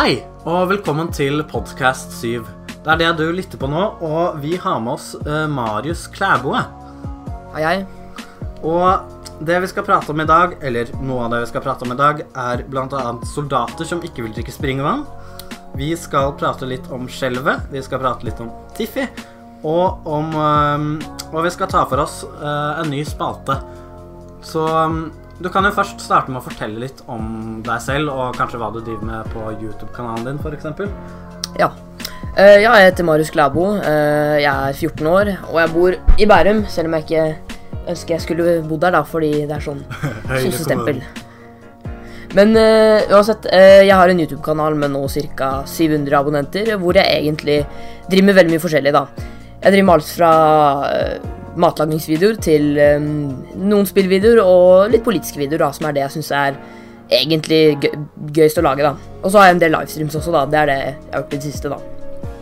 Hei, 0.00 0.22
og 0.48 0.70
velkommen 0.70 1.10
til 1.12 1.42
Podcast 1.44 2.14
7. 2.22 2.46
Det 2.70 2.88
er 2.88 3.00
det 3.02 3.08
du 3.18 3.26
lytter 3.36 3.60
på 3.60 3.68
nå, 3.68 3.82
og 4.00 4.38
vi 4.40 4.54
har 4.56 4.78
med 4.80 4.94
oss 4.94 5.10
eh, 5.26 5.42
Marius 5.52 6.06
Klæboe. 6.08 6.62
Hei, 7.52 7.60
hei. 7.66 7.74
Og 8.64 9.44
det 9.44 9.58
vi 9.60 9.68
skal 9.68 9.84
prate 9.84 10.08
om 10.14 10.22
i 10.24 10.26
dag, 10.30 10.54
eller 10.64 10.88
noe 11.04 11.26
av 11.26 11.34
det 11.34 11.42
vi 11.42 11.50
skal 11.50 11.64
prate 11.66 11.84
om 11.84 11.92
i 11.92 11.98
dag, 12.00 12.22
er 12.32 12.64
bl.a. 12.72 13.02
soldater 13.34 13.90
som 13.90 14.00
ikke 14.00 14.24
vil 14.24 14.32
drikke 14.38 14.56
springvann. 14.56 15.04
Vi 15.76 15.90
skal 16.00 16.32
prate 16.40 16.70
litt 16.70 16.88
om 16.88 17.04
skjelvet, 17.04 17.68
vi 17.68 17.84
skal 17.84 18.00
prate 18.00 18.24
litt 18.24 18.40
om 18.40 18.48
Tiffi, 18.80 19.04
og 19.68 20.08
om 20.08 20.32
eh, 20.32 20.88
Og 21.28 21.42
vi 21.44 21.52
skal 21.52 21.68
ta 21.76 21.84
for 21.92 22.08
oss 22.08 22.22
eh, 22.24 22.80
en 22.80 22.88
ny 22.88 23.04
spalte. 23.04 23.60
Så 24.48 24.64
um, 24.64 25.10
du 25.40 25.48
kan 25.48 25.64
jo 25.64 25.72
først 25.72 26.02
starte 26.04 26.32
med 26.32 26.42
å 26.42 26.44
fortelle 26.44 26.82
litt 26.82 26.98
om 27.08 27.60
deg 27.64 27.80
selv, 27.80 28.12
og 28.12 28.36
kanskje 28.36 28.60
hva 28.60 28.68
du 28.74 28.82
driver 28.82 29.06
med 29.08 29.30
på 29.32 29.46
YouTube-kanalen 29.54 30.26
din, 30.28 30.40
f.eks. 30.40 30.90
Ja. 31.60 31.70
Eh, 32.36 32.60
ja, 32.62 32.74
jeg 32.76 32.90
heter 32.90 33.06
Marius 33.08 33.32
Klæbo. 33.32 33.70
Eh, 33.80 34.36
jeg 34.44 34.50
er 34.50 34.76
14 34.76 35.08
år, 35.08 35.32
og 35.48 35.56
jeg 35.62 35.72
bor 35.72 35.96
i 36.20 36.28
Bærum, 36.28 36.62
selv 36.68 36.90
om 36.90 36.98
jeg 36.98 37.06
ikke 37.06 37.24
ønsker 37.90 38.14
jeg 38.14 38.24
skulle 38.26 38.60
bodd 38.68 38.84
der, 38.84 38.98
da, 38.98 39.02
fordi 39.08 39.32
det 39.48 39.56
er 39.56 39.64
sånn 39.64 39.80
sossestempel. 40.44 41.00
Men 42.36 42.54
eh, 42.60 43.08
uansett, 43.10 43.48
jeg 43.50 43.96
har 43.96 44.12
en 44.12 44.20
YouTube-kanal 44.20 44.76
med 44.78 44.92
nå 44.92 45.06
ca. 45.40 45.50
700 45.66 46.20
abonnenter, 46.20 46.74
hvor 46.78 47.00
jeg 47.00 47.08
egentlig 47.16 47.62
driver 48.12 48.28
med 48.28 48.42
veldig 48.42 48.58
mye 48.58 48.64
forskjellig, 48.68 48.94
da. 48.94 49.06
Jeg 49.64 49.72
driver 49.72 49.88
med 49.88 49.96
alt 49.96 50.12
fra 50.20 50.32
matlagningsvideoer 51.58 52.36
til 52.42 52.68
um, 52.78 53.06
noen 53.58 53.88
spillvideoer 53.88 54.42
og 54.44 54.92
litt 54.92 55.04
politiske 55.06 55.40
videoer, 55.40 55.64
da, 55.66 55.70
som 55.74 55.88
er 55.88 55.96
det 55.96 56.04
jeg 56.04 56.14
syns 56.18 56.30
er 56.36 56.58
egentlig 57.10 57.62
gøy, 57.82 57.96
gøyest 58.36 58.60
å 58.60 58.66
lage, 58.66 58.86
da. 58.86 58.92
Og 59.24 59.32
så 59.32 59.40
har 59.40 59.48
jeg 59.50 59.56
en 59.56 59.64
del 59.64 59.74
livestreams 59.74 60.18
også, 60.20 60.34
da. 60.36 60.44
Det 60.46 60.60
er 60.60 60.70
det 60.70 60.78
jeg 60.78 60.94
har 61.10 61.24
gjort 61.24 61.34
i 61.34 61.40
det 61.40 61.48
siste, 61.48 61.72
da. 61.72 61.80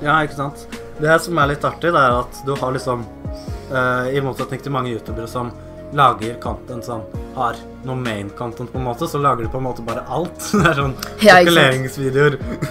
Ja, 0.05 0.19
ikke 0.27 0.37
sant. 0.39 0.67
Det 0.99 1.17
som 1.25 1.39
er 1.41 1.53
litt 1.55 1.65
artig, 1.65 1.95
det 1.95 2.03
er 2.03 2.19
at 2.21 2.43
du 2.47 2.53
har 2.59 2.75
liksom 2.75 3.07
uh, 3.73 4.07
I 4.13 4.21
motsetning 4.25 4.63
til 4.63 4.75
mange 4.75 4.93
youtubere 4.93 5.31
som 5.31 5.51
lager 5.97 6.35
content 6.43 6.85
som 6.85 7.05
har 7.39 7.57
noe 7.89 7.97
main 7.97 8.29
content, 8.37 8.69
på 8.73 8.77
en 8.81 8.85
måte, 8.91 9.09
så 9.09 9.21
lager 9.23 9.47
du 9.47 9.53
på 9.53 9.61
en 9.61 9.69
måte 9.71 9.85
bare 9.87 10.05
alt. 10.13 10.37
Det 10.53 10.67
er 10.69 10.81
sånn 10.83 10.97
Ja, 11.25 11.39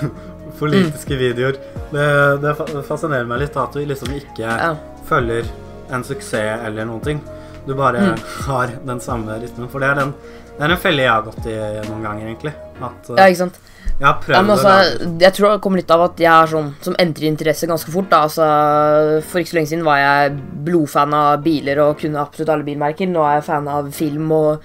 politiske 0.57 1.17
videoer. 1.17 1.57
Det, 1.93 2.05
det 2.41 2.53
fascinerer 2.87 3.27
meg 3.29 3.43
litt 3.43 3.57
at 3.57 3.73
du 3.73 3.83
liksom 3.85 4.13
ikke 4.17 4.45
Ja. 4.45 4.71
følger 5.07 5.45
en 5.91 6.03
suksess 6.03 6.65
eller 6.67 6.85
noen 6.85 7.01
ting. 7.03 7.21
Du 7.67 7.73
bare 7.75 7.99
Mm. 7.99 8.19
har 8.47 8.67
den 8.85 8.99
samme 8.99 9.39
rytmen. 9.41 9.69
For 9.69 9.79
det 9.79 9.89
er, 9.89 9.95
den, 9.95 10.13
det 10.57 10.63
er 10.63 10.71
en 10.71 10.77
felle 10.77 11.01
jeg 11.03 11.11
har 11.11 11.21
gått 11.23 11.45
i 11.45 11.55
noen 11.89 12.03
ganger, 12.03 12.25
egentlig. 12.27 12.53
At 12.81 13.09
eh, 13.09 13.15
Ja, 13.17 13.25
ikke 13.27 13.37
sant? 13.43 13.59
jeg 13.99 14.05
har 14.07 14.17
prøvd 14.21 14.35
Ja, 14.35 14.41
men 14.41 14.51
altså, 14.51 15.17
jeg 15.19 15.33
tror 15.33 15.51
det 15.51 15.61
kommer 15.61 15.77
litt 15.81 15.91
av 15.91 16.01
at 16.05 16.17
jeg 16.19 16.31
er 16.31 16.47
sånn 16.51 16.73
som 16.81 16.95
endrer 16.99 17.27
interesse 17.27 17.67
ganske 17.67 17.91
fort. 17.91 18.09
da, 18.09 18.23
altså, 18.27 19.21
For 19.27 19.39
ikke 19.39 19.49
så 19.51 19.57
lenge 19.59 19.67
siden 19.71 19.83
var 19.87 19.97
jeg 19.97 20.37
blodfan 20.67 21.13
av 21.13 21.41
biler 21.43 21.79
og 21.79 21.97
kunne 21.99 22.19
absolutt 22.21 22.49
alle 22.49 22.63
bilmerker. 22.67 23.07
Nå 23.07 23.23
er 23.25 23.35
jeg 23.39 23.47
fan 23.49 23.67
av 23.67 23.91
film 23.91 24.31
og 24.31 24.61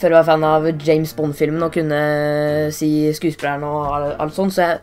før 0.00 0.10
var 0.16 0.24
fan 0.26 0.44
av 0.44 0.64
James 0.82 1.12
Bond-filmen 1.14 1.62
og 1.62 1.72
kunne 1.76 1.98
si 2.74 2.88
skuespilleren 3.14 3.62
og 3.68 4.16
alt 4.20 4.34
sånt. 4.34 4.52
Så 4.56 4.64
jeg 4.66 4.80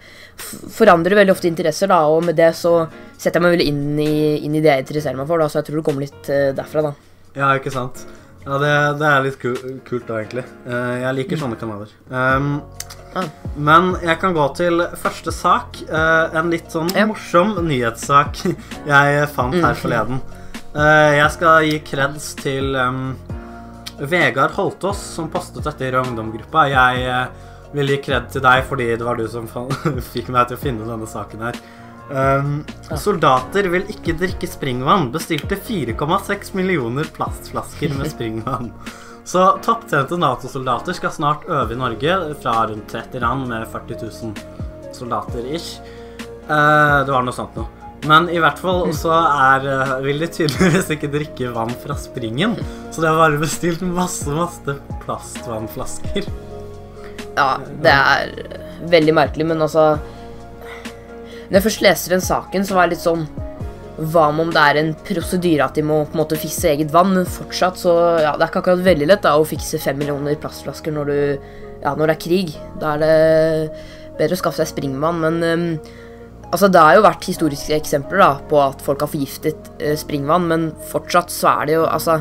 forandrer 0.78 1.18
veldig 1.20 1.34
ofte 1.36 1.50
interesser, 1.52 1.92
da, 1.92 2.00
og 2.08 2.24
med 2.26 2.36
det 2.40 2.54
så 2.58 2.88
setter 3.18 3.38
jeg 3.40 3.44
meg 3.46 3.58
veldig 3.58 3.68
inn 3.68 4.00
i, 4.00 4.14
inn 4.46 4.56
i 4.56 4.62
det 4.64 4.72
jeg 4.72 4.86
interesserer 4.88 5.20
meg 5.20 5.28
for. 5.28 5.38
da, 5.44 5.50
Så 5.52 5.60
jeg 5.62 5.70
tror 5.70 5.82
det 5.82 5.86
kommer 5.90 6.06
litt 6.08 6.30
eh, 6.32 6.52
derfra, 6.58 6.82
da. 6.90 6.94
Ja, 7.36 7.52
ikke 7.60 7.72
sant. 7.76 8.06
Ja, 8.46 8.58
det, 8.58 8.72
det 8.98 9.06
er 9.12 9.22
litt 9.28 9.38
ku- 9.40 9.80
kult 9.86 10.08
da, 10.08 10.22
egentlig. 10.24 10.46
Eh, 10.66 10.96
jeg 11.04 11.16
liker 11.20 11.38
sånne 11.44 11.60
kanaler. 11.62 11.92
Um, 12.10 12.62
Ah. 13.14 13.26
Men 13.60 13.90
jeg 14.00 14.22
kan 14.22 14.32
gå 14.32 14.44
til 14.56 14.80
første 14.96 15.34
sak. 15.36 15.82
eh, 15.84 16.30
en 16.40 16.50
litt 16.50 16.70
sånn 16.72 16.88
Ja. 16.96 17.04
morsom 17.10 17.58
nyhetssak 17.68 18.38
jeg 18.88 19.28
fant 19.36 19.54
her 19.60 19.74
Mm. 19.76 19.82
forleden. 19.82 20.22
Jeg 21.20 21.32
skal 21.34 21.66
gi 21.68 21.80
creds 21.84 22.30
til 22.40 22.74
um, 22.80 23.18
Vegard 24.10 24.56
Holtås, 24.56 25.02
som 25.16 25.30
postet 25.30 25.66
dette 25.68 25.88
i 25.88 25.94
ungdomsgruppa. 26.00 26.66
Jeg 26.72 27.06
eh, 27.06 27.52
vil 27.76 27.94
gi 27.94 28.00
kred 28.08 28.32
til 28.34 28.44
deg 28.44 28.66
fordi 28.70 28.90
det 28.96 29.06
var 29.06 29.20
du 29.20 29.28
som 29.30 29.48
fikk 30.14 30.32
meg 30.34 30.50
til 30.50 30.58
å 30.58 30.62
finne 30.62 30.88
denne 30.90 31.10
saken 31.10 31.46
her. 31.48 31.60
Um, 32.12 32.58
Soldater 33.00 33.70
vil 33.72 33.86
ikke 33.94 34.18
drikke 34.20 34.50
springvann. 34.50 35.12
Bestilte 35.14 35.56
4,6 35.56 36.56
millioner 36.60 37.08
plastflasker 37.16 37.94
med 37.96 38.12
springvann. 38.16 38.72
Så 39.24 39.46
topptjente 39.64 40.18
Nato-soldater 40.20 40.98
skal 40.98 41.14
snart 41.14 41.46
øve 41.48 41.76
i 41.76 41.80
Norge, 41.80 42.18
fra 42.42 42.66
rundt 42.68 42.90
30 42.92 43.22
land 43.22 43.48
med 43.52 43.68
40 43.70 44.02
000 44.02 44.96
soldater 44.98 45.46
ish. 45.54 45.78
Uh, 46.50 47.06
det 47.06 47.14
var 47.14 47.24
noe 47.24 47.38
sånt 47.38 47.56
noe. 47.56 47.81
Men 48.10 48.30
i 48.34 48.40
hvert 48.42 48.58
fall 48.58 48.88
så 48.98 49.12
er, 49.14 49.66
eh, 49.70 49.92
vil 50.06 50.24
de 50.24 50.30
tydeligvis 50.34 50.90
ikke 50.96 51.10
drikke 51.14 51.52
vann 51.54 51.74
fra 51.84 51.98
springen. 52.00 52.56
Så 52.90 53.04
det 53.04 53.12
har 53.12 53.20
bare 53.20 53.42
bestilt 53.42 53.84
masse, 53.86 54.26
masse 54.34 54.78
plastvannflasker. 55.04 56.26
Ja, 57.38 57.60
det 57.84 57.94
er 57.94 58.34
veldig 58.92 59.14
merkelig, 59.16 59.46
men 59.48 59.62
altså 59.64 59.94
Når 61.52 61.60
jeg 61.60 61.64
først 61.64 61.84
leser 61.84 62.14
den 62.16 62.24
saken, 62.24 62.66
så 62.68 62.76
var 62.76 62.88
jeg 62.88 62.96
litt 62.96 63.06
sånn 63.06 63.24
Hva 64.12 64.26
om 64.32 64.52
det 64.52 64.62
er 64.64 64.80
en 64.82 64.92
prosedyre 65.08 65.68
at 65.68 65.76
de 65.76 65.84
må 65.86 66.02
på 66.08 66.16
en 66.16 66.22
måte 66.24 66.40
fikse 66.40 66.72
eget 66.74 66.92
vann, 66.92 67.14
men 67.16 67.30
fortsatt 67.30 67.80
så 67.80 67.96
Ja, 68.24 68.36
det 68.36 68.46
er 68.46 68.52
ikke 68.52 68.64
akkurat 68.64 68.84
veldig 68.84 69.08
lett 69.08 69.24
da 69.24 69.38
å 69.40 69.48
fikse 69.48 69.80
fem 69.84 70.00
millioner 70.00 70.40
plastflasker 70.42 70.96
når 70.96 71.12
du 71.12 71.18
Ja, 71.82 71.96
når 71.96 72.12
det 72.12 72.16
er 72.16 72.24
krig. 72.28 72.52
Da 72.82 72.96
er 72.96 73.00
det 73.02 73.16
bedre 74.20 74.36
å 74.36 74.42
skaffe 74.42 74.60
seg 74.62 74.70
springvann, 74.70 75.22
men 75.24 75.40
øhm, 75.48 75.70
Altså, 76.52 76.68
Det 76.68 76.80
har 76.84 76.98
jo 76.98 77.04
vært 77.06 77.28
historiske 77.30 77.76
eksempler 77.78 78.20
da, 78.20 78.32
på 78.50 78.60
at 78.60 78.82
folk 78.84 79.04
har 79.06 79.12
forgiftet 79.12 79.70
eh, 79.80 79.96
springvann, 80.00 80.48
men 80.52 80.70
fortsatt 80.92 81.32
så 81.32 81.54
er 81.62 81.70
det 81.70 81.78
jo 81.78 81.86
altså, 81.88 82.20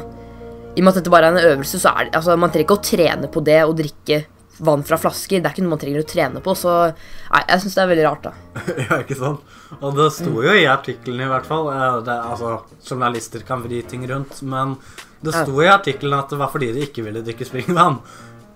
I 0.76 0.80
og 0.80 0.84
med 0.86 0.92
at 0.92 1.00
dette 1.00 1.12
bare 1.12 1.30
er 1.30 1.38
en 1.38 1.48
øvelse, 1.54 1.80
så 1.82 1.94
er 1.96 2.06
det 2.06 2.20
altså, 2.20 2.36
Man 2.38 2.52
trenger 2.52 2.68
ikke 2.68 2.78
å 2.78 2.88
trene 2.90 3.32
på 3.32 3.42
det 3.46 3.58
å 3.64 3.74
drikke 3.74 4.22
vann 4.60 4.84
fra 4.84 4.98
flasker. 5.00 5.40
Det 5.40 5.48
er 5.48 5.54
ikke 5.54 5.64
noe 5.64 5.74
man 5.74 5.80
trenger 5.80 6.04
å 6.04 6.08
trene 6.08 6.42
på, 6.44 6.54
så 6.58 6.74
nei, 6.92 7.42
jeg 7.48 7.62
syns 7.64 7.76
det 7.76 7.82
er 7.82 7.90
veldig 7.90 8.06
rart, 8.06 8.28
da. 8.28 8.32
ja, 8.84 8.98
ikke 9.02 9.18
sant? 9.18 9.54
Og 9.80 9.94
det 9.96 10.08
sto 10.14 10.34
jo 10.44 10.54
i 10.54 10.66
artikkelen 10.68 11.24
i 11.24 11.30
hvert 11.30 11.48
fall. 11.48 11.70
Det, 12.06 12.16
altså, 12.32 12.58
journalister 12.84 13.46
kan 13.48 13.64
vri 13.64 13.80
ting 13.88 14.04
rundt, 14.10 14.42
men 14.46 14.76
det 15.24 15.34
sto 15.36 15.58
i 15.64 15.68
artikkelen 15.68 16.16
at 16.16 16.32
det 16.32 16.38
var 16.40 16.52
fordi 16.52 16.70
de 16.76 16.86
ikke 16.86 17.04
ville 17.06 17.24
drikke 17.24 17.48
springvann. 17.48 17.98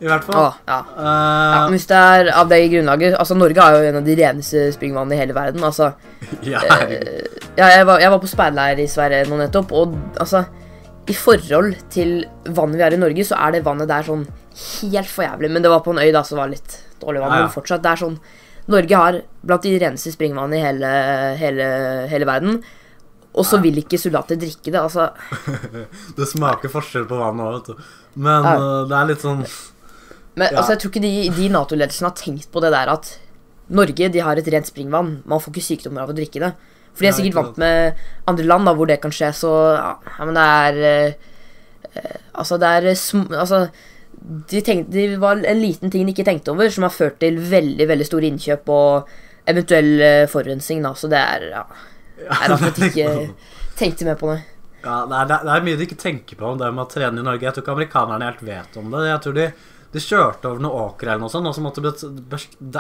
I 0.05 0.09
hvert 0.11 0.27
fall. 0.27 0.37
Å, 0.37 0.49
ja. 0.69 0.79
Ja, 0.99 1.05
Eh, 1.05 1.61
men 1.65 1.75
hvis 1.79 1.87
det 1.89 1.97
er 1.97 2.29
av 2.37 2.49
det 2.51 2.59
grunnlaget 2.73 3.15
Altså, 3.17 3.37
Norge 3.39 3.63
er 3.65 3.77
jo 3.79 3.89
en 3.89 3.99
av 4.03 4.05
de 4.09 4.17
reneste 4.19 4.67
springvannene 4.75 5.17
i 5.17 5.21
hele 5.23 5.37
verden. 5.37 5.65
Altså, 5.65 5.91
ja, 6.53 6.61
uh, 6.61 6.93
ja, 7.57 7.71
jeg, 7.79 7.87
var, 7.89 8.03
jeg 8.03 8.13
var 8.13 8.21
på 8.23 8.31
speiderleir 8.31 8.83
i 8.85 8.89
Sverige 8.91 9.25
nå 9.31 9.39
nettopp, 9.41 9.73
og 9.73 9.97
altså 10.21 10.45
I 11.09 11.17
forhold 11.17 11.75
til 11.93 12.15
vannet 12.45 12.79
vi 12.81 12.85
har 12.87 12.97
i 12.97 13.01
Norge, 13.01 13.25
så 13.29 13.37
er 13.47 13.57
det 13.57 13.65
vannet 13.67 13.89
der 13.91 14.07
sånn 14.07 14.27
helt 14.65 15.11
for 15.11 15.25
jævlig. 15.27 15.51
Men 15.53 15.65
det 15.65 15.73
var 15.73 15.83
på 15.85 15.93
en 15.97 16.01
øy 16.05 16.13
da 16.15 16.23
som 16.27 16.39
var 16.41 16.53
litt 16.53 16.79
dårlig 17.03 17.21
vann. 17.25 17.33
Ja, 17.35 17.43
ja. 17.43 17.49
Men 17.49 17.53
fortsatt, 17.57 17.83
det 17.85 17.93
er 17.95 18.03
sånn 18.05 18.17
Norge 18.73 18.97
har 18.97 19.19
blant 19.45 19.67
de 19.67 19.75
reneste 19.83 20.13
springvannene 20.15 20.57
i 20.57 20.65
hele, 20.65 20.93
hele, 21.37 21.67
hele 22.09 22.29
verden. 22.29 22.63
Og 23.35 23.45
så 23.45 23.59
vil 23.61 23.81
ikke 23.83 23.99
soldater 24.01 24.39
drikke 24.41 24.71
det. 24.73 24.79
Altså, 24.81 25.09
Det 26.17 26.29
smaker 26.31 26.71
forskjell 26.73 27.05
på 27.11 27.19
vannet 27.19 27.45
òg, 27.45 27.55
vet 27.59 27.67
du. 27.75 27.93
Men 28.25 28.47
Ja. 28.47 28.55
eh, 28.55 28.83
det 28.89 28.97
er 29.01 29.09
litt 29.11 29.25
sånn 29.27 29.43
Men 30.37 30.49
Ja. 30.51 30.59
altså, 30.59 30.73
jeg 30.75 30.81
tror 30.83 30.91
ikke 30.91 31.03
de, 31.05 31.31
de 31.37 31.49
Nato-ledelsene 31.55 32.09
har 32.11 32.17
tenkt 32.19 32.51
på 32.53 32.61
det 32.65 32.73
der 32.75 32.89
at 32.91 33.19
Norge 33.71 34.09
de 34.13 34.19
har 34.21 34.37
et 34.37 34.49
rent 34.53 34.67
springvann. 34.67 35.23
Man 35.25 35.41
får 35.41 35.53
ikke 35.55 35.69
sykdommer 35.69 36.03
av 36.03 36.11
å 36.11 36.17
drikke 36.17 36.41
det. 36.43 36.53
For 36.95 37.03
de 37.03 37.09
er 37.09 37.17
sikkert 37.17 37.35
vant 37.39 37.57
med 37.59 37.95
andre 38.31 38.45
land 38.47 38.67
da, 38.69 38.75
hvor 38.79 38.87
det 38.87 39.01
kan 39.03 39.11
skje, 39.15 39.31
så 39.35 39.51
ja, 39.75 40.25
men 40.25 40.35
det 40.37 40.45
er 40.45 40.77
eh, 40.91 41.15
eh, 41.95 42.17
Altså, 42.35 42.59
det 42.59 42.69
er 42.71 42.95
sm 42.95 43.25
Altså, 43.35 43.69
de 44.51 44.61
tenkte, 44.65 44.93
det 44.95 45.19
var 45.21 45.37
en 45.43 45.61
liten 45.61 45.91
ting 45.91 46.07
de 46.07 46.13
ikke 46.15 46.25
tenkte 46.27 46.53
over, 46.55 46.71
som 46.71 46.87
har 46.87 46.95
ført 46.95 47.19
til 47.21 47.37
veldig, 47.39 47.89
veldig 47.91 48.07
store 48.07 48.29
innkjøp 48.31 48.69
og 48.73 49.09
eventuell 49.51 49.91
eh, 50.01 50.27
forurensning, 50.31 50.83
da. 50.87 50.95
Så 50.97 51.11
det 51.13 51.19
er 51.19 51.49
ja, 51.51 51.65
er 52.31 52.55
at 52.55 52.79
de 52.79 52.89
ikke 52.89 53.09
tenkte 53.77 54.07
mer 54.09 54.17
på 54.21 54.31
det. 54.33 54.41
Ja, 54.85 55.01
det 55.09 55.17
er, 55.19 55.27
det 55.29 55.35
er- 55.39 55.45
det 55.49 55.53
er 55.57 55.65
mye 55.67 55.77
de 55.81 55.87
ikke 55.89 55.99
tenker 56.01 56.37
på 56.41 56.47
om 56.53 56.59
det 56.61 56.71
med 56.73 56.85
å 56.85 56.91
trene 56.93 57.21
i 57.21 57.27
Norge. 57.27 57.43
Jeg 57.43 57.55
tror 57.57 57.65
ikke 57.65 57.75
amerikanerne 57.75 58.25
helt 58.31 58.43
vet 58.45 58.77
om 58.81 58.91
det. 58.95 59.03
Jeg 59.09 59.21
tror 59.27 59.35
de, 59.41 59.47
de 59.95 60.03
kjørte 60.03 60.51
over 60.51 60.63
noe 60.63 60.85
åkre 60.89 61.13
eller 61.13 61.23
noe 61.23 61.31
sånt, 61.31 61.47
og 61.47 61.55
så 61.55 61.63
måtte 61.63 61.83
de 61.85 61.91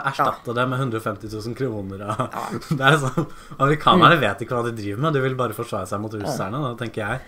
erstatte 0.00 0.54
det 0.56 0.64
med 0.66 0.80
150 0.82 1.30
000 1.30 1.56
kroner. 1.58 2.02
Ja. 2.02 2.46
det 2.78 2.88
er 2.90 2.96
sånn, 3.02 3.28
Amerikanerne 3.54 4.18
vet 4.22 4.42
ikke 4.42 4.58
hva 4.58 4.64
de 4.66 4.74
driver 4.74 5.04
med, 5.04 5.14
de 5.14 5.22
vil 5.22 5.36
bare 5.38 5.56
forsvare 5.56 5.86
seg 5.90 6.02
mot 6.02 6.16
russerne, 6.18 6.62
da, 6.64 6.72
tenker 6.80 7.04
jeg. 7.04 7.20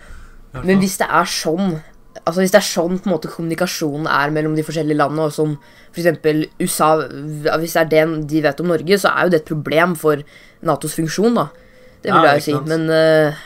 Men 0.57 0.81
hvis 0.83 0.99
det 1.01 1.07
er 1.11 1.29
sånn 1.29 1.77
Altså 2.25 2.39
Hvis 2.39 2.53
det 2.53 2.57
er 2.57 2.65
sånn 2.65 2.95
på 2.97 3.09
en 3.09 3.13
måte 3.13 3.29
kommunikasjonen 3.29 4.07
er 4.09 4.31
mellom 4.33 4.55
de 4.57 4.63
forskjellige 4.65 4.97
landene, 4.97 5.27
og 5.27 5.35
som 5.35 5.51
f.eks. 5.93 6.47
USA 6.57 6.87
Hvis 7.61 7.75
det 7.75 7.83
er 7.83 7.91
det 7.91 8.05
de 8.31 8.41
vet 8.41 8.63
om 8.63 8.71
Norge, 8.71 8.97
så 8.97 9.11
er 9.11 9.27
jo 9.27 9.33
det 9.35 9.41
et 9.43 9.51
problem 9.51 9.93
for 9.99 10.23
Natos 10.65 10.95
funksjon, 10.97 11.37
da. 11.37 11.45
Det 12.01 12.09
vil 12.09 12.25
Ja, 12.25 12.33
jeg 12.33 12.41
jo 12.41 12.45
si. 12.47 12.55
Men 12.71 12.87
uh, 12.89 13.43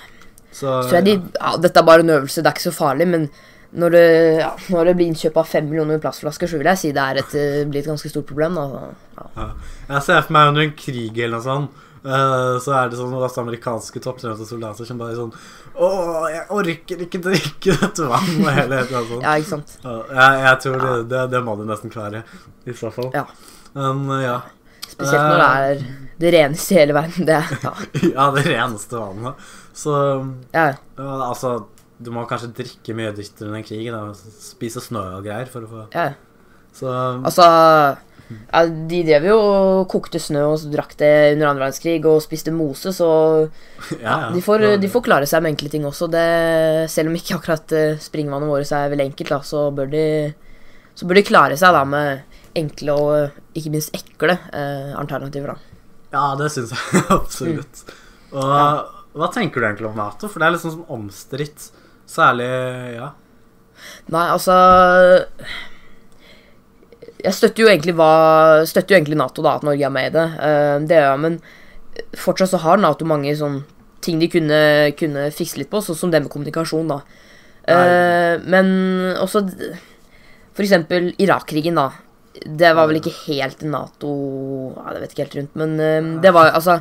så, 0.56 0.78
så 0.88 1.02
er 1.02 1.06
de 1.08 1.18
ja, 1.18 1.52
Dette 1.60 1.84
er 1.84 1.90
bare 1.90 2.06
en 2.06 2.16
øvelse, 2.16 2.40
det 2.40 2.48
er 2.48 2.56
ikke 2.56 2.70
så 2.70 2.78
farlig, 2.78 3.10
men 3.12 3.28
når 3.72 3.94
det, 3.94 4.08
ja, 4.42 4.50
når 4.74 4.90
det 4.90 4.96
blir 5.00 5.08
innkjøp 5.12 5.38
av 5.40 5.48
fem 5.48 5.70
millioner 5.70 6.02
plastflasker, 6.04 6.50
så 6.50 6.60
vil 6.60 6.68
jeg 6.74 6.80
si 6.82 6.90
det 6.96 7.04
er 7.04 7.22
et, 7.22 7.36
eh, 7.40 7.62
blir 7.70 7.80
et 7.80 7.88
ganske 7.88 8.12
stort 8.12 8.28
problem. 8.28 8.60
Da. 8.60 8.90
Ja. 9.16 9.28
Ja. 9.38 9.48
Jeg 9.94 10.04
ser 10.08 10.26
for 10.26 10.36
meg 10.36 10.52
under 10.52 10.66
en 10.66 10.76
krig 10.76 11.22
eller 11.22 11.38
noe 11.38 11.46
sånt, 11.46 11.80
uh, 12.04 12.60
så 12.64 12.76
er 12.76 12.92
det 12.92 13.00
sånn 13.00 13.16
masse 13.16 13.40
amerikanske 13.40 14.04
topptrente 14.04 14.48
soldater 14.50 14.88
som 14.90 15.00
bare 15.00 15.16
sånn 15.16 15.32
Å, 15.32 15.90
jeg 16.34 16.46
orker 16.58 17.06
ikke 17.06 17.22
drikke 17.24 17.78
dette 17.86 18.08
vannet 18.12 18.56
hele 18.58 18.84
tiden 18.90 19.10
sånn. 19.14 19.24
ja, 19.24 19.36
ikke 19.40 19.52
sant. 19.54 19.76
Uh, 19.86 20.02
jeg, 20.10 20.44
jeg 20.48 20.62
tror 20.66 20.80
det, 20.84 20.96
det, 21.14 21.26
det 21.36 21.44
må 21.48 21.56
du 21.56 21.68
nesten 21.70 21.94
klare, 21.94 22.26
i 22.68 22.76
så 22.76 22.92
fall. 22.92 23.12
Ja. 23.16 23.28
Men 23.78 24.08
eh, 24.18 24.26
ja. 24.28 24.40
Spesielt 24.92 25.24
når 25.24 25.40
det 25.40 25.52
er 25.52 25.84
det 26.22 26.32
reneste 26.36 26.74
i 26.76 26.82
hele 26.82 26.94
verden. 26.98 27.28
Det, 27.30 27.44
ja. 27.64 27.72
ja, 28.18 28.32
det 28.36 28.50
reneste 28.50 29.00
vannet. 29.00 29.54
Så 29.72 29.94
Ja, 30.52 30.74
ja, 31.00 31.14
altså 31.32 31.62
Du 32.02 32.12
må 32.14 32.26
kanskje 32.30 32.52
drikke 32.58 32.96
mye 32.98 33.14
dytter 33.16 33.48
under 33.48 33.62
en 33.62 33.68
krig. 33.68 33.90
Da. 33.94 34.04
Spise 34.42 34.84
snø 34.84 35.04
og 35.20 35.26
greier 35.28 35.50
for 35.52 35.68
å 35.68 35.72
få 35.72 35.88
ja. 35.94 36.12
Så 36.72 36.88
Altså 36.88 37.46
ja, 38.32 38.62
De 38.64 39.02
drev 39.04 39.26
jo 39.28 39.38
og 39.38 39.88
kokte 39.92 40.22
snø 40.24 40.46
og 40.54 40.62
drakk 40.72 40.94
det 41.02 41.12
under 41.34 41.50
andre 41.50 41.66
verdenskrig 41.66 41.98
og 42.08 42.22
spiste 42.24 42.54
mose, 42.56 42.94
så 42.96 43.10
ja, 43.98 43.98
ja. 44.06 44.30
de, 44.32 44.40
får, 44.46 44.64
de 44.80 44.92
får 44.92 45.04
klare 45.04 45.28
seg 45.28 45.44
med 45.44 45.52
enkle 45.52 45.72
ting 45.74 45.88
også. 45.90 46.08
Det, 46.14 46.22
selv 46.94 47.12
om 47.12 47.18
ikke 47.20 47.36
akkurat 47.36 47.76
eh, 47.76 48.00
springvannet 48.00 48.48
vårt 48.48 48.72
er 48.78 48.94
veldig 48.94 49.10
enkelt, 49.10 49.34
da, 49.36 49.42
så 49.44 49.66
bør 49.76 49.92
de 49.92 50.06
så 50.96 51.08
bør 51.08 51.20
de 51.20 51.26
klare 51.28 51.58
seg 51.60 51.76
da 51.76 51.84
med 51.88 52.40
enkle 52.60 52.96
og 52.96 53.58
ikke 53.58 53.74
minst 53.74 53.94
ekle 53.96 54.38
eh, 54.56 54.96
alternativer. 55.00 55.56
da. 55.56 55.84
Ja, 56.12 56.24
det 56.40 56.50
syns 56.54 56.74
jeg 56.76 57.04
absolutt. 57.20 57.84
Og 58.32 59.20
hva 59.20 59.28
tenker 59.34 59.60
du 59.60 59.68
egentlig 59.68 59.90
om 59.90 60.00
Nato? 60.00 60.30
For 60.32 60.40
det 60.40 60.48
er 60.48 60.56
liksom 60.56 60.76
sånn 60.76 60.92
omstridt. 61.00 61.70
Særlig 62.12 62.52
Ja. 62.98 63.12
Nei, 64.12 64.28
altså 64.30 64.56
Jeg 67.22 67.34
støtter 67.38 67.64
jo 67.64 67.70
egentlig, 67.70 67.94
hva, 67.98 68.66
støtter 68.66 68.96
jo 68.96 68.98
egentlig 69.00 69.18
Nato, 69.20 69.44
da, 69.46 69.56
at 69.56 69.66
Norge 69.66 69.86
er 69.86 69.94
med 69.94 70.08
i 70.10 70.14
det. 70.16 70.24
Eh, 70.42 70.78
det 70.90 70.98
gjør 70.98 71.06
jeg, 71.06 71.20
men 71.22 71.36
fortsatt 72.18 72.50
så 72.50 72.60
har 72.64 72.82
Nato 72.82 73.06
mange 73.06 73.36
sånn 73.38 73.60
ting 74.02 74.18
de 74.18 74.26
kunne, 74.32 74.58
kunne 74.98 75.28
fikse 75.30 75.60
litt 75.62 75.70
på, 75.70 75.84
sånn 75.86 76.00
som 76.00 76.14
det 76.14 76.24
med 76.24 76.32
kommunikasjon, 76.34 76.90
da. 76.90 76.98
Eh, 77.70 78.42
men 78.50 78.72
også 79.22 79.44
For 80.58 80.66
eksempel 80.66 81.12
Irak-krigen, 81.22 81.78
da. 81.78 81.92
Det 82.42 82.74
var 82.74 82.90
vel 82.90 82.98
ikke 82.98 83.14
helt 83.28 83.62
Nato 83.70 84.10
ja, 84.74 84.96
Det 84.96 85.02
vet 85.04 85.12
jeg 85.12 85.14
ikke 85.14 85.26
helt 85.28 85.38
rundt, 85.38 85.60
men 85.62 85.78
eh, 85.78 86.10
det 86.26 86.34
var 86.34 86.56
altså 86.58 86.80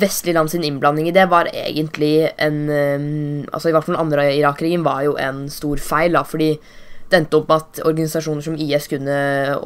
Vestlige 0.00 0.34
land 0.36 0.50
sin 0.52 0.64
innblanding 0.66 1.08
i 1.08 1.14
det 1.14 1.28
var 1.30 1.48
egentlig 1.52 2.30
en 2.38 2.60
eh, 2.70 3.48
Altså 3.52 3.70
i 3.70 3.74
hvert 3.74 3.86
fall 3.86 3.96
den 3.96 4.04
andre 4.04 4.28
Irak-krigen 4.34 4.84
var 4.86 5.04
jo 5.06 5.16
en 5.20 5.46
stor 5.52 5.80
feil, 5.82 6.12
da, 6.18 6.24
fordi 6.26 6.52
det 7.10 7.18
endte 7.18 7.40
opp 7.40 7.48
med 7.50 7.64
at 7.64 7.80
organisasjoner 7.90 8.44
som 8.44 8.54
IS 8.54 8.86
kunne 8.90 9.16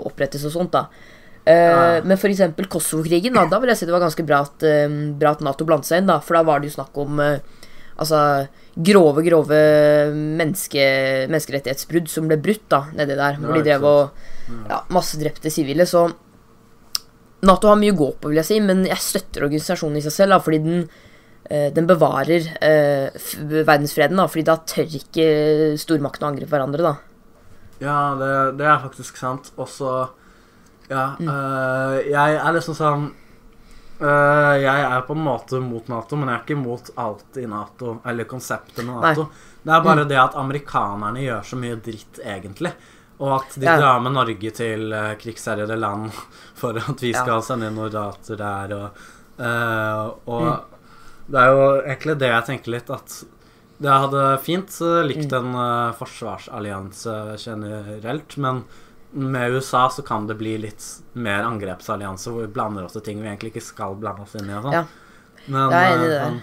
opprettes 0.09 0.47
og 0.49 0.55
sånt, 0.55 0.73
da. 0.73 0.87
Eh, 1.45 1.53
Ja. 1.53 2.01
Men 2.05 2.17
eksempel 2.17 2.67
Kosovo-krigen, 2.73 3.35
da, 3.37 3.45
da 3.45 3.59
vil 3.61 3.69
jeg 3.69 3.83
si 3.83 3.87
det 3.87 3.93
var 3.93 4.01
ganske 4.01 4.25
bra 4.25 4.41
at, 4.47 4.62
eh, 4.65 4.89
bra 5.21 5.35
at 5.37 5.45
Nato 5.45 5.65
blandet 5.69 5.91
seg 5.91 6.01
inn, 6.01 6.09
da, 6.09 6.21
for 6.21 6.39
da 6.39 6.43
var 6.43 6.61
det 6.61 6.71
jo 6.71 6.79
snakk 6.81 6.97
om 6.97 7.21
eh, 7.21 7.39
altså 8.01 8.49
grove, 8.75 9.23
grove 9.23 9.59
menneske, 10.15 10.83
menneskerettighetsbrudd 11.31 12.09
som 12.11 12.27
ble 12.31 12.39
brutt 12.43 12.65
da, 12.73 12.87
nedi 12.97 13.15
der, 13.15 13.37
hvor 13.39 13.55
de 13.55 13.62
drev 13.62 13.85
og 13.85 14.11
ja, 14.69 14.81
masse 14.91 15.21
drepte 15.21 15.53
sivile, 15.53 15.87
så 15.87 16.09
Nato 17.44 17.70
har 17.70 17.81
mye 17.81 17.94
å 17.94 17.99
gå 17.99 18.11
på, 18.20 18.31
vil 18.31 18.41
jeg 18.41 18.49
si, 18.50 18.61
men 18.64 18.85
jeg 18.88 19.00
støtter 19.02 19.46
organisasjonen 19.46 20.00
i 20.00 20.05
seg 20.05 20.14
selv, 20.14 20.35
da, 20.35 20.38
fordi 20.44 20.61
den, 20.64 20.85
eh, 21.50 21.69
den 21.75 21.88
bevarer 21.88 22.46
eh, 22.64 23.26
verdensfreden, 23.64 24.20
da, 24.20 24.29
fordi 24.31 24.46
da 24.49 24.56
tør 24.75 24.96
ikke 25.00 25.26
stormaktene 25.81 26.29
å 26.29 26.32
angripe 26.32 26.55
hverandre, 26.55 26.87
da. 26.87 26.94
Ja, 27.82 27.99
det, 28.20 28.31
det 28.61 28.69
er 28.70 28.79
faktisk 28.85 29.19
sant. 29.20 29.52
Også 29.61 29.94
Ja. 30.91 31.14
Mm. 31.19 31.29
øh, 31.29 31.99
jeg 32.11 32.35
er 32.37 32.52
liksom 32.52 32.75
sånn 32.76 33.05
øh, 34.05 34.55
Jeg 34.61 34.82
er 34.85 35.00
på 35.06 35.14
en 35.17 35.23
måte 35.25 35.61
mot 35.64 35.87
Nato, 35.88 36.17
men 36.17 36.29
jeg 36.29 36.37
er 36.37 36.43
ikke 36.44 36.61
mot 36.61 36.91
alt 37.00 37.38
i 37.41 37.46
Nato, 37.49 37.99
eller 38.05 38.29
konseptet 38.29 38.85
med 38.85 39.00
Nato. 39.00 39.26
Det 39.64 39.73
er 39.73 39.81
bare 39.85 40.05
det 40.05 40.19
at 40.20 40.37
amerikanerne 40.37 41.25
gjør 41.25 41.46
så 41.49 41.56
mye 41.56 41.79
dritt, 41.81 42.20
egentlig. 42.20 42.75
Og 43.21 43.31
at 43.41 43.55
de 43.55 43.65
Ja. 43.67 43.77
drar 43.79 44.01
med 44.03 44.13
Norge 44.17 44.51
til 44.51 44.93
uh, 44.93 45.15
krigsherjede 45.21 45.77
land 45.79 46.11
for 46.61 46.77
at 46.77 47.01
vi 47.01 47.13
Ja. 47.13 47.23
skal 47.23 47.43
sende 47.47 47.69
inn 47.71 47.77
soldater 47.79 48.37
der, 48.41 48.75
og, 48.75 49.05
uh, 49.39 50.15
og 50.27 50.65
det 51.31 51.41
er 51.41 51.53
jo 51.55 51.61
egentlig 51.87 52.19
det 52.21 52.29
jeg 52.29 52.45
tenker 52.51 52.71
litt, 52.75 52.91
at 52.91 53.25
det 53.81 53.91
hadde 53.91 54.25
fint 54.45 54.71
øh, 54.87 55.03
likt 55.09 55.33
en 55.35 55.55
uh, 55.57 55.93
forsvarsallianse 55.99 57.15
generelt, 57.43 58.37
men 58.37 58.65
med 59.15 59.53
USA 59.57 59.89
så 59.91 60.03
kan 60.07 60.27
det 60.27 60.37
bli 60.39 60.57
litt 60.59 60.85
mer 61.15 61.45
angrepsallianse 61.47 62.31
hvor 62.31 62.45
vi 62.47 62.53
blander 62.55 62.85
oss 62.87 62.93
til 62.97 63.03
ting 63.07 63.21
vi 63.23 63.29
egentlig 63.31 63.53
ikke 63.55 63.63
skal 63.65 63.95
blande 63.99 64.23
oss 64.27 64.35
inn 64.39 64.49
i. 64.51 64.55
Og 64.59 64.67
sånn. 64.67 64.73
Ja. 64.75 64.85
Men, 65.47 65.71
Jeg 65.71 65.81
er 65.81 65.95
enig 65.97 66.07
i 66.07 66.13
det. 66.13 66.21
Men, 66.25 66.43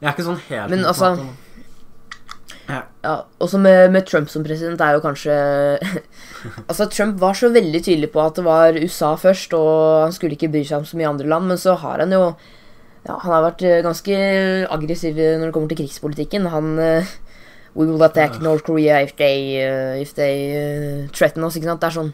jeg 0.00 0.08
er 0.08 0.14
ikke 0.16 0.26
sånn 0.30 0.40
helt 0.48 0.70
Men 0.74 0.84
også, 0.90 1.10
altså- 1.10 1.26
Men- 2.70 2.88
Ja, 3.04 3.14
også 3.40 3.58
med, 3.58 3.90
med 3.94 4.04
Trump 4.06 4.28
som 4.28 4.44
president 4.44 4.80
er 4.84 4.92
jo 4.98 5.00
kanskje 5.00 5.32
Altså, 6.68 6.86
Trump 6.92 7.18
var 7.20 7.34
så 7.38 7.48
veldig 7.52 7.80
tydelig 7.86 8.10
på 8.12 8.20
at 8.22 8.36
det 8.36 8.44
var 8.44 8.76
USA 8.76 9.14
først, 9.16 9.54
og 9.56 10.04
han 10.06 10.12
skulle 10.16 10.36
ikke 10.36 10.50
bry 10.52 10.62
seg 10.68 10.78
om 10.82 10.84
så 10.88 10.98
mye 11.00 11.08
andre 11.08 11.28
land, 11.32 11.48
men 11.48 11.60
så 11.60 11.74
har 11.80 12.02
han 12.04 12.12
jo 12.12 12.22
ja, 13.06 13.16
Han 13.16 13.32
har 13.32 13.46
vært 13.48 13.62
eh, 13.64 13.80
ganske 13.86 14.16
aggressiv 14.70 15.16
når 15.16 15.46
det 15.48 15.54
kommer 15.56 15.72
til 15.72 15.80
krigspolitikken. 15.80 16.48
Han 16.52 16.74
uh, 16.78 17.12
We 17.72 17.86
will 17.86 18.02
attack 18.02 18.40
North 18.42 18.64
Korea 18.66 18.98
if 19.06 19.14
they, 19.16 19.62
uh, 19.64 19.94
if 20.02 20.12
they 20.18 20.50
uh, 20.52 21.08
threaten 21.16 21.44
us. 21.46 21.56
Ikke 21.56 21.70
sant? 21.70 21.80
Det 21.80 21.88
er 21.88 21.96
sånn 21.96 22.12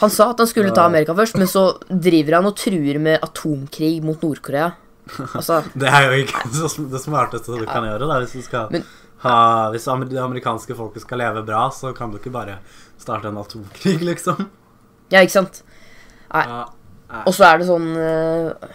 Han 0.00 0.10
sa 0.10 0.30
at 0.32 0.40
han 0.42 0.48
skulle 0.50 0.72
ta 0.74 0.86
Amerika 0.88 1.14
først, 1.14 1.38
men 1.38 1.46
så 1.50 1.64
driver 1.90 2.38
han 2.40 2.48
og 2.50 2.56
truer 2.58 2.98
med 3.02 3.22
atomkrig 3.22 4.00
mot 4.02 4.20
Nord-Korea. 4.22 4.72
Altså 5.36 5.60
Det 5.76 5.86
er 5.90 6.06
jo 6.08 6.22
ikke 6.24 6.42
det 6.94 7.00
smarteste 7.02 7.58
du 7.60 7.66
kan 7.68 7.84
gjøre. 7.86 8.08
Da, 8.10 8.18
hvis, 8.24 8.34
du 8.34 8.42
skal 8.46 8.70
Men- 8.74 8.86
ha, 9.24 9.70
hvis 9.74 9.84
det 10.10 10.20
amerikanske 10.22 10.76
folket 10.78 11.02
skal 11.04 11.18
leve 11.22 11.42
bra, 11.48 11.66
så 11.74 11.92
kan 11.96 12.12
du 12.12 12.18
ikke 12.20 12.32
bare 12.34 12.58
starte 13.00 13.28
en 13.32 13.40
atomkrig, 13.40 13.98
liksom. 14.10 14.46
Ja, 15.12 15.20
ikke 15.24 15.38
sant? 15.40 15.62
Nei. 16.34 16.44
Ja, 16.48 16.62
Og 17.28 17.34
så 17.36 17.44
er 17.46 17.58
det 17.60 17.66
sånn 17.68 17.90
eh, 18.00 18.70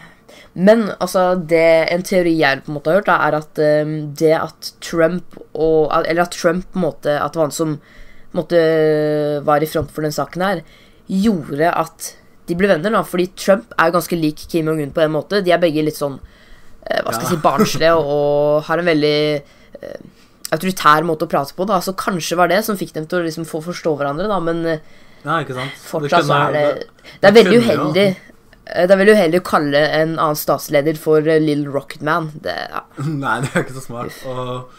Men 0.55 0.83
altså, 1.01 1.23
det 1.49 1.63
en 1.91 2.03
teori 2.07 2.35
jeg 2.39 2.61
på 2.63 2.71
en 2.71 2.77
måte 2.77 2.93
har 2.93 3.01
hørt, 3.01 3.09
er 3.11 3.35
at 3.39 3.59
eh, 3.59 3.89
det 4.21 4.29
at 4.37 4.69
Trump 4.85 5.35
og 5.53 5.89
Eller 6.05 6.21
at 6.23 6.37
Trump 6.37 6.67
på 6.71 6.79
en 6.79 6.85
måte 6.85 7.15
At 7.19 7.33
det 7.33 7.41
var 7.41 7.49
han 7.49 7.55
som 7.57 7.73
måte 8.37 8.61
var 9.43 9.65
i 9.65 9.67
front 9.67 9.89
for 9.91 10.05
den 10.05 10.13
saken 10.13 10.43
her, 10.45 10.59
gjorde 11.09 11.71
at 11.73 12.11
de 12.45 12.55
ble 12.57 12.69
venner, 12.69 12.93
da. 12.93 13.01
Fordi 13.05 13.25
Trump 13.37 13.73
er 13.75 13.89
jo 13.89 13.95
ganske 13.97 14.19
lik 14.21 14.43
Kim 14.51 14.69
Jong-un 14.69 14.91
på 14.93 15.01
en 15.01 15.15
måte. 15.15 15.39
De 15.45 15.51
er 15.53 15.61
begge 15.61 15.81
litt 15.85 15.97
sånn 15.97 16.19
eh, 16.85 17.01
Hva 17.01 17.11
skal 17.15 17.25
jeg 17.25 17.27
Ja. 17.27 17.33
si 17.33 17.41
barnslige 17.43 17.95
og 17.97 18.63
har 18.69 18.77
en 18.83 18.89
veldig 18.93 19.17
autoritær 20.55 21.05
måte 21.07 21.27
å 21.27 21.29
prate 21.31 21.55
på, 21.57 21.67
da. 21.69 21.79
Så 21.83 21.93
kanskje 21.97 22.37
var 22.39 22.49
det 22.51 22.63
som 22.65 22.77
fikk 22.79 22.93
dem 22.95 23.05
til 23.09 23.21
å 23.21 23.27
liksom 23.27 23.45
få 23.49 23.61
forstå 23.65 23.93
hverandre, 23.99 24.29
da. 24.31 24.39
Men 24.43 24.63
eh, 24.65 24.81
ja? 25.23 25.41
Fortsatt 25.83 26.25
så 26.29 26.37
er 26.47 26.53
det 26.55 26.67
Det 27.19 27.27
er 27.27 27.33
veldig 27.35 27.57
uheldig 27.59 28.05
eh, 28.05 28.85
Det 28.87 28.93
er 28.95 29.01
veldig 29.01 29.15
uheldig 29.17 29.41
å 29.41 29.47
kalle 29.49 29.81
en 29.97 30.13
annen 30.15 30.39
statsleder 30.39 30.95
for 31.01 31.25
eh, 31.27 31.41
Little 31.43 31.73
Rocket 31.73 32.05
Man. 32.07 32.31
Det, 32.39 32.55
ja. 32.55 32.85
Nei, 33.25 33.41
det 33.43 33.51
er 33.53 33.65
ikke 33.65 33.75
så 33.77 33.83
smart. 33.83 34.15
Og, 34.31 34.71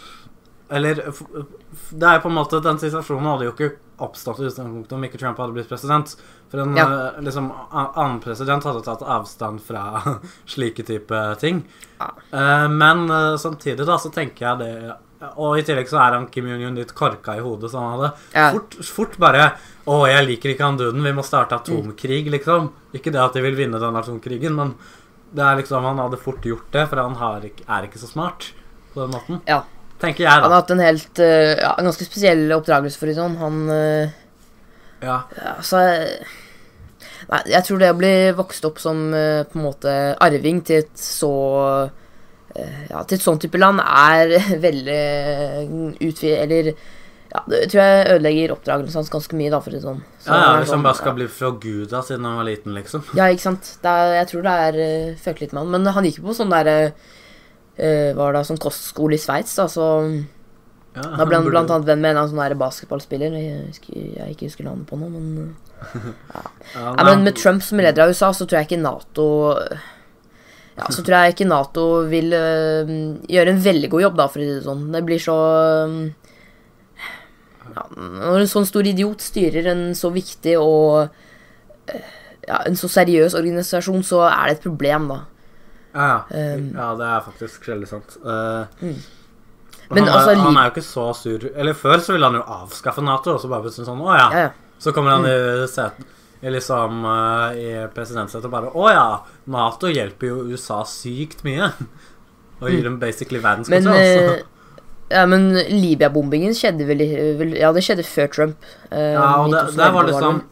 eller 0.72 1.02
Det 1.04 2.08
er 2.08 2.22
på 2.24 2.30
en 2.30 2.38
måte 2.38 2.62
Den 2.64 2.80
situasjonen 2.82 3.28
hadde 3.34 3.48
jo 3.50 3.54
ikke 3.54 3.70
oppstått 4.00 4.38
i 4.40 4.46
utgangspunktet 4.48 4.94
om 4.96 5.02
ikke 5.04 5.18
Trump 5.20 5.36
hadde 5.42 5.52
blitt 5.52 5.68
president. 5.68 6.14
For 6.48 6.62
en 6.62 6.72
Ja. 6.78 6.86
liksom, 7.20 7.50
annen 7.68 8.16
president 8.24 8.64
hadde 8.64 8.80
tatt 8.86 9.02
avstand 9.04 9.60
fra 9.60 9.82
slike 10.54 10.86
type 10.88 11.18
ting. 11.42 11.60
Ja. 12.00 12.08
Men 12.72 13.04
samtidig 13.36 13.84
da 13.84 13.98
så 14.00 14.08
tenker 14.14 14.46
jeg 14.46 14.62
det 14.62 14.94
Og 15.36 15.58
i 15.58 15.62
tillegg 15.66 15.88
så 15.90 15.98
er 16.00 16.14
han 16.16 16.26
Kim 16.32 16.46
Jong-un 16.48 16.78
litt 16.80 16.94
korka 16.96 17.34
i 17.36 17.42
hodet, 17.44 17.68
så 17.72 17.78
han 17.82 17.90
hadde 17.98 18.12
Ja. 18.34 18.46
fort, 18.54 18.76
fort 18.88 19.18
bare 19.20 19.50
Å, 19.86 20.06
jeg 20.08 20.26
liker 20.26 20.50
ikke 20.54 20.64
han 20.64 20.78
duden, 20.78 21.02
vi 21.04 21.12
må 21.12 21.24
starte 21.24 21.56
atomkrig, 21.58 22.30
liksom. 22.30 22.70
Ikke 22.94 23.10
det 23.12 23.20
at 23.20 23.34
de 23.34 23.42
vil 23.42 23.56
vinne 23.58 23.80
den 23.80 23.96
atomkrigen, 23.96 24.54
men 24.54 24.74
det 25.34 25.42
er 25.44 25.56
liksom 25.60 25.82
Han 25.84 25.98
hadde 25.98 26.18
fort 26.20 26.40
gjort 26.42 26.70
det, 26.72 26.88
for 26.88 26.96
han 27.02 27.14
har 27.20 27.40
ikke, 27.42 27.64
er 27.68 27.82
ikke 27.88 27.98
så 28.00 28.08
smart 28.08 28.52
på 28.94 29.00
den 29.04 29.10
måten. 29.10 29.42
ja. 29.46 29.62
Tenker 30.00 30.24
jeg, 30.24 30.30
Han 30.32 30.42
har 30.50 30.62
hatt 30.62 30.70
en 30.70 30.78
helt 30.80 31.18
eh, 31.20 31.58
ja, 31.60 31.74
en 31.76 31.84
ganske 31.84 32.06
spesiell 32.08 32.46
oppdragelse, 32.56 32.96
for 32.96 33.06
å 33.06 33.12
si 33.12 33.20
sånn. 33.20 33.36
Han 33.36 33.68
eh, 33.68 34.08
Ja. 35.02 35.22
Altså 35.58 35.82
Nei, 37.30 37.42
jeg 37.52 37.64
tror 37.66 37.78
det 37.78 37.90
å 37.92 37.98
bli 37.98 38.12
vokst 38.34 38.64
opp 38.64 38.78
som 38.82 39.10
på 39.12 39.58
en 39.58 39.62
måte 39.62 39.92
arving 40.20 40.62
til 40.66 40.80
et 40.82 40.96
så 40.98 41.90
Ja, 42.56 43.02
til 43.06 43.18
et 43.18 43.22
sånt 43.22 43.44
type 43.44 43.58
land 43.60 43.78
er 43.84 44.32
veldig 44.66 45.02
utvidet 46.02 46.40
Eller 46.42 46.72
ja, 47.30 47.44
det 47.46 47.60
tror 47.70 47.78
jeg 47.78 48.06
ødelegger 48.16 48.52
oppdragelsen 48.56 48.98
hans 48.98 49.10
ganske 49.12 49.36
mye, 49.38 49.52
da, 49.52 49.60
for 49.62 49.70
det 49.70 49.84
sånn. 49.84 50.00
Så 50.18 50.32
ja, 50.34 50.38
ja 50.42 50.54
Hvis 50.58 50.72
sånn, 50.72 50.80
han 50.80 50.86
bare 50.88 50.96
ja. 50.96 50.98
skal 50.98 51.14
bli 51.14 51.28
forguda 51.30 52.00
siden 52.02 52.26
han 52.26 52.40
var 52.40 52.48
liten, 52.48 52.74
liksom. 52.74 53.04
Ja, 53.14 53.28
ikke 53.30 53.44
sant. 53.44 53.68
Det 53.84 53.92
er, 54.00 54.14
jeg 54.16 54.28
tror 54.32 54.42
det 54.48 54.54
er 54.64 54.78
uh, 54.80 55.12
fuck 55.22 55.38
litt 55.44 55.54
med 55.54 55.62
han. 55.62 55.70
Men 55.76 55.94
han 55.94 56.08
gikk 56.08 56.18
jo 56.18 56.26
på 56.26 56.34
sånn 56.40 56.50
derre 56.50 56.74
uh, 56.90 58.10
Var 58.18 58.34
det 58.34 58.42
sånn 58.50 58.58
kostskole 58.66 59.14
i 59.14 59.22
Sveits, 59.22 59.54
da, 59.60 59.68
så 59.70 59.86
Ja, 60.96 61.04
Da 61.04 61.22
ble 61.22 61.38
han 61.38 61.46
burde- 61.46 61.54
blant 61.54 61.70
annet 61.70 61.86
venn 61.92 62.02
med 62.02 62.16
en 62.16 62.22
av 62.24 62.32
sånne 62.32 62.48
her 62.48 62.56
basketballspiller. 62.58 63.38
Jeg, 63.38 63.62
husker, 63.68 63.94
jeg 64.18 64.34
ikke 64.34 64.50
husker 64.50 64.66
navnet 64.66 64.90
på 64.90 64.98
nå, 64.98 65.12
men 65.14 65.54
uh, 65.78 66.10
Ja, 66.34 66.44
ja, 66.74 66.90
Men 67.12 67.22
med 67.28 67.38
Trump 67.38 67.62
som 67.62 67.78
leder 67.78 68.08
av 68.08 68.10
USA, 68.10 68.34
så 68.34 68.42
tror 68.42 68.58
jeg 68.58 68.72
ikke 68.72 68.82
Nato 68.82 69.30
Ja, 70.80 70.86
så 70.94 71.02
tror 71.04 71.26
jeg 71.26 71.34
ikke 71.34 71.48
Nato 71.50 71.82
vil 72.08 72.32
uh, 72.32 72.90
gjøre 73.28 73.52
en 73.52 73.60
veldig 73.64 73.90
god 73.92 74.04
jobb, 74.06 74.14
da, 74.20 74.26
for 74.32 74.40
å 74.40 74.46
si 74.46 74.54
det 74.56 74.64
sånn. 74.64 74.86
Det 74.94 75.02
blir 75.04 75.20
så 75.20 75.34
um, 75.84 75.98
ja, 77.74 77.84
Når 77.98 78.40
en 78.44 78.50
sånn 78.50 78.68
stor 78.68 78.88
idiot 78.88 79.20
styrer 79.24 79.68
en 79.74 79.82
så 79.98 80.10
viktig 80.14 80.56
og 80.60 81.10
uh, 81.10 82.14
ja, 82.48 82.62
en 82.64 82.78
så 82.80 82.88
seriøs 82.90 83.36
organisasjon, 83.38 84.02
så 84.06 84.24
er 84.30 84.48
det 84.48 84.56
et 84.56 84.64
problem, 84.64 85.10
da. 85.12 85.20
Ja, 85.92 86.06
ja. 86.06 86.18
Um, 86.56 86.68
ja, 86.78 86.88
det 86.98 87.08
er 87.10 87.24
faktisk 87.28 87.68
veldig 87.68 87.90
sant. 87.90 88.16
Uh, 88.24 88.64
Mm. 88.80 88.94
men 89.90 89.98
Men 89.98 90.06
han, 90.06 90.16
altså, 90.16 90.34
han 90.38 90.56
er 90.56 90.68
jo 90.68 90.70
ikke 90.70 90.86
så 90.86 91.04
sur 91.18 91.44
Eller 91.50 91.74
før 91.74 91.98
så 91.98 92.12
ville 92.14 92.28
han 92.28 92.36
jo 92.38 92.42
avskaffe 92.46 93.02
Nato, 93.02 93.32
og 93.34 93.40
så 93.42 93.48
bare 93.50 93.64
plutselig 93.64 93.88
sånn 93.88 94.00
Å 94.06 94.14
ja. 94.14 94.44
Så 94.78 94.92
kommer 94.94 95.16
han 95.16 95.26
i 95.26 95.66
seten 95.66 96.06
i 96.06 96.19
liksom 96.48 97.04
uh, 97.04 97.52
i 97.52 97.72
presidentsetet 97.92 98.48
bare 98.52 98.70
Å 98.72 98.86
ja, 98.88 99.08
Nato 99.52 99.90
hjelper 99.92 100.30
jo 100.30 100.46
USA 100.48 100.80
sykt 100.88 101.44
mye. 101.44 101.68
Og 102.60 102.72
gir 102.72 102.84
dem 102.84 102.98
basically 103.00 103.40
Men, 103.40 103.86
uh, 103.88 104.40
ja, 105.08 105.26
men 105.28 105.50
Libya-bombingen 105.52 106.56
skjedde 106.56 106.88
vel, 106.88 107.04
vel 107.38 107.54
Ja, 107.56 107.72
det 107.76 107.84
skjedde 107.84 108.04
før 108.08 108.32
Trump. 108.32 108.66
Uh, 108.88 109.12
ja, 109.16 109.28
og 109.42 109.52
det, 109.52 109.62
der 109.76 109.94
var 109.96 110.08
liksom. 110.08 110.42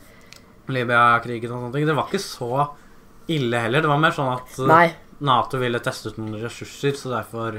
Libya-krigen 0.68 1.52
og 1.52 1.62
sånne 1.62 1.75
ting. 1.76 1.88
Det 1.88 1.97
var 1.97 2.09
ikke 2.09 2.25
så 2.25 2.52
ille 3.33 3.61
heller. 3.64 3.85
Det 3.85 3.92
var 3.92 4.00
mer 4.00 4.16
sånn 4.16 4.33
at 4.35 4.59
Nei. 4.68 4.87
Nato 5.25 5.59
ville 5.61 5.80
teste 5.83 6.12
ut 6.12 6.18
noen 6.21 6.37
ressurser, 6.38 6.92
så 6.95 7.11
derfor 7.11 7.57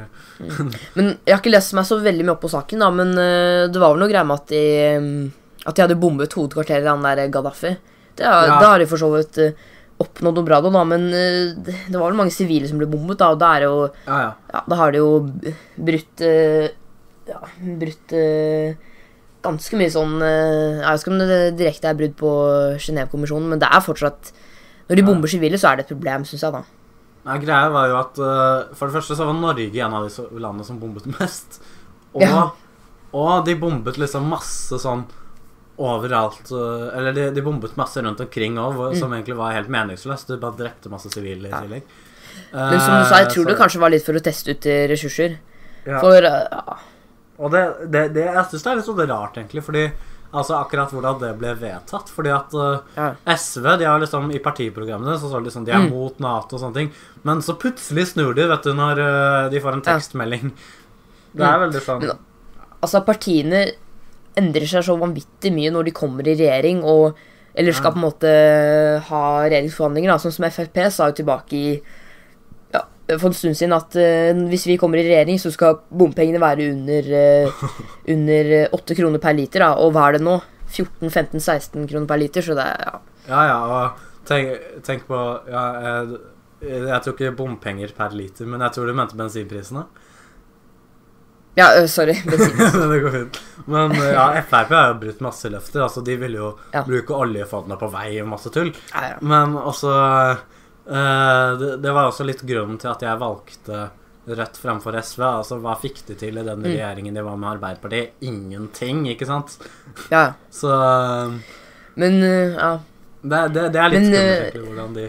Men 0.95 1.09
Jeg 1.25 1.33
har 1.33 1.41
ikke 1.41 1.51
lest 1.51 1.73
meg 1.75 1.89
så 1.89 1.97
veldig 1.99 2.23
mye 2.23 2.35
opp 2.37 2.45
på 2.45 2.51
saken, 2.53 2.85
da, 2.85 2.87
men 2.93 3.11
det 3.17 3.81
var 3.81 3.91
vel 3.91 4.05
noe 4.05 4.11
greier 4.11 4.27
med 4.29 4.39
at 4.39 4.53
de, 4.53 4.61
mm, 5.01 5.65
at 5.65 5.75
de 5.75 5.83
hadde 5.83 5.97
bombet 5.99 6.37
hovedkvarteret 6.37 6.85
til 6.85 6.93
han 6.93 7.03
der 7.03 7.33
Gaddafi. 7.33 7.73
Det 8.19 8.27
har, 8.27 8.47
Ja. 8.49 8.57
Da 8.59 8.71
har 8.73 8.83
de 8.83 8.87
for 8.89 9.01
så 9.01 9.09
vidt 9.13 9.39
øh, 9.43 9.65
oppnådd 9.99 10.39
noe 10.39 10.47
bra, 10.47 10.59
da, 10.63 10.83
men 10.87 11.07
øh, 11.11 11.55
det, 11.55 11.75
det 11.87 11.95
var 11.95 12.11
vel 12.11 12.19
mange 12.19 12.35
sivile 12.35 12.67
som 12.69 12.79
ble 12.79 12.87
bombet, 12.91 13.19
da, 13.19 13.31
og 13.33 13.39
da 13.41 13.53
jo 13.63 13.73
Ja, 14.07 14.19
ja. 14.27 14.29
Ja, 14.53 14.63
da 14.67 14.79
har 14.79 14.93
de 14.95 15.01
jo 15.01 15.09
brutt 15.79 16.23
øh, 16.27 16.69
Ja, 17.29 17.39
brutt 17.79 18.15
ganske 19.39 19.77
mye 19.79 19.91
sånn 19.93 20.17
Jeg 20.19 20.81
vet 20.83 21.03
ikke 21.03 21.11
om 21.13 21.19
det 21.21 21.35
direkte 21.59 21.87
er 21.87 21.95
brudd 21.99 22.15
på 22.19 22.31
Genévekonvensjonen, 22.81 23.53
men 23.53 23.61
det 23.61 23.69
er 23.71 23.85
fortsatt 23.85 24.33
Når 24.89 24.99
de 24.99 25.05
bomber 25.05 25.31
sivile, 25.31 25.59
så 25.61 25.69
er 25.69 25.79
det 25.79 25.85
et 25.85 25.93
problem, 25.93 26.25
syns 26.27 26.43
jeg, 26.43 26.57
da. 26.57 26.63
Ja, 27.29 27.35
greia 27.37 27.69
var 27.73 27.89
jo 27.91 27.97
at 27.99 28.19
eh, 28.23 28.71
For 28.77 28.87
det 28.89 28.95
første 28.97 29.17
så 29.17 29.27
var 29.27 29.37
Norge 29.37 29.83
en 29.83 29.95
av 29.95 30.07
de 30.07 30.39
landene 30.39 30.65
som 30.65 30.79
bombet 30.81 31.05
mest. 31.19 31.59
Og, 32.17 32.55
og 33.13 33.45
de 33.45 33.53
bombet 33.59 33.99
liksom 34.01 34.29
masse 34.31 34.79
sånn 34.81 35.03
overalt 35.79 36.51
eh, 36.51 36.97
Eller 36.99 37.13
de, 37.15 37.25
de 37.35 37.41
bombet 37.45 37.75
masse 37.79 38.01
rundt 38.03 38.19
omkring 38.25 38.57
òg, 38.59 38.81
som 38.99 39.13
egentlig 39.15 39.37
var 39.39 39.55
helt 39.55 39.71
meningsløst. 39.71 40.27
De 40.33 40.37
bare 40.41 40.57
drepte 40.59 40.91
masse 40.91 41.09
sivile 41.13 41.47
i 41.47 41.51
Mm. 41.51 41.55
Ja. 41.55 41.61
tillegg. 41.63 41.83
Men 42.53 42.79
som 42.81 42.95
du 42.99 43.05
sa, 43.09 43.17
jeg 43.23 43.29
tror 43.33 43.43
så. 43.43 43.49
det 43.49 43.57
kanskje 43.59 43.79
var 43.81 43.89
litt 43.93 44.05
for 44.05 44.17
å 44.17 44.21
teste 44.23 44.51
ut 44.55 44.65
øh, 44.69 44.83
ressurser. 44.91 45.37
ja. 45.85 45.99
For 46.03 46.17
øh, 46.17 46.45
ja, 46.51 46.77
Og 47.39 47.51
det, 47.51 47.63
det, 47.91 48.03
det 48.13 48.25
jeg 48.27 48.45
syns 48.51 48.63
det 48.63 48.71
er 48.71 48.79
litt 48.79 48.85
sånn 48.89 49.03
rart, 49.09 49.37
egentlig, 49.41 49.63
fordi 49.65 49.89
Altså 50.29 50.53
akkurat 50.59 50.91
hvordan 50.93 51.15
det 51.23 51.29
ble 51.39 51.55
vedtatt. 51.57 52.09
Fordi 52.13 52.29
at 52.29 52.53
eh, 52.53 52.81
ja. 52.99 53.05
SV 53.33 53.63
de 53.81 53.85
har 53.89 53.97
liksom 54.03 54.27
i 54.29 54.37
partiprogrammene 54.45 55.15
så 55.17 55.25
står 55.31 55.41
det 55.41 55.47
liksom 55.49 55.63
de 55.65 55.71
er 55.73 55.79
Mm. 55.81 55.89
mot 55.89 56.19
Nato 56.21 56.53
og 56.55 56.61
sånne 56.61 56.75
ting. 56.75 56.91
Men 57.25 57.41
så 57.41 57.55
plutselig 57.57 58.11
snur 58.11 58.35
de, 58.37 58.45
vet 58.51 58.61
du, 58.67 58.73
når 58.77 59.01
eh, 59.01 59.49
de 59.49 59.59
får 59.63 59.73
en 59.79 59.81
tekstmelding. 59.87 60.51
Det 61.33 61.45
er 61.49 61.59
veldig 61.65 61.81
sånn 61.81 62.05
Altså, 62.81 63.01
partiene 63.07 63.63
endrer 64.37 64.67
seg 64.69 64.83
så 64.85 64.97
vanvittig 64.99 65.51
mye 65.55 65.71
når 65.73 65.89
de 65.89 65.95
kommer 65.95 66.27
i 66.27 66.35
regjering, 66.35 66.83
og 66.83 67.17
eller 67.55 67.73
skal 67.73 67.89
Ja. 67.89 67.95
på 67.95 67.97
en 67.97 68.05
måte 68.05 68.29
ha 69.09 69.23
regjeringsforhandlinger, 69.49 70.11
da, 70.11 70.17
sånn 70.21 70.31
som 70.31 70.45
Frp 70.49 70.77
sa 70.91 71.09
jo 71.09 71.17
tilbake 71.17 71.53
i 71.57 71.81
ja, 72.73 72.83
for 73.17 73.31
en 73.31 73.33
stund 73.33 73.57
siden 73.57 73.73
at 73.73 73.95
uh, 73.97 74.47
hvis 74.51 74.67
vi 74.69 74.77
kommer 74.77 75.01
i 75.01 75.07
regjering, 75.07 75.39
så 75.41 75.51
skal 75.51 75.79
bompengene 75.89 76.39
være 76.39 76.69
under, 76.71 77.09
uh, 77.09 77.69
under 78.07 78.51
eh, 78.61 78.67
8 78.71 78.95
kroner 78.95 79.19
per 79.19 79.33
liter, 79.33 79.59
da, 79.65 79.73
og 79.81 79.93
hva 79.95 80.07
er 80.07 80.19
det 80.19 80.21
nå? 80.27 80.37
14-15-16 80.69 81.87
kroner 81.89 82.05
per 82.07 82.21
liter, 82.21 82.45
så 82.45 82.53
det 82.57 82.65
er 82.69 82.83
ja. 82.85 82.99
Ja, 83.29 83.41
ja, 83.49 83.57
og 83.65 84.25
tenk, 84.29 84.53
tenk 84.85 85.07
på 85.09 85.17
ja, 85.49 85.63
jeg, 85.87 86.19
jeg 86.61 87.01
tror 87.01 87.15
ikke 87.15 87.35
bompenger 87.37 87.91
per 87.97 88.13
liter, 88.13 88.45
men 88.45 88.61
jeg 88.61 88.75
tror 88.75 88.87
du 88.89 88.93
mente 88.97 89.17
bensinprisene. 89.17 89.87
Ja, 91.57 91.81
øh, 91.81 91.87
sorry. 91.89 92.13
det 92.91 92.99
går 93.03 93.11
fint. 93.11 93.39
Men 93.65 93.91
ja, 93.97 94.41
Frp 94.47 94.69
har 94.75 94.87
jo 94.93 94.99
brutt 95.01 95.19
masse 95.25 95.49
løfter. 95.51 95.81
Altså, 95.83 96.01
de 96.05 96.15
vil 96.21 96.37
jo 96.37 96.51
Ja. 96.73 96.83
bruke 96.87 97.15
oljefondet 97.17 97.79
på 97.81 97.89
vei 97.91 98.21
og 98.21 98.27
masse 98.31 98.49
tull. 98.53 98.69
Ja, 98.93 99.07
ja. 99.09 99.17
Men 99.21 99.57
også 99.57 99.91
eh, 100.87 101.57
det, 101.59 101.71
det 101.83 101.91
var 101.95 102.09
også 102.11 102.25
litt 102.27 102.41
grunnen 102.47 102.77
til 102.81 102.91
at 102.93 103.01
jeg 103.07 103.19
valgte 103.21 103.87
Rødt 104.29 104.59
fremfor 104.61 104.93
SV. 105.01 105.23
Altså, 105.25 105.57
Hva 105.63 105.73
fikk 105.81 106.03
de 106.05 106.15
til 106.19 106.37
i 106.37 106.43
den 106.45 106.59
Mm. 106.61 106.67
regjeringen 106.69 107.15
de 107.17 107.21
var 107.25 107.37
med 107.41 107.49
Arbeiderpartiet? 107.55 108.11
Ingenting, 108.21 109.07
ikke 109.09 109.25
sant? 109.25 109.55
ja. 110.11 110.33
Så 110.53 110.69
eh, 110.69 111.31
Men 111.95 112.19
øh, 112.23 112.53
ja. 112.53 112.71
det, 113.23 113.39
det, 113.55 113.63
det 113.73 113.81
er 113.81 113.89
litt 113.95 114.05
skummelt, 114.05 114.55
eh, 114.55 114.67
hvordan 114.67 114.93
de 114.99 115.07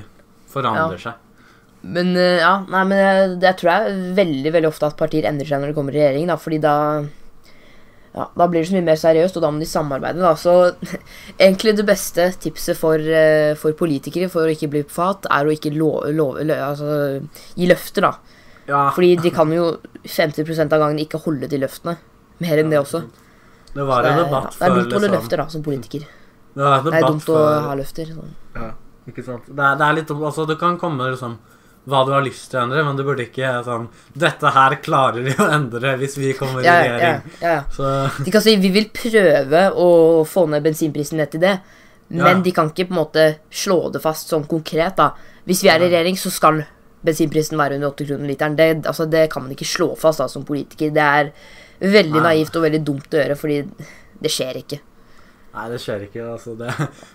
forandrer 0.50 0.98
seg. 1.04 1.12
Men 1.82 2.10
øh, 2.16 2.38
ja, 2.42 2.52
nei, 2.68 2.82
men 2.84 2.98
jeg, 3.00 3.30
jeg 3.40 3.56
tror 3.60 3.70
jeg 3.72 4.14
veldig 4.18 4.52
veldig 4.52 4.68
ofte 4.68 4.86
at 4.90 4.98
partier 5.00 5.24
endrer 5.30 5.48
seg 5.48 5.62
når 5.62 5.70
det 5.72 5.76
kommer 5.78 5.96
i 5.96 6.00
regjering. 6.02 6.26
da, 6.28 6.36
fordi 6.36 6.58
da 6.60 6.74
ja, 8.10 8.24
da 8.34 8.46
blir 8.50 8.58
det 8.64 8.66
så 8.68 8.74
mye 8.74 8.86
mer 8.88 8.98
seriøst, 8.98 9.36
og 9.38 9.44
da 9.44 9.50
må 9.54 9.60
de 9.62 9.68
samarbeide. 9.70 10.18
da, 10.18 10.32
Så 10.34 10.54
egentlig 11.38 11.76
det 11.78 11.86
beste 11.86 12.26
tipset 12.42 12.76
for, 12.76 12.98
øh, 12.98 13.54
for 13.60 13.72
politikere 13.78 14.28
for 14.32 14.48
å 14.48 14.50
ikke 14.54 14.68
bli 14.72 14.82
på 14.88 14.96
fat, 14.96 15.28
er 15.30 15.46
å 15.46 15.54
ikke 15.54 15.70
love, 15.76 16.10
love, 16.16 16.42
lø- 16.44 16.58
altså, 16.58 16.90
gi 17.54 17.68
løfter. 17.70 18.08
da. 18.08 18.12
Ja, 18.70 18.82
Fordi 18.94 19.14
de 19.22 19.30
kan 19.34 19.50
jo 19.54 19.76
50% 20.04 20.74
av 20.74 20.82
gangen 20.82 20.98
ikke 21.02 21.22
holde 21.22 21.48
de 21.50 21.58
løftene. 21.62 21.96
Mer 22.42 22.60
enn 22.62 22.70
det 22.72 22.78
også. 22.82 23.04
det 23.74 23.86
var 23.86 24.02
det, 24.02 24.10
en 24.10 24.18
er, 24.24 24.30
ja, 24.30 24.40
det 24.58 24.66
er 24.66 24.74
dumt 24.74 24.92
å 24.92 24.98
holde 24.98 25.06
liksom 25.06 25.14
løfter 25.16 25.36
da, 25.42 25.46
som 25.54 25.62
politiker. 25.64 26.04
Det 26.54 26.68
Det 26.84 26.92
er 26.98 27.06
dumt 27.06 27.24
dumt 27.24 27.32
å 27.34 27.40
ha 27.68 27.74
løfter. 27.78 28.10
Sånn. 28.14 28.34
Ja, 28.58 28.68
ikke 29.08 29.24
sant. 29.24 29.46
Det 29.46 29.64
er, 29.64 29.76
det 29.78 29.86
er 29.86 29.96
litt. 30.00 30.10
Altså, 30.10 30.46
det 30.50 30.58
kan 30.58 30.78
komme 30.82 31.06
liksom 31.12 31.38
hva 31.88 32.02
du 32.06 32.10
har 32.12 32.22
lyst 32.22 32.50
til 32.50 32.58
å 32.60 32.62
endre, 32.66 32.82
men 32.84 32.96
du 32.98 33.02
burde 33.06 33.24
ikke 33.24 33.50
sånn 33.64 33.86
Dette 34.12 34.50
her 34.52 34.74
klarer 34.84 35.24
de 35.24 35.32
å 35.40 35.46
endre 35.50 35.94
hvis 35.98 36.18
vi 36.20 36.34
kommer 36.36 36.60
i 36.60 36.66
Ja, 36.68 36.74
regjering. 36.82 37.22
ja, 37.40 37.52
ja. 37.54 37.62
Så 37.72 38.24
De 38.24 38.30
kan 38.34 38.42
si 38.44 38.56
vi 38.60 38.68
vil 38.74 38.90
prøve 38.94 39.62
å 39.72 39.86
få 40.28 40.44
ned 40.52 40.62
bensinprisen 40.66 41.16
ned 41.18 41.30
til 41.32 41.40
det, 41.40 41.54
men 42.10 42.42
de 42.42 42.52
kan 42.52 42.68
ikke 42.70 42.88
på 42.90 42.94
en 42.94 43.00
måte 43.00 43.24
slå 43.54 43.90
det 43.94 44.02
fast 44.02 44.28
sånn 44.28 44.44
konkret. 44.50 44.96
da. 44.98 45.12
Hvis 45.46 45.62
vi 45.64 45.70
er 45.72 45.80
i 45.80 45.88
regjering, 45.88 46.16
så 46.20 46.30
skal 46.30 46.60
bensinprisen 47.06 47.56
være 47.56 47.78
under 47.78 47.88
8 47.94 48.04
kroner 48.10 48.28
literen. 48.28 48.56
Det, 48.58 48.68
altså, 48.84 49.06
det 49.08 49.30
kan 49.32 49.42
man 49.46 49.52
ikke 49.54 49.64
slå 49.64 49.94
fast 49.96 50.18
da, 50.20 50.26
som 50.28 50.44
politiker. 50.44 50.90
Det 50.92 51.00
er 51.06 51.30
veldig 51.80 52.20
naivt 52.26 52.56
og 52.58 52.66
veldig 52.66 52.82
dumt 52.84 53.14
å 53.14 53.22
gjøre, 53.22 53.36
fordi 53.40 53.62
det 54.20 54.30
skjer 54.34 54.58
ikke. 54.60 54.80
Nei, 55.54 55.64
det 55.72 55.80
skjer 55.80 56.04
ikke, 56.10 56.26
altså. 56.34 56.52
Det. 56.60 56.68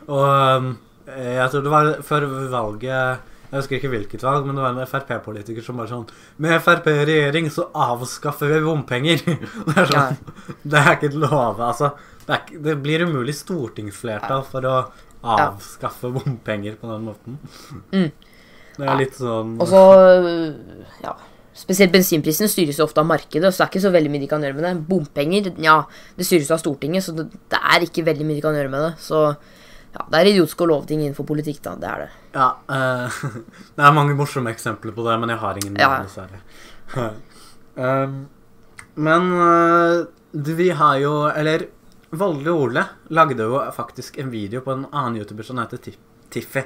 Og 0.09 0.25
um, 0.25 0.71
jeg 1.05 1.51
tror 1.53 1.61
det 1.67 1.75
var 1.75 1.91
før 2.07 2.25
valget 2.55 3.34
Jeg 3.55 3.61
husker 3.61 3.77
ikke 3.77 3.89
hvilket 3.93 4.23
valg, 4.27 4.43
men 4.49 4.57
det 4.59 4.63
var 4.65 4.73
en 4.75 4.89
Frp-politiker 4.91 5.63
som 5.63 5.77
bare 5.79 5.87
sånn 5.87 6.05
Med 6.43 6.57
Frp 6.65 6.89
i 6.91 6.95
regjering 7.07 7.45
så 7.55 7.69
avskaffer 7.71 8.51
vi 8.51 8.57
bompenger. 8.65 9.21
Det 9.69 9.75
er 9.79 9.87
sånn 9.93 10.17
Det 10.65 10.81
er 10.81 10.89
ikke 10.97 11.07
et 11.13 11.15
love, 11.23 11.55
altså. 11.63 11.93
Det, 12.25 12.41
ikke- 12.41 12.59
det 12.65 12.75
blir 12.83 13.05
umulig 13.07 13.35
stortingsflertall 13.37 14.43
for 14.49 14.67
å 14.67 14.75
avskaffe 15.25 16.11
bompenger 16.13 16.75
på 16.81 16.89
den 16.91 17.07
måten. 17.07 17.39
Mm. 17.95 18.09
Det 18.75 18.89
er 18.91 18.99
litt 18.99 19.15
sånn 19.15 19.55
Og 19.63 19.69
så 19.71 19.81
ja, 21.05 21.13
Spesielt 21.55 21.93
bensinprisen 21.93 22.49
styres 22.51 22.81
jo 22.81 22.83
ofte 22.83 22.99
av 22.99 23.07
markedet, 23.07 23.47
så 23.55 23.61
det 23.61 23.65
er 23.65 23.71
ikke 23.71 23.83
så 23.85 23.91
veldig 23.95 24.09
mye 24.11 24.23
de 24.25 24.27
kan 24.33 24.43
gjøre 24.43 24.57
med 24.57 24.65
det. 24.67 24.73
Bompenger, 24.89 25.45
ja, 25.63 25.77
det 26.19 26.25
styres 26.27 26.51
av 26.51 26.59
Stortinget, 26.59 27.05
så 27.05 27.13
det, 27.15 27.29
det 27.53 27.61
er 27.61 27.85
ikke 27.87 28.03
veldig 28.09 28.27
mye 28.27 28.35
de 28.41 28.43
kan 28.43 28.57
gjøre 28.59 28.73
med 28.73 28.83
det. 28.89 28.89
Så 28.99 29.21
ja, 29.95 30.05
det 30.11 30.19
er 30.19 30.29
idiotisk 30.33 30.61
å 30.65 30.67
love 30.67 30.87
ting 30.89 31.01
innenfor 31.05 31.27
politikk, 31.29 31.61
da. 31.63 31.75
Det 31.79 31.87
er 31.91 32.01
det. 32.03 32.09
Ja, 32.35 32.47
uh, 32.67 33.19
det 33.77 33.85
er 33.87 33.95
mange 33.95 34.15
morsomme 34.17 34.51
eksempler 34.51 34.95
på 34.95 35.05
det, 35.07 35.15
men 35.21 35.31
jeg 35.31 35.41
har 35.43 35.59
ingen 35.61 35.77
Ja. 35.79 35.91
dessverre. 36.03 36.41
um, 37.75 38.17
men 38.95 39.31
uh, 39.39 40.05
vi 40.31 40.69
har 40.69 40.99
jo 41.01 41.13
Eller 41.27 41.65
Volde 42.15 42.51
Ole 42.53 42.83
lagde 43.09 43.43
jo 43.43 43.57
faktisk 43.75 44.19
en 44.21 44.29
video 44.31 44.61
på 44.61 44.71
en 44.71 44.85
annen 44.91 45.17
YouTuber 45.19 45.43
som 45.47 45.59
heter 45.59 45.81
Tiffy. 46.31 46.63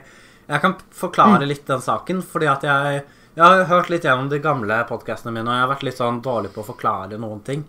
Jeg 0.49 0.61
kan 0.61 0.75
forklare 0.93 1.45
litt 1.47 1.65
den 1.69 1.81
saken, 1.81 2.21
fordi 2.25 2.49
at 2.49 2.65
jeg 2.65 3.03
Jeg 3.37 3.45
har 3.45 3.63
hørt 3.69 3.89
litt 3.89 4.03
gjennom 4.03 4.27
de 4.29 4.39
gamle 4.43 4.75
podkastene 4.89 5.31
mine, 5.31 5.47
og 5.47 5.53
jeg 5.55 5.63
har 5.63 5.69
vært 5.69 5.83
litt 5.85 5.99
sånn 6.01 6.17
dårlig 6.25 6.49
på 6.51 6.63
å 6.63 6.67
forklare 6.73 7.17
noen 7.21 7.39
ting. 7.45 7.61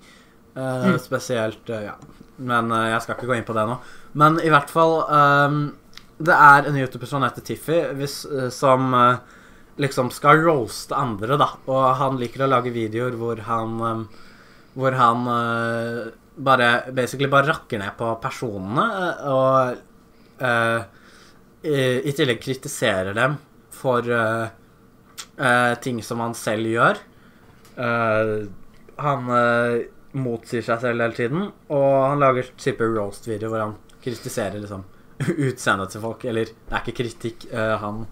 Uh, 0.56 0.96
Spesielt 0.98 1.68
uh, 1.70 1.82
Ja. 1.84 1.94
Men 2.40 2.70
uh, 2.73 2.88
jeg 2.94 3.02
skal 3.04 3.16
ikke 3.16 3.28
gå 3.30 3.37
inn 3.38 3.47
på 3.49 3.56
det 3.56 3.66
nå. 3.68 3.76
Men 4.20 4.40
i 4.42 4.50
hvert 4.52 4.73
fall 4.73 4.97
um, 5.06 5.61
Det 6.20 6.37
er 6.37 6.68
en 6.68 6.78
YouTuber 6.80 7.09
som 7.09 7.25
heter 7.25 7.44
Tiffy, 7.44 7.78
hvis, 7.97 8.23
eh, 8.28 8.49
som 8.52 8.90
uh, 8.92 9.20
liksom 9.80 10.11
skal 10.12 10.42
roaste 10.44 10.97
andre, 10.97 11.38
da. 11.40 11.52
Og 11.70 11.85
han 12.00 12.18
liker 12.20 12.44
å 12.44 12.50
lage 12.50 12.75
videoer 12.75 13.16
hvor 13.20 13.40
han 13.47 13.78
um, 13.80 14.09
hvor 14.70 14.94
han 14.94 15.25
bare 16.47 16.66
basically 16.94 17.26
bare 17.28 17.49
rakker 17.49 17.80
ned 17.80 17.97
på 17.99 18.06
personene 18.23 18.85
og 19.26 19.80
i, 21.66 21.80
i 22.06 22.12
tillegg 22.14 22.38
kritiserer 22.38 23.11
dem 23.18 23.35
for 23.75 24.06
ting 25.82 25.99
som 26.06 26.23
han 26.23 26.37
selv 26.38 26.70
gjør. 26.70 27.02
Han 29.02 29.35
motsier 30.18 30.64
seg 30.66 30.82
selv 30.82 31.04
hele 31.04 31.16
tiden, 31.16 31.46
og 31.70 31.88
han 32.08 32.22
lager 32.22 32.50
type 32.58 32.86
roast-video 32.86 33.50
hvor 33.52 33.62
han 33.62 33.76
kritiserer 34.02 34.58
liksom 34.58 34.84
utseendet 35.48 35.94
til 35.94 36.04
folk. 36.04 36.26
Eller 36.30 36.50
det 36.50 36.74
er 36.74 36.84
ikke 36.84 37.00
kritikk, 37.02 37.48
Uh, 37.50 37.76
han 37.82 38.04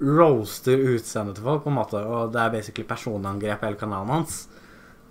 roaster 0.00 0.80
utseendet 0.94 1.36
til 1.36 1.44
folk, 1.46 1.64
på 1.64 1.72
en 1.72 1.76
måte, 1.76 2.00
og 2.00 2.30
det 2.34 2.40
er 2.42 2.54
basically 2.54 2.86
personangrep 2.88 3.66
hele 3.66 3.80
kanalen 3.80 4.14
hans. 4.14 4.44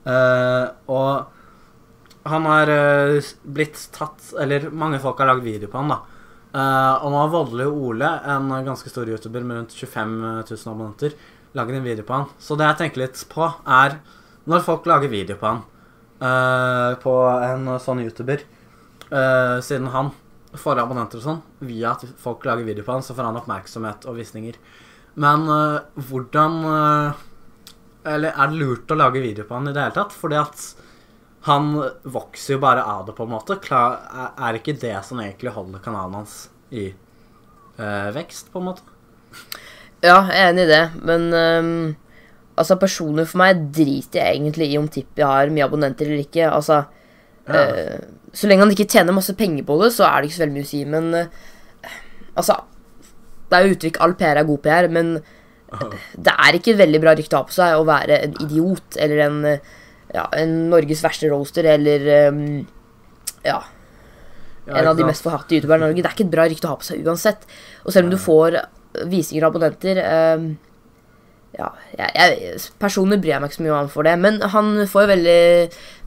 Uh, 0.05 0.71
og 0.89 2.29
han 2.29 2.47
har 2.49 2.71
uh, 2.71 3.27
blitt 3.43 3.75
tatt 3.93 4.29
Eller 4.39 4.69
mange 4.71 4.99
folk 5.03 5.19
har 5.19 5.27
lagd 5.27 5.43
video 5.43 5.69
på 5.69 5.81
han, 5.81 5.91
da. 5.93 5.99
Og 6.49 7.11
nå 7.13 7.17
har 7.19 7.27
Voldelig 7.29 7.65
Ole, 7.69 8.07
en 8.25 8.47
ganske 8.65 8.89
stor 8.89 9.05
YouTuber 9.05 9.43
med 9.45 9.59
rundt 9.59 9.75
25 9.77 10.15
000 10.49 10.71
abonnenter, 10.71 11.13
laget 11.53 11.77
en 11.77 11.85
video 11.85 12.05
på 12.07 12.15
han. 12.15 12.31
Så 12.41 12.57
det 12.57 12.65
jeg 12.65 12.79
tenker 12.79 13.03
litt 13.03 13.21
på, 13.29 13.45
er 13.69 13.99
når 14.49 14.63
folk 14.65 14.89
lager 14.89 15.11
video 15.13 15.37
på 15.37 15.45
han, 15.45 15.61
eh, 16.21 16.95
på 17.03 17.17
en 17.43 17.69
sånn 17.83 18.05
YouTuber, 18.05 18.45
Uh, 19.09 19.57
siden 19.65 19.87
han 19.89 20.11
får 20.53 20.83
abonnenter 20.83 21.17
og 21.17 21.23
sånn, 21.23 21.37
via 21.65 21.95
at 21.95 22.03
folk 22.21 22.43
lager 22.45 22.61
video 22.67 22.83
på 22.85 22.93
han, 22.93 23.01
så 23.01 23.15
får 23.17 23.25
han 23.25 23.39
oppmerksomhet 23.39 24.03
og 24.05 24.19
visninger. 24.19 24.59
Men 25.17 25.47
uh, 25.49 25.79
hvordan 26.11 26.59
Eller 28.05 28.29
er 28.29 28.51
det 28.51 28.59
lurt 28.59 28.93
å 28.93 28.97
lage 28.99 29.23
video 29.23 29.47
på 29.49 29.57
han 29.57 29.71
i 29.71 29.73
det 29.73 29.81
hele 29.81 29.95
tatt? 29.97 30.13
Fordi 30.13 30.37
at 30.37 30.61
han 31.49 31.71
vokser 32.05 32.53
jo 32.53 32.61
bare 32.61 32.85
av 32.85 33.07
det, 33.07 33.15
på 33.17 33.25
en 33.25 33.33
måte. 33.33 33.57
Klar, 33.65 33.97
er- 34.37 34.61
ikke 34.61 34.77
det 34.77 34.93
som 35.09 35.19
egentlig 35.25 35.55
holder 35.57 35.81
kanalen 35.81 36.19
hans 36.21 36.37
i 36.69 36.91
vekst, 38.13 38.53
på 38.53 38.61
en 38.61 38.69
måte? 38.69 38.85
Ja, 40.05 40.21
jeg 40.29 40.37
er 40.37 40.51
enig 40.51 40.67
i 40.67 40.71
det, 40.75 40.83
men 41.01 41.27
ehm, 41.33 41.95
altså 42.59 42.75
personlig 42.81 43.25
for 43.31 43.39
meg 43.41 43.61
driter 43.75 44.19
jeg 44.21 44.35
egentlig 44.37 44.67
i 44.73 44.77
om 44.79 44.87
Tippi 44.91 45.23
har 45.25 45.51
mye 45.53 45.65
abonnenter 45.67 46.09
eller 46.09 46.25
ikke. 46.25 46.49
Altså, 46.51 46.81
Ja. 47.49 47.63
eh, 47.65 47.99
så 48.35 48.45
lenge 48.47 48.61
han 48.65 48.71
ikke 48.75 48.85
tjener 48.91 49.15
masse 49.15 49.33
penger 49.33 49.63
på 49.65 49.79
det, 49.81 49.87
så 49.95 50.05
er 50.05 50.21
det 50.21 50.29
ikke 50.29 50.37
så 50.37 50.43
veldig 50.45 50.57
mye 50.59 50.67
å 50.67 50.69
si, 50.69 50.83
men 50.85 51.13
eh, 51.17 51.27
altså 52.37 52.59
Det 53.49 53.57
er 53.57 53.65
jo 53.65 53.73
uttrykk 53.73 53.97
all 54.05 54.13
PR 54.13 54.37
er 54.37 54.45
god 54.45 54.59
PR, 54.61 54.87
men 54.93 55.07
det 56.25 56.33
er 56.35 56.53
ikke 56.59 56.75
et 56.75 56.81
veldig 56.83 56.99
bra 57.01 57.15
rykte 57.17 57.33
å 57.33 57.41
ha 57.41 57.47
på 57.49 57.55
seg 57.55 57.79
å 57.79 57.85
være 57.87 58.19
en 58.27 58.35
idiot 58.45 58.97
eller 59.01 59.23
en, 59.25 59.39
eh, 59.49 59.59
ja, 60.13 60.27
en 60.37 60.53
Norges 60.69 61.01
verste 61.01 61.29
roaster 61.31 61.65
eller 61.65 62.05
ja, 63.45 63.59
Ja, 64.67 64.75
en 64.77 64.87
av 64.91 64.97
de 64.99 65.05
mest 65.07 65.23
forhatte 65.25 65.55
youtuberne 65.57 65.87
i 65.87 65.89
Norge. 65.89 66.01
Det 66.03 66.09
er 66.11 66.13
ikke 66.13 66.25
et 66.27 66.33
bra 66.35 66.43
rykte 66.45 66.67
å 66.69 66.73
ha 66.75 66.77
på 66.77 66.85
seg 66.85 67.01
uansett. 67.07 67.45
Og 67.85 67.93
selv 67.95 68.05
om 68.05 68.11
du 68.13 68.17
får 68.21 68.59
visninger 69.09 69.45
og 69.47 69.55
abonnenter 69.55 69.97
ehm, 70.03 70.49
Ja, 71.59 71.67
jeg, 71.97 72.11
jeg, 72.15 72.59
personlig 72.79 73.17
bryr 73.19 73.33
jeg 73.33 73.41
meg 73.43 73.49
ikke 73.51 73.57
så 73.59 73.63
mye 73.65 73.77
om 73.81 73.87
for 73.91 74.07
det, 74.07 74.13
men 74.23 74.37
han 74.53 74.69
får 74.87 75.01
jo 75.03 75.09
veldig, 75.11 75.39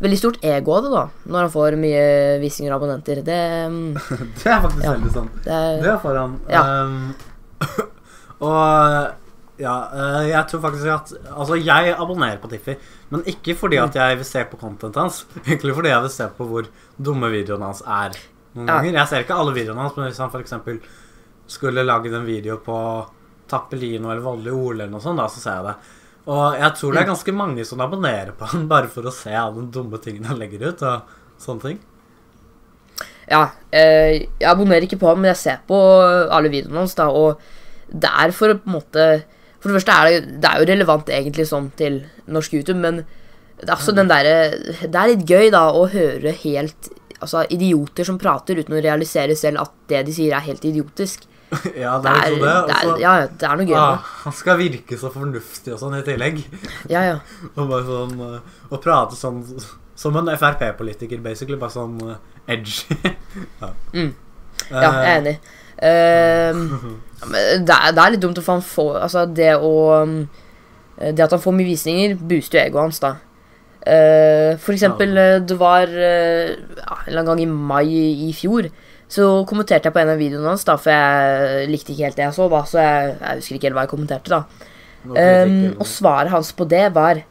veldig 0.00 0.18
stort 0.20 0.38
ego 0.48 0.76
av 0.78 0.86
det, 0.86 0.92
da, 0.94 1.02
når 1.28 1.44
han 1.44 1.52
får 1.52 1.76
mye 1.82 2.04
visninger 2.40 2.72
og 2.72 2.78
abonnenter. 2.80 3.20
Det, 3.26 3.40
ehm, 3.66 3.80
Det 4.40 4.46
er 4.48 4.62
faktisk 4.64 4.86
Ja. 4.86 4.94
veldig 4.96 5.12
sant. 5.18 5.34
det 5.44 5.52
er 5.58 5.82
Det 5.84 5.96
får 6.06 6.20
han. 6.22 6.38
Ja. 6.48 6.62
Um, 6.62 7.14
og 8.48 9.10
ja, 9.60 9.74
eh, 9.94 10.28
jeg 10.32 10.46
tror 10.50 10.62
faktisk 10.64 10.88
at 10.90 11.12
Altså, 11.36 11.54
jeg 11.60 11.92
abonnerer 11.94 12.40
på 12.42 12.48
Tiffy, 12.50 12.74
men 13.12 13.22
ikke 13.28 13.54
fordi 13.60 13.76
at 13.78 13.94
jeg 13.94 14.16
vil 14.18 14.26
se 14.26 14.44
på 14.50 14.56
content 14.58 14.96
hans. 14.98 15.26
Egentlig 15.46 15.74
fordi 15.76 15.92
jeg 15.92 16.02
vil 16.06 16.10
se 16.16 16.28
på 16.38 16.46
hvor 16.48 16.66
dumme 16.98 17.30
videoene 17.30 17.68
hans 17.68 17.82
er 17.84 18.16
noen 18.56 18.66
Ja. 18.68 18.78
ganger. 18.80 18.92
Jeg 18.98 19.08
ser 19.12 19.24
ikke 19.26 19.36
alle 19.38 19.54
videoene 19.54 19.84
hans, 19.84 19.96
men 19.96 20.08
hvis 20.08 20.18
han 20.18 20.32
f.eks. 20.32 20.54
skulle 21.52 21.84
laget 21.84 22.14
en 22.16 22.26
video 22.26 22.56
på 22.64 22.78
Tappelino 23.52 24.10
eller 24.10 24.24
Voldelig 24.24 24.54
Ole 24.56 24.82
eller 24.82 24.94
noe 24.96 25.04
sånt, 25.04 25.20
da, 25.20 25.28
så 25.30 25.42
ser 25.42 25.58
jeg 25.60 25.68
det. 25.68 25.98
Og 26.32 26.58
jeg 26.58 26.74
tror 26.78 26.92
det 26.94 27.00
er 27.00 27.08
ganske 27.10 27.34
mange 27.34 27.64
som 27.66 27.80
abonnerer 27.82 28.34
på 28.38 28.50
han 28.52 28.68
bare 28.72 28.90
for 28.90 29.06
å 29.06 29.14
se 29.14 29.34
alle 29.34 29.60
de 29.60 29.72
dumme 29.78 30.00
tingene 30.02 30.32
han 30.32 30.40
legger 30.40 30.70
ut. 30.70 30.86
og 30.86 31.18
sånne 31.42 31.66
ting. 31.66 31.80
Ja, 33.30 33.46
eh, 33.70 34.28
jeg 34.40 34.48
abonnerer 34.50 34.86
ikke 34.86 35.00
på 35.00 35.08
ham, 35.10 35.22
men 35.22 35.32
jeg 35.32 35.40
ser 35.40 35.62
på 35.66 35.78
alle 35.78 36.50
videoene 36.52 36.82
hans, 36.82 36.94
da, 36.98 37.08
og 37.08 37.40
det 37.88 38.10
er 38.10 38.34
for 38.34 38.52
å 38.52 38.58
på 38.58 38.70
en 38.70 38.76
måte 38.78 39.06
For 39.60 39.68
det 39.68 39.76
første 39.76 39.94
er 39.94 40.08
det, 40.08 40.38
det 40.42 40.48
er 40.48 40.58
jo 40.58 40.68
relevant 40.70 41.10
egentlig 41.12 41.44
sånn 41.46 41.68
til 41.78 42.00
norsk 42.26 42.54
YouTube, 42.56 42.80
men 42.80 43.02
det 43.60 43.68
er 43.68 43.76
også 43.76 43.94
den 43.94 44.08
derre 44.10 44.36
Det 44.80 44.96
er 44.96 45.10
litt 45.12 45.28
gøy, 45.28 45.50
da, 45.54 45.68
å 45.70 45.84
høre 45.92 46.32
helt 46.42 46.88
Altså 47.22 47.44
idioter 47.54 48.08
som 48.08 48.18
prater 48.18 48.58
uten 48.58 48.74
å 48.74 48.80
realisere 48.82 49.36
selv 49.38 49.60
at 49.62 49.74
det 49.92 50.00
de 50.08 50.14
sier, 50.16 50.32
er 50.34 50.42
helt 50.42 50.64
idiotisk. 50.66 51.28
ja, 51.82 51.96
det 52.02 52.12
er 52.12 52.32
jo 52.32 52.40
det. 52.40 52.54
det 52.68 52.76
er, 52.76 52.90
ja, 53.02 53.12
det 53.28 53.48
er 53.48 53.60
noe 53.60 53.68
gøy 53.68 53.76
Ah, 53.76 53.94
det. 53.94 54.10
han 54.24 54.34
skal 54.38 54.58
virke 54.60 54.98
så 55.00 55.10
fornuftig 55.12 55.74
og 55.74 55.80
sånn 55.82 55.98
i 55.98 56.02
tillegg. 56.06 56.42
Ja, 56.90 57.04
ja. 57.10 57.16
Og 57.56 57.64
bare 57.66 57.84
sånn 57.88 58.20
eh, 58.28 58.60
Og 58.70 58.82
prate 58.84 59.18
sånn 59.18 59.42
som 60.02 60.16
en 60.18 60.30
Frp-politiker, 60.34 61.20
basically. 61.22 61.58
Bare 61.60 61.74
sånn 61.74 61.98
eh, 62.08 62.22
edgy. 62.56 62.96
ja. 63.62 63.72
Mm. 63.92 64.14
Ja, 64.70 64.78
jeg 64.80 65.02
er 65.02 65.18
enig. 65.18 65.34
Uh, 65.82 66.92
det, 67.32 67.74
er, 67.74 67.90
det 67.90 68.02
er 68.02 68.12
litt 68.14 68.22
dumt 68.22 68.38
å 68.38 68.42
han 68.46 68.60
får 68.62 69.00
Altså, 69.02 69.24
det 69.26 69.56
å 69.58 69.72
Det 71.00 71.24
at 71.24 71.32
han 71.34 71.42
får 71.42 71.56
mye 71.56 71.66
visninger, 71.66 72.14
booster 72.20 72.60
jo 72.60 72.66
egoet 72.68 72.84
hans, 72.84 73.00
da. 73.02 73.16
Uh, 73.82 74.54
for 74.62 74.76
eksempel, 74.76 75.16
eh, 75.18 75.40
det 75.42 75.56
var 75.58 75.90
uh, 75.90 76.52
en 76.54 77.08
eller 77.08 77.18
annen 77.18 77.30
gang 77.32 77.40
i 77.42 77.46
mai 77.50 78.28
i 78.28 78.32
fjor 78.36 78.68
så 79.12 79.26
kommenterte 79.48 79.90
jeg 79.90 79.94
på 79.94 80.00
en 80.00 80.12
av 80.14 80.20
videoene 80.20 80.48
hans, 80.54 80.64
da, 80.64 80.78
for 80.80 80.92
jeg 80.94 81.68
likte 81.68 81.92
ikke 81.92 82.06
helt 82.08 82.16
det 82.16 82.24
jeg 82.24 82.36
så, 82.38 82.46
da, 82.52 82.62
så 82.68 82.80
jeg, 82.80 83.10
jeg 83.18 83.40
husker 83.42 83.58
ikke 83.58 83.68
helt 83.68 83.76
hva 83.76 83.84
jeg 83.84 83.92
kommenterte, 83.92 84.32
da. 84.32 84.70
Um, 85.02 85.72
og 85.82 85.86
svaret 85.90 86.30
hans 86.30 86.52
på 86.54 86.62
det 86.70 86.84
var 86.94 87.24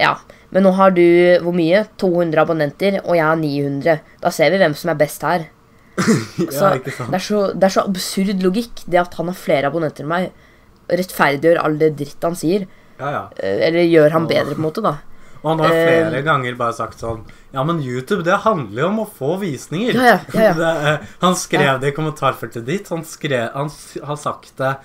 Ja, 0.00 0.16
men 0.50 0.64
nå 0.66 0.72
har 0.74 0.90
du 0.90 1.04
hvor 1.44 1.54
mye? 1.54 1.84
200 2.02 2.42
abonnenter, 2.42 2.96
og 3.04 3.14
jeg 3.14 3.24
har 3.24 3.38
900. 3.38 4.00
Da 4.24 4.32
ser 4.34 4.50
vi 4.52 4.58
hvem 4.60 4.74
som 4.76 4.90
er 4.92 4.98
best 5.00 5.22
her. 5.24 5.46
Så 6.02 6.66
ja, 6.66 6.70
det, 6.82 6.92
er 6.98 7.22
så, 7.22 7.42
det 7.54 7.68
er 7.68 7.74
så 7.76 7.84
absurd 7.86 8.42
logikk, 8.42 8.82
det 8.90 9.00
at 9.00 9.14
han 9.20 9.30
har 9.30 9.38
flere 9.38 9.70
abonnenter 9.70 10.04
enn 10.04 10.10
meg. 10.12 10.28
Rettferdiggjør 10.92 11.60
all 11.62 11.78
det 11.80 11.92
dritt 12.00 12.26
han 12.26 12.36
sier. 12.36 12.66
Ja, 12.98 13.12
ja. 13.14 13.22
eh, 13.38 13.62
Eller 13.68 13.86
gjør 13.86 14.16
han 14.16 14.28
bedre, 14.28 14.56
på 14.56 14.60
en 14.60 14.66
måte, 14.66 14.84
da. 14.84 14.96
Og 15.42 15.48
han 15.50 15.58
har 15.64 15.68
flere 15.74 16.16
Eh, 16.18 16.22
ganger 16.22 16.54
bare 16.54 16.72
sagt 16.76 17.00
sånn 17.02 17.24
Ja, 17.52 17.64
men 17.64 17.80
YouTube, 17.82 18.22
det 18.24 18.36
handler 18.44 18.82
jo 18.82 18.88
om 18.88 19.00
å 19.02 19.08
få 19.18 19.34
visninger. 19.40 19.94
Ja, 19.94 20.18
ja, 20.34 20.40
ja. 20.40 20.52
Det, 20.60 20.70
eh, 20.92 20.98
han 21.20 21.34
skrev 21.36 21.80
det 21.82 21.88
i 21.92 21.96
kommentarfeltet 21.96 22.64
ditt. 22.64 22.88
Han, 22.94 23.02
skrev, 23.04 23.50
han 23.52 23.70
har 24.06 24.16
sagt 24.16 24.56
det 24.56 24.76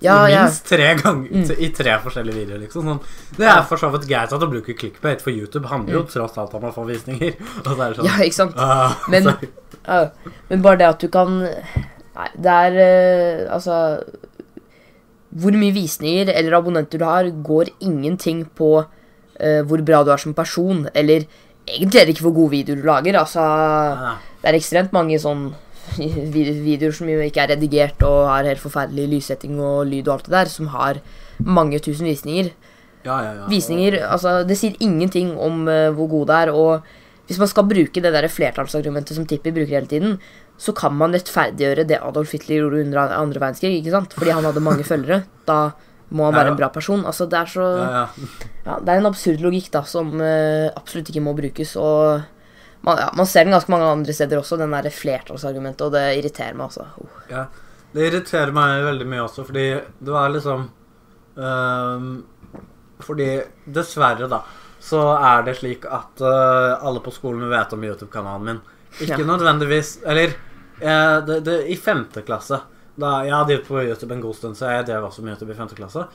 minst 0.00 0.64
tre 0.68 0.94
ganger 0.94 1.28
Mm. 1.30 1.50
i 1.58 1.68
tre 1.74 1.98
forskjellige 2.00 2.34
videoer. 2.38 2.60
liksom 2.62 2.84
sånn. 2.86 3.00
Det 3.36 3.46
er 3.50 3.62
for 3.68 3.76
så 3.76 3.90
vidt 3.92 4.06
greit 4.08 4.32
at 4.32 4.40
du 4.40 4.46
bruker 4.46 4.72
clickbait, 4.78 5.20
for 5.20 5.30
YouTube 5.34 5.66
handler 5.68 5.94
jo 5.98 6.02
tross 6.08 6.38
alt 6.38 6.54
om 6.54 6.62
å 6.62 6.72
få 6.72 6.86
visninger. 6.86 7.34
Er 7.66 7.94
sånn 7.94 8.04
Mm. 8.04 8.06
Ja, 8.06 8.16
ikke 8.24 8.38
sant? 8.38 8.56
Uh, 8.56 8.94
Men- 9.10 9.28
uh, 9.88 10.08
men 10.48 10.62
bare 10.62 10.76
det 10.78 10.86
at 10.88 11.00
du 11.00 11.08
kan 11.08 11.40
Nei, 11.40 12.28
det 12.36 12.50
er 12.52 12.72
uh, 13.48 13.54
Altså 13.54 13.76
Hvor 15.32 15.52
mye 15.54 15.72
visninger 15.72 16.28
eller 16.34 16.56
abonnenter 16.58 16.98
du 16.98 17.04
har, 17.06 17.28
går 17.30 17.70
ingenting 17.80 18.44
på 18.58 18.84
eh, 19.40 19.62
hvor 19.66 19.82
bra 19.86 20.02
du 20.04 20.12
er 20.12 20.22
som 20.22 20.36
person. 20.36 20.86
Eller 20.94 21.26
egentlig 21.66 22.00
er 22.00 22.06
det 22.06 22.14
ikke 22.16 22.28
hvor 22.28 22.36
gode 22.42 22.54
videoer 22.58 22.80
du 22.80 22.86
lager. 22.86 23.18
Altså, 23.20 23.44
Nei, 23.44 24.06
nei. 24.06 24.14
det 24.42 24.52
er 24.52 24.60
ekstremt 24.60 24.96
mange 24.96 25.18
sånn 25.22 25.50
videoer 26.36 26.94
som 26.94 27.10
jo 27.10 27.20
ikke 27.24 27.44
er 27.44 27.54
redigert 27.56 28.02
og 28.06 28.28
har 28.30 28.48
helt 28.48 28.62
forferdelig 28.62 29.08
lyssetting 29.16 29.58
og 29.58 29.88
lyd 29.90 30.08
og 30.08 30.18
alt 30.18 30.28
det 30.28 30.36
der, 30.36 30.52
som 30.52 30.70
har 30.74 31.00
mange 31.42 31.80
tusen 31.82 32.08
visninger. 32.08 32.52
Ja, 33.00 33.16
ja, 33.24 33.32
ja. 33.32 33.44
Visninger, 33.48 33.96
altså 34.12 34.42
Det 34.44 34.58
sier 34.60 34.74
ingenting 34.84 35.32
om 35.40 35.62
uh, 35.68 35.88
hvor 35.96 36.10
god 36.10 36.26
det 36.28 36.36
er. 36.36 36.50
Og 36.52 37.28
hvis 37.30 37.38
man 37.40 37.48
skal 37.48 37.68
bruke 37.70 38.02
det 38.02 38.12
der 38.12 38.28
flertallsargumentet 38.28 39.16
som 39.16 39.26
Tippi 39.26 39.52
bruker 39.54 39.78
hele 39.78 39.88
tiden, 39.88 40.18
så 40.60 40.74
kan 40.76 40.92
man 40.92 41.14
rettferdiggjøre 41.16 41.86
det 41.88 42.02
Adolf 42.04 42.34
Hitler 42.36 42.58
gjorde 42.60 42.82
under 42.84 43.14
andre 43.16 43.40
verdenskrig. 43.40 43.78
ikke 43.78 43.94
sant? 43.94 44.12
Fordi 44.12 44.34
han 44.36 44.44
hadde 44.44 44.60
mange 44.60 44.84
følgere. 44.84 45.22
Da 45.48 45.70
må 46.10 46.26
han 46.26 46.34
være 46.34 46.52
en 46.52 46.58
bra 46.58 46.68
person. 46.74 47.04
Altså 47.06 47.26
Det 47.30 47.38
er 47.38 47.50
så 47.50 47.64
ja, 47.78 47.88
ja. 47.94 48.28
ja, 48.66 48.76
Det 48.82 48.92
er 48.92 49.00
en 49.00 49.10
absurd 49.10 49.42
logikk 49.44 49.70
da 49.74 49.84
som 49.86 50.12
uh, 50.18 50.68
absolutt 50.74 51.10
ikke 51.12 51.22
må 51.24 51.34
brukes. 51.38 51.76
Og 51.78 52.22
man, 52.86 52.98
ja, 52.98 53.10
man 53.16 53.28
ser 53.30 53.46
den 53.46 53.54
ganske 53.54 53.72
mange 53.72 53.90
andre 53.90 54.16
steder 54.16 54.40
også, 54.40 54.58
den 54.60 54.74
der 54.74 54.90
flertallsargumentet, 54.94 55.84
og 55.86 55.94
det 55.94 56.04
irriterer 56.18 56.56
meg 56.58 56.70
også. 56.70 56.88
Oh. 57.02 57.20
Ja, 57.30 57.46
det 57.94 58.08
irriterer 58.08 58.54
meg 58.56 58.82
veldig 58.86 59.06
mye 59.10 59.24
også, 59.26 59.44
fordi 59.48 59.66
det 59.76 60.14
var 60.14 60.32
liksom 60.32 60.68
øhm, 61.36 62.10
Fordi 63.00 63.28
dessverre, 63.64 64.28
da, 64.30 64.42
så 64.80 65.04
er 65.16 65.46
det 65.46 65.58
slik 65.60 65.86
at 65.86 66.22
uh, 66.24 66.80
alle 66.80 67.02
på 67.04 67.12
skolen 67.14 67.50
vet 67.52 67.72
om 67.76 67.84
YouTube-kanalen 67.84 68.46
min. 68.48 68.60
Ikke 69.00 69.22
nødvendigvis 69.22 70.00
Eller 70.02 70.32
uh, 70.82 71.20
det, 71.26 71.40
det, 71.46 71.56
i 71.70 71.76
femte 71.78 72.24
klasse 72.26 72.58
da, 73.00 73.12
Jeg 73.26 73.34
hadde 73.34 73.52
drevet 73.52 73.68
på 73.68 73.82
YouTube 73.82 74.16
en 74.16 74.24
god 74.24 74.38
stund, 74.38 74.58
så 74.58 74.72
jeg 74.74 74.88
drev 74.88 75.08
også 75.08 75.24
med 75.24 75.34
YouTube 75.34 75.54
i 75.54 75.58
5. 75.58 75.74
klasse. 75.78 76.06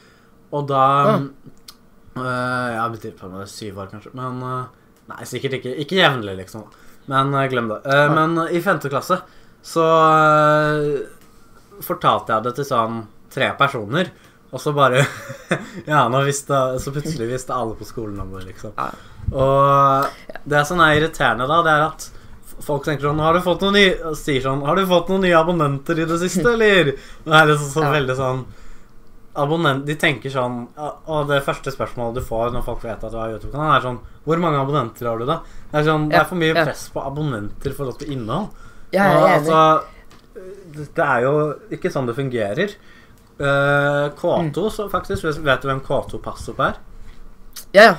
Og 0.56 0.68
da 0.70 0.86
ja. 1.10 1.20
øh, 1.20 2.24
Jeg 2.24 2.80
har 2.80 2.94
blitt 2.94 3.20
på 3.20 3.30
med 3.30 3.44
det 3.44 3.50
i 3.50 3.56
syv 3.56 3.84
år, 3.84 3.92
kanskje. 3.94 4.14
Men 4.18 4.42
øh, 4.44 4.66
Nei, 5.12 5.26
sikkert 5.30 5.60
ikke. 5.60 5.76
Ikke 5.84 6.00
jevnlig, 6.00 6.38
liksom. 6.40 6.66
Men 7.12 7.34
eh, 7.34 7.50
glem 7.52 7.68
det. 7.70 7.82
Eh, 7.86 8.14
men 8.14 8.40
i 8.50 8.62
5. 8.62 8.80
klasse 8.90 9.20
så 9.66 9.82
uh, 9.82 11.00
fortalte 11.82 12.36
jeg 12.36 12.46
det 12.46 12.52
til 12.58 12.68
sånn 12.68 13.00
tre 13.34 13.48
personer. 13.58 14.12
Og 14.54 14.62
så 14.62 14.74
bare 14.78 15.02
Ja, 15.92 16.06
nå 16.10 16.22
visste, 16.26 16.60
så 16.82 16.94
plutselig 16.94 17.32
visste 17.32 17.56
alle 17.56 17.74
på 17.78 17.88
skolen 17.88 18.20
om 18.22 18.36
det, 18.36 18.44
liksom. 18.52 18.76
Ja. 18.78 18.92
Og 19.34 20.38
det 20.46 20.62
som 20.70 20.82
er 20.86 21.00
irriterende 21.00 21.48
da, 21.50 21.58
det 21.66 21.74
er 21.74 21.88
at 21.88 22.06
folk 22.62 22.84
tenker 22.86 23.02
sånn 23.10 23.20
Har 23.20 23.34
du 23.34 23.42
fått 23.42 23.62
noen 23.62 23.74
nye 23.74 24.14
sier 24.16 24.42
sånn 24.42 24.62
Har 24.66 24.76
du 24.76 24.86
fått 24.86 25.10
noen 25.10 25.22
nye 25.22 25.36
abonnenter 25.38 26.00
i 26.00 26.06
det 26.06 26.20
siste, 26.22 26.46
eller? 26.54 26.86
Det 27.26 27.34
er 27.34 27.48
liksom 27.52 27.72
så 27.74 27.84
Ja. 27.84 27.92
veldig 27.92 28.16
sånn 28.16 28.46
Abonnent, 29.36 29.86
De 29.86 29.96
tenker 29.96 30.30
sånn 30.32 30.68
Og 31.08 31.28
det 31.28 31.44
første 31.44 31.72
spørsmålet 31.74 32.16
du 32.16 32.22
får 32.22 32.54
når 32.54 32.64
folk 32.64 32.84
vet 32.84 33.04
at 33.04 33.12
du 33.12 33.18
har 33.18 33.30
YouTube-kanal, 33.34 33.76
er 33.78 33.82
sånn 33.82 34.00
Hvor 34.26 34.40
mange 34.40 34.62
abonnenter 34.62 35.08
har 35.10 35.18
du, 35.20 35.26
da? 35.26 35.42
Det 35.72 35.82
er 35.82 35.84
sånn 35.90 36.10
Det 36.10 36.16
er 36.22 36.24
for 36.26 36.36
mye 36.36 36.54
ja. 36.56 36.64
press 36.64 36.90
på 36.94 37.04
abonnenter 37.04 37.72
i 37.72 37.74
forhold 37.76 38.00
til 38.00 38.12
innhold. 38.16 38.48
Er 38.94 39.18
Og, 39.18 39.30
altså, 39.30 39.84
det- 40.74 40.98
er 41.04 41.22
jo 41.22 41.54
ikke 41.72 41.92
sånn 41.92 42.06
det 42.08 42.16
fungerer. 42.16 42.76
Uh, 43.38 44.10
K2, 44.16 44.54
Mm. 44.54 44.72
så 44.72 44.90
faktisk 44.90 45.24
Vet 45.44 45.62
du 45.62 45.68
hvem 45.68 45.82
K2 45.82 46.22
på 46.22 46.60
er? 46.60 46.76
Ja, 47.74 47.82
ja. 47.84 47.96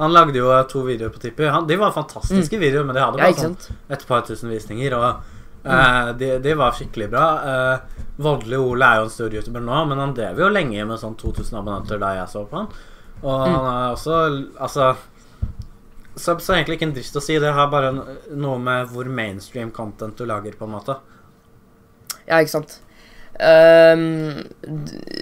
Han 0.00 0.14
lagde 0.16 0.38
jo 0.40 0.48
eh, 0.54 0.62
to 0.70 0.80
videoer 0.86 1.12
på 1.12 1.20
Tippi. 1.20 1.48
De 1.68 1.76
var 1.76 1.92
fantastiske 1.92 2.56
videoer, 2.60 2.86
men 2.88 2.96
de 2.96 3.02
hadde 3.04 3.20
bare 3.20 3.30
ja 3.34 3.42
sånn 3.44 3.56
et 3.92 4.06
par 4.08 4.22
tusen 4.24 4.48
visninger. 4.52 4.94
Og 4.96 5.68
eh, 5.68 6.12
de, 6.20 6.30
de 6.40 6.54
var 6.56 6.72
skikkelig 6.78 7.10
bra. 7.12 7.26
Uh, 7.44 8.06
Voldelig 8.20 8.58
Ole 8.64 8.86
er 8.88 9.00
jo 9.02 9.06
en 9.08 9.12
stor 9.12 9.36
youtuber 9.36 9.62
nå, 9.64 9.82
men 9.90 10.00
han 10.00 10.14
drev 10.16 10.40
jo 10.40 10.48
lenge 10.52 10.86
med 10.88 11.00
sånn 11.02 11.18
2000 11.20 11.58
abonnenter 11.60 12.00
da 12.00 12.14
jeg 12.18 12.32
så 12.32 12.46
på 12.48 12.62
han. 12.62 12.70
Og 13.20 13.34
Mm. 13.44 13.52
han 13.52 13.66
er 13.68 13.86
også 13.92 14.18
Altså 14.56 14.86
så, 16.16 16.34
så 16.40 16.54
egentlig 16.56 16.78
ikke 16.78 16.86
en 16.88 16.94
dritt 16.96 17.16
å 17.16 17.22
si. 17.22 17.36
Det 17.40 17.52
har 17.56 17.68
bare 17.72 17.92
noe 17.94 18.56
med 18.60 18.88
hvor 18.92 19.08
mainstream 19.08 19.70
content 19.72 20.16
du 20.18 20.24
lager, 20.28 20.56
på 20.56 20.64
en 20.66 20.72
måte. 20.74 20.96
Ja, 22.26 22.40
ikke 22.40 22.54
sant. 22.56 22.78
Um, 23.40 24.42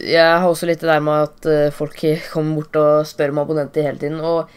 jeg 0.02 0.24
har 0.24 0.46
også 0.48 0.66
litt 0.66 0.80
det 0.82 0.88
der 0.90 1.02
med 1.04 1.28
at 1.28 1.74
folk 1.76 1.98
kommer 2.32 2.62
bort 2.62 2.78
og 2.80 3.06
spør 3.06 3.34
om 3.34 3.42
abonnenter 3.44 3.86
hele 3.86 4.00
tiden. 4.00 4.18
Og 4.24 4.48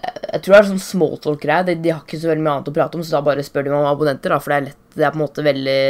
jeg, 0.00 0.40
tror 0.42 0.54
det 0.54 0.58
er 0.60 0.68
sånn 0.70 0.82
smalltalk-greie. 0.84 1.66
De, 1.68 1.74
de 1.84 1.92
har 1.92 2.02
ikke 2.04 2.20
så 2.20 2.30
veldig 2.30 2.44
mye 2.44 2.56
annet 2.58 2.70
å 2.70 2.74
prate 2.76 2.98
om, 2.98 3.04
så 3.04 3.16
da 3.16 3.22
bare 3.26 3.44
spør 3.46 3.66
de 3.66 3.72
om 3.76 3.88
abonnenter, 3.88 4.32
da, 4.32 4.38
for 4.42 4.52
det 4.54 4.58
er 4.58 4.68
lett. 4.70 4.78
Det 4.94 5.06
er 5.06 5.12
på 5.14 5.20
en 5.20 5.24
måte 5.24 5.44
veldig 5.46 5.80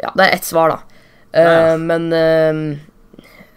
Ja, 0.00 0.10
det 0.16 0.24
er 0.26 0.32
ett 0.36 0.46
svar, 0.48 0.74
da. 0.74 1.00
Uh, 1.34 1.42
Ja. 1.42 1.76
Men 1.80 2.06
uh, 2.12 2.78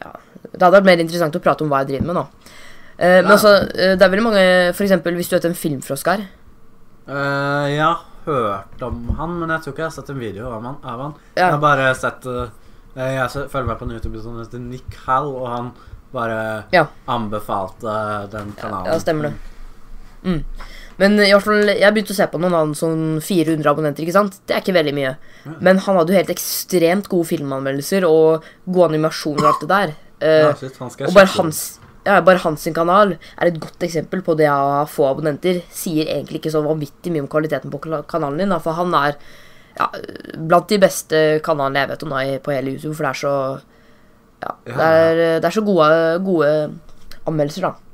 ja, 0.01 0.11
det 0.51 0.61
hadde 0.61 0.75
vært 0.79 0.89
mer 0.89 1.03
interessant 1.03 1.37
å 1.37 1.43
prate 1.43 1.63
om 1.65 1.69
hva 1.71 1.83
jeg 1.83 1.91
driver 1.93 2.09
med, 2.09 2.19
da. 2.21 2.53
Eh, 2.97 3.19
Men 3.21 3.31
altså, 3.35 3.51
eh, 3.77 3.93
det 3.93 4.01
er 4.01 4.09
veldig 4.09 4.23
mange 4.25 4.43
For 4.73 4.81
eksempel 4.87 5.13
hvis 5.19 5.27
du 5.29 5.35
heter 5.35 5.51
en 5.51 5.57
filmfrosk 5.59 6.07
her. 6.09 6.23
Har 7.07 7.99
hørt 8.25 8.81
om 8.83 9.03
han, 9.19 9.35
men 9.39 9.53
jeg 9.53 9.63
tror 9.63 9.73
ikke 9.75 9.83
jeg 9.83 9.91
har 9.91 9.93
sett 9.95 10.09
en 10.09 10.19
video 10.19 10.47
av 10.49 10.65
han. 10.65 10.79
Av 10.81 11.03
han. 11.05 11.13
Ja. 11.35 11.43
Jeg 11.43 11.51
har 11.53 11.61
bare 11.61 11.91
sett 11.95 12.25
Jeg 12.97 13.29
følger 13.53 13.69
meg 13.69 13.77
på 13.77 13.85
en 13.85 13.93
YouTube 13.93 14.23
som 14.23 14.39
heter 14.41 14.59
Nick 14.59 14.97
Hall, 15.05 15.29
og 15.29 15.45
han 15.53 15.69
bare 16.11 16.65
Ja. 16.73 16.87
anbefalte 17.07 17.93
den 18.33 18.51
kanalen. 18.57 18.89
Ja, 18.89 18.97
stemmer 18.99 19.29
det. 19.29 19.56
Mm. 20.23 20.41
Men 20.97 21.17
i 21.21 21.29
hvert 21.29 21.45
fall, 21.45 21.69
jeg 21.69 21.93
begynte 21.93 22.13
å 22.15 22.17
se 22.17 22.25
på 22.31 22.39
noen 22.41 22.55
han 22.57 22.71
sånn 22.77 23.01
400 23.21 23.69
abonnenter, 23.69 24.03
ikke 24.03 24.15
sant? 24.15 24.39
Det 24.49 24.55
er 24.55 24.63
ikke 24.63 24.75
veldig 24.79 24.93
mye. 24.97 25.11
Men 25.61 25.81
han 25.85 25.99
hadde 25.99 26.13
jo 26.13 26.17
helt 26.17 26.33
ekstremt 26.33 27.09
gode 27.11 27.29
filmanmeldelser 27.29 28.07
og 28.07 28.47
gode 28.65 28.89
animasjoner 28.91 29.43
og 29.43 29.51
alt 29.51 29.65
det 29.65 29.69
der. 29.73 29.93
Uh, 30.17 30.55
skal 30.57 31.03
jeg 31.05 31.11
og 31.11 31.13
bare 31.13 31.29
hans, 31.35 31.59
ja, 32.07 32.17
bare 32.25 32.41
hans 32.41 32.63
sin 32.65 32.73
kanal 32.73 33.13
er 33.13 33.51
et 33.51 33.59
godt 33.61 33.85
eksempel 33.85 34.23
på 34.25 34.33
det 34.39 34.49
å 34.49 34.57
ha 34.79 34.83
få 34.89 35.05
abonnenter. 35.11 35.61
Sier 35.69 36.09
egentlig 36.09 36.41
ikke 36.41 36.55
så 36.55 36.63
vanvittig 36.65 37.13
mye 37.13 37.27
om 37.27 37.29
kvaliteten 37.29 37.73
på 37.73 37.83
kanalen 38.09 38.41
din, 38.41 38.55
da, 38.55 38.57
for 38.63 38.79
han 38.79 38.95
er 38.97 39.19
ja, 39.77 39.91
blant 40.49 40.71
de 40.71 40.81
beste 40.81 41.23
kanalene 41.45 41.85
jeg 41.85 41.93
vet 41.93 42.05
om 42.07 42.15
da, 42.15 42.23
på 42.41 42.55
hele 42.55 42.73
YouTube, 42.73 42.95
for 42.97 43.05
det 43.05 43.13
er 43.13 43.21
så 43.21 43.35
ja, 44.37 44.53
Ja. 44.69 44.73
det, 44.73 44.87
er, 44.87 45.19
det 45.41 45.49
er 45.49 45.53
så 45.53 45.65
gode, 45.65 45.89
gode 46.25 46.49
anmeldelser, 47.27 47.69
da. 47.69 47.86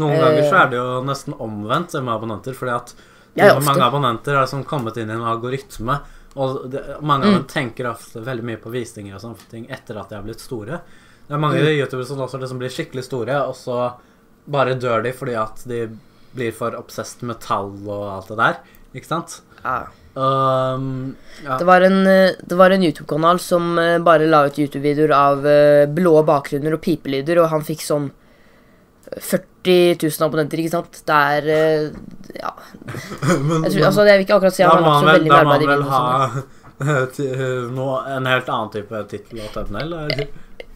Noen 0.00 0.16
Eh, 0.16 0.20
ganger 0.20 0.48
så 0.48 0.58
er 0.62 0.70
det 0.72 0.78
jo 0.80 1.02
nesten 1.04 1.34
omvendt 1.36 1.94
med 2.00 2.14
abonnenter, 2.14 2.54
fordi 2.56 2.74
at 2.74 2.94
Ja, 3.34 3.58
mange 3.60 3.80
abonnenter 3.84 4.36
er 4.36 4.46
som 4.46 4.64
kommet 4.64 4.96
inn 5.00 5.08
i 5.08 5.14
en 5.14 5.24
algoritme, 5.24 6.00
og 6.36 6.70
det, 6.70 6.82
mange 7.00 7.24
av 7.24 7.32
dem 7.32 7.44
tenker 7.48 7.88
ofte 7.88 8.20
veldig 8.20 8.44
mye 8.44 8.60
på 8.60 8.72
visninger 8.72 9.14
og 9.14 9.20
sånne 9.20 9.48
ting 9.50 9.66
etter 9.72 9.96
at 10.00 10.08
de 10.10 10.16
har 10.16 10.24
blitt 10.26 10.40
store. 10.40 10.80
Det 11.28 11.34
er 11.36 11.40
mange 11.40 11.60
youtubere 11.60 12.06
som 12.06 12.20
også 12.20 12.40
liksom 12.40 12.60
blir 12.60 12.72
skikkelig 12.72 13.04
store, 13.04 13.38
og 13.48 13.56
så 13.56 13.94
bare 14.52 14.76
dør 14.76 15.02
de 15.04 15.12
fordi 15.16 15.34
at 15.38 15.64
de 15.68 15.86
blir 16.34 16.52
for 16.52 16.76
obsessed 16.76 17.22
med 17.22 17.40
tall 17.40 17.72
og 17.86 18.06
alt 18.16 18.28
det 18.32 18.38
der. 18.40 18.56
Ikke 18.92 19.08
sant? 19.08 19.40
Ja. 19.64 19.86
Um, 20.14 21.14
ja. 21.44 21.56
Det 21.56 21.64
var 21.64 21.80
en, 21.80 22.06
eh, 22.06 22.34
det 22.36 22.56
var 22.58 22.70
en 22.70 22.82
YouTube-kanal 22.84 23.38
som 23.40 23.78
eh, 23.78 23.98
bare 23.98 24.26
la 24.28 24.44
ut 24.46 24.58
YouTube-videoer 24.58 25.12
av 25.16 25.46
eh, 25.48 25.86
blå 25.88 26.18
bakgrunner 26.28 26.76
og 26.76 26.82
pipelyder, 26.84 27.40
og 27.40 27.48
han 27.48 27.64
fikk 27.64 27.80
sånn 27.86 28.10
40 29.20 29.98
000 30.02 30.26
abonnenter, 30.26 30.58
ikke 30.62 30.72
sant? 30.72 31.02
Det 31.06 31.18
er 31.36 31.48
eh, 31.52 31.90
Ja. 32.38 32.52
Men- 33.42 33.64
Jeg, 33.66 33.72
tror, 33.76 33.86
altså, 33.90 34.06
jeg 34.08 34.18
vil 34.18 34.26
ikke 34.26 34.38
akkurat 34.38 34.54
si 34.56 34.62
at 34.62 34.72
han 34.72 34.82
har 34.82 34.88
lagt 34.88 35.04
så 35.04 35.12
veldig 35.12 35.30
da 35.30 35.34
mye 35.34 35.42
arbeid 35.42 35.62
i 35.62 35.66
han 35.66 35.72
vel 35.72 35.78
videoen. 35.78 35.86
og 35.86 35.92
ha 35.92 36.96
sånn. 37.16 37.74
noe, 37.76 37.98
en 38.16 38.26
helt 38.32 38.48
annen 38.50 38.72
type 38.74 39.02
tittel 39.12 39.42
og 39.44 39.52
thumbnail. 39.54 39.92
eller? 39.92 40.32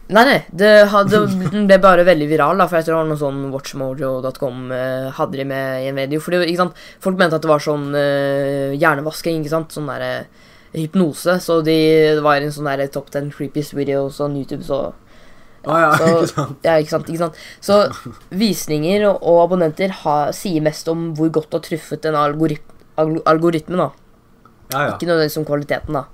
Nei, 0.07 0.21
nei. 0.23 0.37
Det, 0.55 0.69
hadde, 0.93 1.19
den 1.51 1.65
ble 1.67 1.77
bare 1.83 2.05
veldig 2.07 2.27
viral, 2.29 2.61
da, 2.61 2.67
for 2.71 2.77
jeg 2.79 2.85
tror 2.87 2.95
det 2.95 3.01
var 3.01 3.09
noe 3.09 3.19
sånn 3.19 3.41
watchmojo.com 3.51 4.61
eh, 4.71 5.07
hadde 5.17 5.35
de 5.41 5.45
med 5.49 5.81
i 5.83 5.89
en 5.89 5.97
video. 5.99 6.21
Fordi, 6.23 6.39
ikke 6.47 6.61
sant? 6.61 6.77
Folk 7.03 7.17
mente 7.19 7.35
at 7.35 7.43
det 7.43 7.51
var 7.51 7.59
sånn 7.65 7.89
eh, 7.97 8.71
hjernevasking, 8.79 9.41
ikke 9.43 9.51
sant? 9.51 9.75
Sånn 9.75 9.89
derre 9.91 10.13
hypnose. 10.77 11.35
Så 11.43 11.59
de, 11.65 11.75
det 12.15 12.23
var 12.23 12.39
en 12.39 12.53
sånn 12.55 12.69
der 12.71 12.87
top 12.93 13.09
10 13.11 13.33
creepiest 13.35 13.75
videos 13.75 14.21
on 14.23 14.37
YouTube, 14.39 14.63
så 14.63 14.79
Å 15.67 15.79
ja, 15.81 15.91
så, 15.99 16.07
ikke 16.13 16.31
sant? 16.31 16.67
Ja, 16.67 16.77
ikke 16.81 16.93
sant, 16.93 17.11
ikke 17.11 17.23
sant. 17.25 17.41
Så 17.63 17.79
visninger 18.43 19.07
og, 19.09 19.21
og 19.21 19.43
abonnenter 19.45 19.93
har, 20.03 20.31
sier 20.35 20.63
mest 20.65 20.89
om 20.91 21.11
hvor 21.17 21.31
godt 21.39 21.51
du 21.51 21.59
har 21.59 21.65
truffet 21.67 22.07
en 22.09 22.17
algorit 22.19 22.75
alg 22.97 23.19
algoritme, 23.29 23.77
da. 23.77 23.91
Ja, 24.71 24.79
ja. 24.79 24.95
Ikke 24.95 25.07
nødvendigvis 25.07 25.37
om 25.39 25.45
kvaliteten, 25.47 25.99
da. 25.99 26.07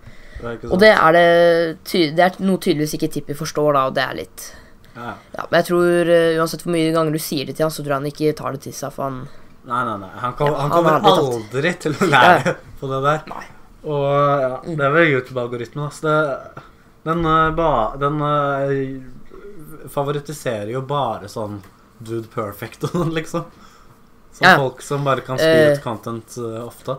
Er 0.43 0.65
Og 0.67 0.79
det 0.81 0.89
er, 0.91 1.15
det, 1.15 2.01
det 2.17 2.25
er 2.25 2.41
noe 2.43 2.59
tydeligvis 2.59 2.97
ikke 2.97 3.07
Tippi 3.13 3.35
forstår, 3.37 3.77
da, 3.77 3.85
og 3.87 3.95
det 3.95 4.03
er 4.03 4.17
litt 4.17 4.49
Ja, 4.91 5.05
ja. 5.05 5.13
Ja, 5.37 5.45
men 5.45 5.55
jeg 5.61 5.67
tror 5.69 6.09
uh, 6.09 6.39
uansett 6.41 6.65
hvor 6.65 6.73
mye 6.75 6.89
ganger 6.91 7.15
du 7.15 7.21
sier 7.23 7.47
det 7.47 7.55
til 7.55 7.67
han, 7.67 7.71
så 7.71 7.79
tror 7.79 7.95
jeg 7.95 8.01
han 8.01 8.11
ikke 8.11 8.35
tar 8.41 8.57
det 8.57 8.65
til 8.65 8.75
seg, 8.75 8.91
for 8.91 9.07
han 9.07 9.21
Nei, 9.63 9.79
nei, 9.87 9.95
nei. 10.01 10.11
Han, 10.19 10.33
kom, 10.35 10.51
Ja, 10.51 10.59
han 10.59 10.73
kommer 10.73 10.97
han 10.97 11.05
aldri 11.07 11.71
til 11.79 11.95
å 11.95 12.07
lære 12.11 12.57
på 12.81 12.89
det 12.91 12.97
der. 13.05 13.21
Nei. 13.31 13.45
Og 13.87 14.07
ja, 14.43 14.57
det 14.65 14.83
er 14.83 14.91
vel 14.91 15.11
YouTube-algoritmen. 15.13 15.85
Altså. 15.87 16.03
Det, 16.03 16.63
den 17.07 17.23
uh, 17.23 17.47
ba, 17.55 17.69
den 17.99 18.19
eh, 18.27 18.81
favoritiserer 19.89 20.71
jo 20.71 20.81
bare 20.81 21.27
sånn 21.31 21.61
dude 22.03 22.27
perfect 22.33 22.83
og 22.83 22.89
sånn, 22.91 23.13
liksom. 23.13 23.45
Sånn 24.33 24.47
Ja. 24.49 24.55
folk 24.57 24.81
som 24.81 25.03
bare 25.05 25.21
kan 25.21 25.37
spille 25.37 25.71
Eh. 25.71 25.77
ut 25.77 25.83
content 25.83 26.37
uh, 26.37 26.65
ofte. 26.67 26.97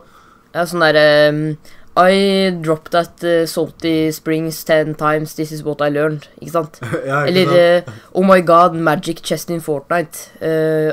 Ja, 0.55 0.63
sånn 0.65 0.81
derre 0.81 1.29
um, 1.31 1.59
I 1.97 2.51
dropped 2.63 2.95
at 2.95 3.23
uh, 3.25 3.45
salty 3.47 4.11
springs 4.13 4.65
ten 4.65 4.95
times, 4.95 5.35
this 5.35 5.53
is 5.53 5.63
what 5.63 5.81
I 5.81 5.89
learned. 5.91 6.29
Ikke 6.41 6.51
sant? 6.53 6.79
ja, 6.83 7.25
ikke 7.25 7.29
Eller 7.29 7.47
sant? 7.83 7.89
uh, 7.89 7.93
Oh 8.15 8.25
my 8.25 8.41
god, 8.41 8.75
magic 8.75 9.23
chest 9.23 9.51
in 9.51 9.61
Fortnite. 9.61 10.31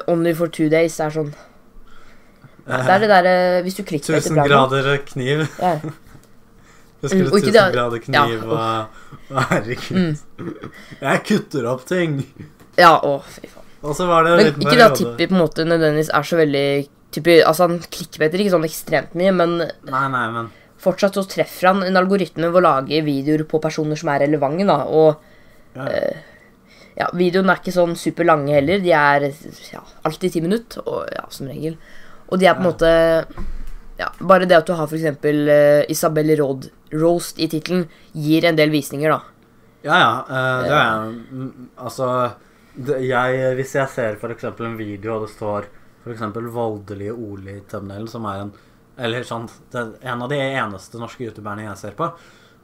Only 0.07 0.33
for 0.33 0.47
two 0.47 0.69
days. 0.69 0.99
Er 0.99 1.09
sånn 1.09 1.33
Det 2.67 2.77
er 2.89 2.99
det 3.01 3.09
derre 3.09 3.63
Hvis 3.65 3.75
du 3.75 3.83
klikker 3.83 4.13
etter 4.15 4.29
Tusen 4.29 4.35
bragden 4.37 4.69
grader 4.69 4.97
kniv. 5.09 5.47
ja. 5.59 5.79
Jeg 7.01 7.09
skulle 7.09 7.25
Mm, 7.25 7.33
og 7.33 7.41
tusen 7.41 7.73
grader 7.73 7.97
ja, 7.97 8.23
kniv 8.27 8.43
og 8.51 9.41
Herregud. 9.51 9.97
Mm. 9.97 10.71
Jeg 11.01 11.23
kutter 11.27 11.67
opp 11.71 11.85
ting. 11.89 12.17
ja, 12.77 12.93
å, 13.01 13.15
fy 13.25 13.47
faen. 13.49 13.67
Og 13.81 13.95
så 13.97 14.05
var 14.05 14.23
det 14.27 14.31
en 14.35 14.41
Men 14.45 14.65
ikke 14.67 14.77
da 14.77 14.89
Tippi 14.93 15.25
på 15.27 15.33
en 15.33 15.41
måte 15.41 15.65
nødvendigvis 15.65 16.11
er 16.13 16.23
så 16.29 16.37
veldig 16.37 16.65
typi, 17.11 17.39
Altså, 17.41 17.65
han 17.67 17.79
klikkbeter 17.91 18.39
ikke 18.43 18.53
sånn 18.53 18.67
ekstremt 18.67 19.15
mye, 19.17 19.31
men 19.33 19.55
Nei, 19.89 20.03
nei, 20.13 20.25
men 20.35 20.51
fortsatt 20.81 21.13
så 21.17 21.23
treffer 21.29 21.67
han 21.71 21.83
en 21.85 21.97
algoritme 21.99 22.47
ved 22.49 22.57
å 22.57 22.65
lage 22.65 23.01
videoer 23.05 23.43
på 23.49 23.59
personer 23.61 23.97
som 23.99 24.09
er 24.13 24.23
relevante, 24.23 24.65
da, 24.65 24.77
og 24.89 25.19
ja. 25.77 25.87
ja, 26.97 27.09
videoene 27.13 27.53
er 27.53 27.59
ikke 27.61 27.73
sånn 27.75 27.93
super 27.99 28.25
lange 28.25 28.53
heller. 28.55 28.81
De 28.81 28.89
er 28.97 29.27
ja, 29.73 29.81
alltid 30.09 30.33
ti 30.33 30.41
minutter, 30.41 30.81
og, 30.85 31.05
ja, 31.13 31.25
som 31.29 31.47
regel. 31.51 31.75
Og 32.31 32.39
de 32.41 32.49
er 32.49 32.57
på 32.57 32.63
en 32.63 32.65
Ja. 32.65 32.71
måte 32.71 33.51
ja, 34.01 34.07
Bare 34.19 34.47
det 34.49 34.57
at 34.57 34.67
du 34.69 34.73
har 34.77 34.87
f.eks. 34.89 35.19
Uh, 35.23 35.83
Isabel 35.93 36.33
Rod, 36.39 36.69
Roast 36.97 37.39
i 37.39 37.47
tittelen, 37.51 37.85
gir 38.17 38.45
en 38.49 38.57
del 38.59 38.73
visninger, 38.73 39.13
da. 39.13 39.21
Ja, 39.85 39.97
ja. 39.97 40.09
Uh, 40.29 40.63
det 40.65 40.73
er 40.77 41.05
mm, 41.11 41.69
Altså 41.81 42.07
det, 42.75 42.99
jeg, 43.09 43.55
Hvis 43.57 43.71
jeg 43.79 43.89
ser 43.93 44.17
f.eks. 44.19 44.43
en 44.51 44.75
video, 44.79 45.15
og 45.19 45.25
det 45.27 45.31
står 45.35 45.69
f.eks. 46.05 46.21
voldelige 46.53 47.13
Ole 47.15 47.57
i 47.59 47.63
thumbnailen, 47.69 48.09
som 48.09 48.25
er 48.29 48.43
en 48.47 48.51
Eller 49.01 49.25
sånn 49.25 49.47
det 49.73 49.85
En 50.05 50.21
av 50.25 50.29
de 50.29 50.37
eneste 50.41 50.99
norske 51.01 51.25
youtuberne 51.25 51.65
jeg 51.69 51.77
ser 51.85 51.97
på, 51.97 52.11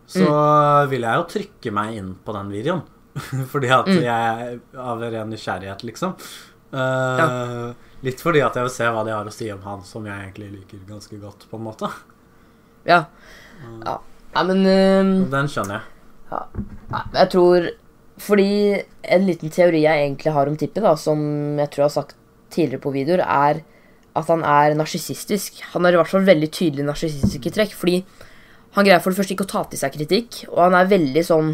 så 0.07 0.23
Mm. 0.27 0.89
vil 0.93 1.01
jeg 1.03 1.19
jo 1.19 1.23
trykke 1.33 1.71
meg 1.75 1.95
inn 1.99 2.13
på 2.23 2.33
den 2.35 2.51
videoen. 2.53 2.81
Fordi 3.51 3.69
at 3.75 3.87
Mm. 3.89 4.01
jeg 4.05 4.59
Av 4.77 5.01
ren 5.01 5.29
nysgjerrighet, 5.33 5.83
liksom. 5.83 6.13
Eh, 6.71 7.73
litt 8.05 8.21
fordi 8.21 8.43
at 8.45 8.57
jeg 8.57 8.67
vil 8.67 8.73
se 8.73 8.89
hva 8.93 9.03
de 9.07 9.13
har 9.15 9.27
å 9.27 9.33
si 9.33 9.49
om 9.53 9.63
han, 9.65 9.81
som 9.85 10.05
jeg 10.07 10.27
egentlig 10.27 10.51
liker 10.53 10.83
ganske 10.89 11.19
godt, 11.21 11.47
på 11.49 11.59
en 11.59 11.65
måte. 11.65 11.89
Ja. 12.87 13.05
Ja, 13.83 13.97
ja 14.35 14.43
men 14.47 14.61
ehm, 14.69 15.13
Den 15.31 15.49
skjønner 15.51 15.79
jeg. 15.79 15.85
ja. 16.31 16.43
Jeg 17.15 17.29
tror 17.33 17.65
Fordi 18.21 18.51
en 19.15 19.25
liten 19.27 19.51
teori 19.53 19.81
jeg 19.83 20.03
egentlig 20.05 20.33
har 20.33 20.49
om 20.49 20.55
Tippi, 20.57 20.81
da, 20.81 20.95
som 20.97 21.19
jeg 21.59 21.69
tror 21.73 21.83
jeg 21.83 21.89
har 21.89 21.95
sagt 21.95 22.15
tidligere 22.53 22.81
på 22.81 22.93
videoer, 22.95 23.21
er 23.21 23.59
at 24.17 24.31
han 24.31 24.41
er 24.41 24.73
narsissistisk. 24.77 25.59
Han 25.73 25.85
har 25.85 25.93
i 25.93 25.99
hvert 25.99 26.09
fall 26.09 26.25
veldig 26.25 26.49
tydelige 26.49 26.87
narsissistiske 26.87 27.51
trekk. 27.53 27.75
Fordi 27.77 27.99
han 28.73 28.87
greier 28.87 29.03
for 29.03 29.13
det 29.13 29.19
første 29.19 29.35
ikke 29.35 29.45
å 29.45 29.51
ta 29.51 29.63
til 29.69 29.81
seg 29.81 29.93
kritikk, 29.93 30.39
og 30.49 30.63
han 30.63 30.77
er 30.79 30.89
veldig 30.89 31.23
sånn 31.27 31.51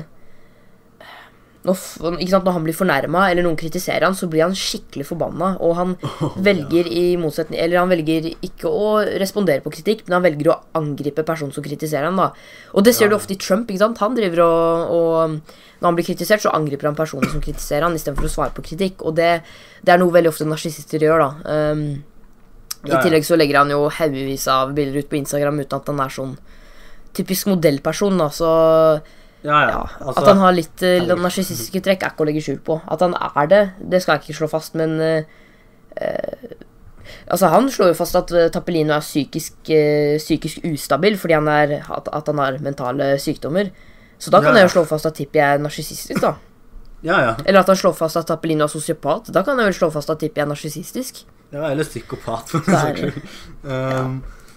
når, 1.64 1.78
sant, 1.80 2.44
når 2.44 2.56
han 2.58 2.66
blir 2.66 2.76
fornærma 2.76 3.22
eller 3.32 3.46
noen 3.46 3.56
kritiserer 3.60 4.04
han, 4.04 4.16
så 4.20 4.28
blir 4.28 4.44
han 4.44 4.56
skikkelig 4.58 5.06
forbanna. 5.08 5.54
Og 5.64 5.76
han 5.78 5.94
velger 6.48 6.90
i 6.92 7.04
motsetning 7.20 7.62
Eller 7.64 7.80
han 7.80 7.92
velger 7.92 8.28
ikke 8.34 8.68
å 8.68 8.98
respondere 9.22 9.64
på 9.64 9.72
kritikk, 9.72 10.04
men 10.06 10.18
han 10.18 10.26
velger 10.26 10.52
å 10.52 10.58
angripe 10.80 11.24
personen 11.28 11.56
som 11.56 11.64
kritiserer 11.64 12.10
han 12.10 12.20
da. 12.20 12.32
Og 12.76 12.84
det 12.84 12.96
ser 12.98 13.12
du 13.12 13.16
ofte 13.16 13.38
i 13.38 13.40
Trump. 13.40 13.72
ikke 13.72 13.86
sant? 13.86 14.02
Han 14.04 14.18
driver 14.20 14.44
og, 14.44 14.92
og 14.98 15.38
Når 15.80 15.88
han 15.88 16.00
blir 16.00 16.10
kritisert, 16.10 16.44
så 16.44 16.52
angriper 16.56 16.92
han 16.92 17.00
personen 17.00 17.32
som 17.32 17.44
kritiserer 17.44 17.88
han, 17.88 17.96
istedenfor 17.96 18.28
å 18.28 18.34
svare 18.36 18.56
på 18.56 18.66
kritikk. 18.68 19.02
Og 19.08 19.16
det, 19.16 19.32
det 19.84 19.96
er 19.96 20.04
noe 20.04 20.12
veldig 20.16 20.34
ofte 20.34 20.48
narsissister 20.50 21.08
gjør, 21.08 21.24
da. 21.24 21.72
Um, 21.72 21.86
I 22.84 22.92
Ja, 22.92 22.98
ja. 22.98 23.02
tillegg 23.06 23.24
så 23.24 23.40
legger 23.40 23.62
han 23.62 23.72
jo 23.72 23.86
haugevis 23.88 24.50
av 24.52 24.76
bilder 24.76 25.00
ut 25.00 25.08
på 25.12 25.16
Instagram 25.22 25.64
uten 25.64 25.80
at 25.80 25.88
han 25.88 26.04
er 26.04 26.12
sånn 26.12 26.34
typisk 27.16 27.48
modellperson, 27.54 28.20
da. 28.20 28.28
Så 28.36 28.50
Ja, 29.44 29.62
ja. 29.68 29.80
Altså, 30.00 30.22
At 30.22 30.30
han 30.32 30.40
har 30.40 30.54
litt 30.56 30.84
uh, 30.88 31.16
narsissistiske 31.20 31.82
trekk, 31.84 32.04
er 32.04 32.14
ikke 32.14 32.24
å 32.24 32.28
legge 32.30 32.44
skjul 32.46 32.62
på. 32.64 32.78
At 32.88 33.04
han 33.04 33.16
er 33.20 33.50
det, 33.52 33.64
det 33.92 34.00
skal 34.04 34.18
jeg 34.18 34.28
ikke 34.28 34.38
slå 34.42 34.52
fast, 34.52 34.78
men 34.80 34.96
uh, 35.00 35.24
Altså, 37.28 37.48
han 37.52 37.68
slår 37.72 37.92
jo 37.92 37.98
fast 37.98 38.16
at 38.18 38.32
uh, 38.36 38.48
Tappelino 38.54 38.96
er 38.96 39.04
psykisk, 39.04 39.58
uh, 39.70 40.16
psykisk 40.20 40.64
ustabil 40.68 41.18
fordi 41.20 41.36
han 41.38 41.50
er, 41.52 41.76
at, 41.84 42.08
at 42.08 42.32
han 42.32 42.42
har 42.42 42.60
mentale 42.64 43.14
sykdommer. 43.22 43.72
Så 44.18 44.32
da 44.32 44.40
kan 44.40 44.54
Ja, 44.56 44.64
jeg 44.64 44.70
jo 44.70 44.74
slå 44.78 44.86
fast 44.88 45.08
at 45.10 45.18
Tippi 45.20 45.42
er 45.44 45.60
narsissistisk, 45.60 46.22
da. 46.24 46.36
ja, 47.04 47.18
ja. 47.20 47.34
Eller 47.44 47.60
at 47.64 47.72
han 47.72 47.80
slår 47.80 47.96
fast 47.98 48.20
at 48.20 48.30
Tappelino 48.30 48.64
er 48.64 48.72
sosiopat. 48.72 49.28
Da 49.36 49.44
kan 49.44 49.60
jeg 49.60 49.72
vel 49.72 49.76
slå 49.76 49.90
fast 49.92 50.14
at 50.14 50.22
Tippi 50.24 50.40
er 50.44 50.48
narsissistisk. 50.48 51.26
ja 51.52 51.68
eller 51.70 51.84
psykopat, 51.84 52.50
for 52.50 52.64
den 52.64 52.80
saks 52.80 53.04
skyld. 53.04 53.20
Um, 53.64 53.70
ja, 53.70 54.06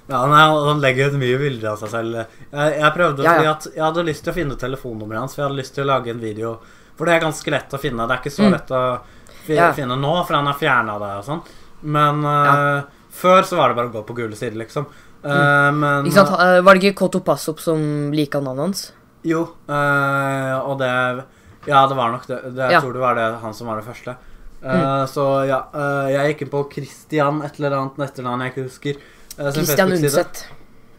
nei, 0.08 0.42
han 0.68 0.80
legger 0.80 1.08
ut 1.10 1.18
mye 1.18 1.38
bilder 1.40 1.72
av 1.72 1.78
seg 1.80 1.88
selv. 1.90 2.14
Jeg, 2.52 2.74
jeg 2.80 2.92
prøvde 2.94 3.24
Ja, 3.26 3.32
ja. 3.42 3.54
jeg 3.74 3.82
hadde 3.82 4.04
lyst 4.06 4.22
til 4.24 4.32
å 4.32 4.36
finne 4.36 4.56
telefonnummeret 4.60 5.18
hans, 5.18 5.34
for 5.34 5.42
jeg 5.42 5.48
hadde 5.50 5.58
lyst 5.60 5.74
til 5.74 5.84
å 5.84 5.90
lage 5.90 6.10
en 6.14 6.20
video. 6.22 6.58
For 6.96 7.04
det 7.06 7.14
er 7.16 7.24
ganske 7.26 7.50
lett 7.50 7.74
å 7.74 7.80
finne. 7.82 8.06
Det 8.06 8.14
er 8.14 8.22
ikke 8.22 8.36
så 8.36 8.46
Mm. 8.46 8.52
lett 8.52 8.70
å 8.70 9.00
fi 9.46 9.54
Ja. 9.54 9.72
finne 9.72 9.96
nå, 9.98 10.26
for 10.26 10.34
han 10.34 10.46
har 10.46 10.54
fjerna 10.54 10.98
det 10.98 11.10
og 11.18 11.24
sånn. 11.24 11.42
Men 11.82 12.24
uh, 12.24 12.82
før 13.12 13.42
så 13.42 13.56
var 13.56 13.68
det 13.68 13.76
bare 13.76 13.88
å 13.90 13.92
gå 13.92 14.06
på 14.06 14.14
gule 14.16 14.36
sider, 14.36 14.56
liksom. 14.56 14.86
Uh, 15.24 15.72
Men. 15.72 16.04
Ikke 16.06 16.12
sant? 16.24 16.30
Eh, 16.40 16.60
Var 16.62 16.74
det 16.74 16.82
ikke 16.82 16.96
Koto 16.96 17.20
Passop 17.20 17.58
som 17.60 18.12
lika 18.12 18.38
navnet 18.40 18.62
hans? 18.64 18.92
Jo, 19.24 19.42
uh, 19.68 20.60
og 20.70 20.78
det 20.78 21.24
Ja, 21.66 21.84
det 21.88 21.96
var 21.96 22.12
nok 22.12 22.26
det. 22.28 22.54
det 22.54 22.62
jeg 22.62 22.70
Ja. 22.72 22.80
tror 22.80 22.92
det 22.92 23.00
var 23.00 23.14
det 23.16 23.40
han 23.42 23.52
som 23.52 23.66
var 23.66 23.76
det 23.80 23.84
første. 23.84 24.16
Mm. 24.62 25.06
Så 25.06 25.46
ja, 25.46 25.64
jeg 26.08 26.34
gikk 26.34 26.42
inn 26.42 26.48
på 26.50 26.72
Christian 26.72 27.42
et 27.42 27.58
eller 27.60 27.76
annet 27.76 27.98
etternavn 27.98 28.40
jeg 28.42 28.54
ikke 28.54 28.64
husker. 28.68 28.96
Eh, 29.38 29.50
Christian 29.52 29.88
Facebook-side. 29.90 30.26
Undset. 30.26 30.44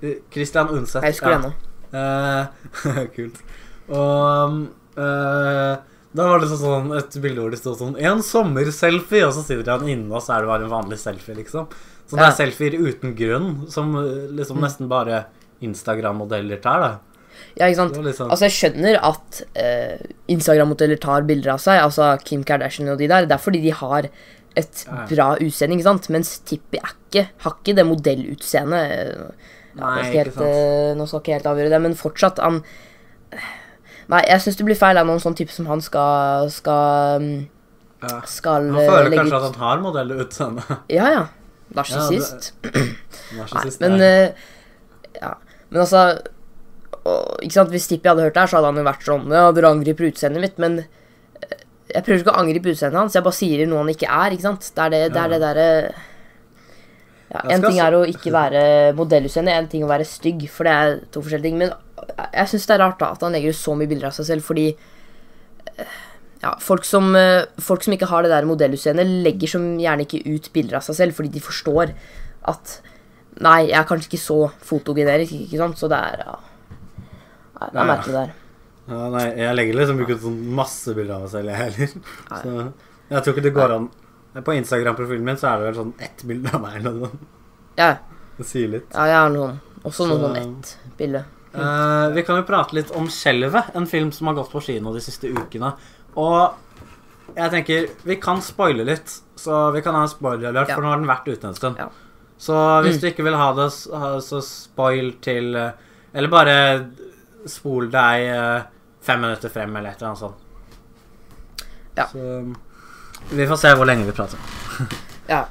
Eh, 0.04 0.15
Christian 0.34 0.67
Undset. 0.69 1.04
Jeg 1.04 1.13
husker 1.17 1.30
det 1.30 1.38
ennå. 1.39 1.54
Eh, 1.97 3.06
kult. 3.15 3.38
Og 3.89 4.58
eh, 4.97 5.76
da 6.17 6.26
var 6.32 6.41
det 6.41 6.50
sånn, 6.50 6.91
et 6.97 7.17
bilde 7.21 7.43
hvor 7.43 7.52
det 7.54 7.60
stod 7.60 7.78
sånn 7.80 7.97
'En 8.00 8.23
sommerselfie', 8.26 9.26
og 9.28 9.34
så 9.36 9.43
sitter 9.45 9.71
han 9.78 9.88
inne, 9.88 10.12
og 10.13 10.21
så 10.23 10.36
er 10.38 10.41
det 10.41 10.47
bare 10.50 10.63
en 10.65 10.71
vanlig 10.73 10.97
selfie, 11.02 11.36
liksom. 11.38 11.67
Så 12.08 12.15
det 12.15 12.23
Ja. 12.23 12.30
er 12.32 12.38
selfier 12.39 12.73
uten 12.80 13.13
grunn, 13.15 13.69
som 13.69 13.93
eh, 13.95 14.28
liksom 14.32 14.60
nesten 14.63 14.88
bare 14.89 15.26
Instagram-modeller 15.62 16.62
tar, 16.62 16.80
da. 16.80 16.91
Ja, 17.58 17.67
ikke 17.67 17.76
sant? 17.76 17.93
Sånn 18.17 18.32
Altså, 18.32 18.45
jeg 18.50 18.56
skjønner 18.56 18.97
at 19.02 19.41
uh, 19.58 19.97
Instagram-modeller 20.30 20.97
tar 21.02 21.21
bilder 21.26 21.52
av 21.54 21.60
seg, 21.62 21.80
altså 21.82 22.17
Kim 22.26 22.43
Kardashian 22.43 22.89
og 22.89 22.97
de 22.97 23.08
der. 23.10 23.26
Det 23.30 23.36
er 23.36 23.41
fordi 23.41 23.62
de 23.62 23.71
har 23.78 24.08
et 24.58 24.86
Ja. 24.88 25.06
bra 25.10 25.28
utseende, 25.38 25.78
ikke 25.78 25.84
sant? 25.86 26.10
Mens 26.10 26.39
Tippi 26.39 26.78
er 26.82 26.93
ikke, 27.07 27.23
har 27.43 27.55
ikke 27.57 27.77
det 27.77 27.87
modellutseendet. 27.87 29.47
Nei, 29.77 29.95
ikke 30.03 30.21
helt, 30.21 30.37
sant. 30.37 30.45
Uh, 30.45 30.91
nå 30.97 31.05
skal 31.05 31.17
jeg 31.19 31.23
ikke 31.23 31.35
helt 31.37 31.49
avgjøre 31.51 31.73
det, 31.75 31.81
men 31.83 31.97
fortsatt 31.97 32.41
han 32.43 32.61
Nei, 34.07 34.21
jeg 34.23 34.39
syns 34.43 34.57
det 34.59 34.65
blir 34.69 34.79
feil 34.79 34.97
av 34.99 35.07
noen 35.07 35.19
sånn 35.19 35.35
type 35.35 35.51
som 35.51 35.67
han 35.67 35.81
skal 35.83 36.47
skal, 36.53 37.25
ja. 37.99 38.21
skal 38.29 38.69
Han 38.69 38.79
eh, 38.79 38.87
føler 38.87 39.09
legge 39.09 39.19
kanskje 39.19 39.41
ut 39.41 39.47
at 39.49 39.59
han 39.59 39.65
har 39.65 39.81
modellutseende. 39.83 40.77
Ja, 40.93 41.09
ja. 41.11 41.25
Narsissist. 41.75 42.53
Nei, 43.35 43.63
men 43.83 43.97
eh, 43.99 44.45
Ja, 45.17 45.33
men 45.67 45.81
altså 45.83 46.03
og, 47.03 47.41
Ikke 47.43 47.57
sant, 47.57 47.73
Hvis 47.73 47.89
Tippi 47.91 48.07
hadde 48.07 48.23
hørt 48.23 48.37
det 48.37 48.45
her, 48.45 48.47
så 48.47 48.61
hadde 48.61 48.69
han 48.71 48.79
jo 48.79 48.85
vært 48.87 49.03
sånn 49.03 49.33
Ja, 49.35 49.49
dere 49.51 49.73
angriper 49.75 50.07
utseendet 50.07 50.45
mitt, 50.45 50.61
men 50.63 50.77
eh, 50.79 51.57
jeg 51.91 52.05
prøver 52.05 52.23
ikke 52.23 52.35
å 52.37 52.45
angripe 52.45 52.71
utseendet 52.71 53.01
hans, 53.01 53.17
jeg 53.19 53.25
bare 53.27 53.35
sier 53.35 53.67
noe 53.67 53.83
han 53.83 53.91
ikke 53.91 54.07
er. 54.07 54.37
ikke 54.37 54.47
sant? 54.47 54.69
Det 54.71 54.85
er 54.85 54.95
det, 54.95 55.01
det, 55.11 55.25
er 55.25 55.35
det 55.35 55.41
derre 55.43 55.67
ja, 57.31 57.41
En 57.51 57.61
ting 57.61 57.79
er 57.83 57.91
å 57.97 58.03
ikke 58.07 58.31
være 58.31 58.61
modellutseende, 58.95 59.51
en 59.51 59.67
ting 59.67 59.83
å 59.83 59.89
være 59.91 60.05
stygg, 60.07 60.45
for 60.49 60.63
det 60.67 60.73
er 60.73 60.99
to 61.11 61.21
forskjellige 61.21 61.49
ting. 61.49 61.57
Men 61.57 61.73
jeg- 62.33 62.47
syns 62.53 62.67
det 62.67 62.75
er 62.77 62.83
rart 62.85 62.99
da 62.99 63.11
at 63.11 63.21
han 63.21 63.33
legger 63.35 63.49
ut 63.49 63.55
så 63.59 63.75
mye 63.75 63.87
bilder 63.89 64.07
av 64.07 64.13
seg 64.15 64.25
selv, 64.29 64.43
fordi 64.47 64.67
eh, 65.77 65.85
ja, 66.43 66.55
folk 66.63 66.85
som, 66.85 67.15
eh, 67.15 67.45
folk 67.59 67.83
som 67.83 67.93
ikke 67.93 68.07
har 68.07 68.23
det 68.23 68.31
der 68.31 68.45
modellutseendet, 68.47 69.05
legger 69.25 69.47
som 69.47 69.77
gjerne 69.77 70.05
ikke 70.07 70.23
ut 70.25 70.51
bilder 70.53 70.77
av 70.79 70.85
seg 70.87 70.95
selv, 70.95 71.13
fordi 71.17 71.31
de 71.33 71.39
forstår 71.43 71.93
at 72.47 72.81
Nei, 73.39 73.67
jeg 73.67 73.77
er 73.77 73.83
kanskje 73.85 74.07
ikke 74.09 74.17
så 74.17 74.35
fotogenerisk, 74.65 75.31
ikke 75.45 75.59
sant? 75.61 75.77
Så 75.77 75.87
det 75.91 75.97
er 75.99 76.23
ja. 76.25 76.37
Nei, 77.59 77.67
det 77.69 77.77
er 77.83 77.85
merkelig 77.85 78.13
det 78.15 78.21
her. 78.23 78.31
Ja, 78.87 79.09
nei, 79.13 79.25
jeg 79.37 79.55
legger 79.59 79.77
liksom 79.77 79.99
ikke 80.01 80.15
ut 80.15 80.23
sånn 80.23 80.39
masse 80.57 80.95
bilder 80.97 81.13
av 81.19 81.21
meg 81.21 81.29
selv, 81.35 81.51
jeg 81.51 81.59
heller. 81.61 81.91
Så 82.41 82.55
jeg 83.11 83.21
tror 83.21 83.35
ikke 83.35 83.43
det 83.45 83.53
går 83.53 83.73
an 83.75 83.85
På 84.45 84.54
Instagram-profilen 84.54 85.23
min 85.23 85.38
så 85.39 85.47
er 85.54 85.58
det 85.62 85.65
vel 85.71 85.76
sånn 85.80 85.93
ett 86.04 86.23
bilde 86.28 86.52
av 86.54 86.62
meg 86.62 86.76
eller 86.80 86.91
noe 86.91 87.08
sånt. 87.10 87.26
Ja, 87.78 87.95
Det 88.38 88.45
sier 88.45 88.67
litt. 88.69 88.88
ja, 88.93 89.06
jeg 89.10 89.15
har 89.17 89.30
noen. 89.34 89.60
Også 89.84 90.06
noen 90.08 90.23
om 90.26 90.36
sånn 90.36 90.38
ett 90.60 90.78
bilde. 90.97 91.23
Uh, 91.58 92.10
vi 92.13 92.21
kan 92.28 92.38
jo 92.38 92.43
prate 92.45 92.76
litt 92.76 92.91
om 92.91 93.08
'Skjelvet', 93.08 93.71
en 93.76 93.88
film 93.88 94.12
som 94.12 94.28
har 94.28 94.36
gått 94.36 94.52
på 94.52 94.62
kino 94.62 94.93
de 94.93 95.00
siste 95.02 95.28
ukene. 95.32 95.73
Og 96.15 96.54
jeg 97.36 97.52
tenker 97.52 97.88
vi 98.06 98.15
kan 98.15 98.41
spoile 98.41 98.84
litt, 98.86 99.21
så 99.36 99.71
vi 99.73 99.82
kan 99.82 99.95
ha 99.95 100.02
en 100.04 100.08
spoiler-alert, 100.12 100.67
Ja. 100.69 100.76
for 100.76 100.82
nå 100.84 100.89
har 100.89 100.97
den 100.97 101.08
vært 101.08 101.28
ute 101.28 101.47
en 101.47 101.54
stund. 101.56 101.78
Ja. 101.78 101.89
Så 102.38 102.54
hvis 102.84 103.00
du 103.02 103.08
ikke 103.08 103.23
vil 103.23 103.34
ha 103.36 103.54
det, 103.54 103.71
så 103.71 104.41
spoil 104.43 105.13
til 105.21 105.56
eh, 105.56 105.71
Eller 106.13 106.28
bare 106.30 106.86
spol 107.47 107.89
deg 107.89 108.28
eh, 108.28 108.62
fem 109.02 109.19
minutter 109.21 109.50
frem, 109.50 109.76
eller 109.76 109.89
et 109.89 109.97
eller 110.02 110.08
annet 110.08 110.19
sånt. 110.19 110.36
Ja. 111.97 112.06
Så 112.06 112.56
vi 113.31 113.47
får 113.49 113.59
se 113.61 113.71
hvor 113.75 113.87
lenge 113.89 114.05
vi 114.07 114.15
prater. 114.15 114.39
Ja. 115.29 115.45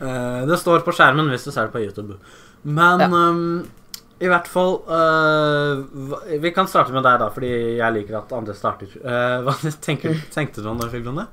Uh, 0.00 0.42
det 0.48 0.58
står 0.60 0.84
på 0.86 0.92
skjermen 0.96 1.28
hvis 1.32 1.44
du 1.46 1.50
ser 1.52 1.68
det 1.68 1.74
på 1.74 1.82
YouTube. 1.84 2.16
Men 2.64 3.00
Ja. 3.02 3.08
um, 3.12 3.64
i 4.22 4.28
hvert 4.30 4.46
fall 4.48 4.76
uh, 4.88 5.82
Vi 6.40 6.52
kan 6.54 6.68
starte 6.70 6.94
med 6.94 7.02
deg, 7.04 7.18
da, 7.20 7.26
fordi 7.34 7.50
jeg 7.76 7.92
liker 7.96 8.16
at 8.22 8.32
andre 8.32 8.54
starter. 8.56 8.92
Uh, 9.04 9.42
hva 9.44 9.56
tenker, 9.84 10.14
Mm. 10.14 10.22
Tenkte 10.32 10.62
du 10.64 10.68
om 10.70 10.78
den 10.80 10.92
filmen? 10.92 11.26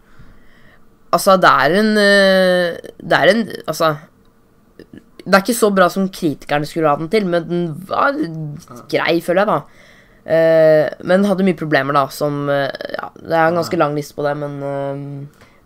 Altså, 1.11 1.35
det 1.43 1.49
er 1.51 1.73
en 1.79 1.89
Det 1.95 3.17
er 3.17 3.31
en 3.33 3.41
Altså 3.67 3.89
Det 5.21 5.33
er 5.35 5.41
ikke 5.43 5.55
så 5.57 5.69
bra 5.75 5.89
som 5.91 6.07
kritikerne 6.09 6.65
skulle 6.65 6.87
ha 6.89 6.95
den 6.97 7.09
til, 7.11 7.25
men 7.29 7.47
den 7.49 7.65
var 7.87 8.15
grei, 8.89 9.19
føler 9.21 9.43
jeg, 9.43 9.47
da. 9.51 9.59
Men 11.03 11.19
den 11.21 11.27
hadde 11.29 11.45
mye 11.45 11.59
problemer, 11.59 11.93
da, 11.93 12.07
som 12.09 12.47
Ja, 12.49 13.11
det 13.19 13.35
er 13.37 13.51
en 13.51 13.59
ganske 13.59 13.77
lang 13.77 13.93
liste 13.95 14.15
på 14.17 14.25
det, 14.25 14.33
men 14.41 14.55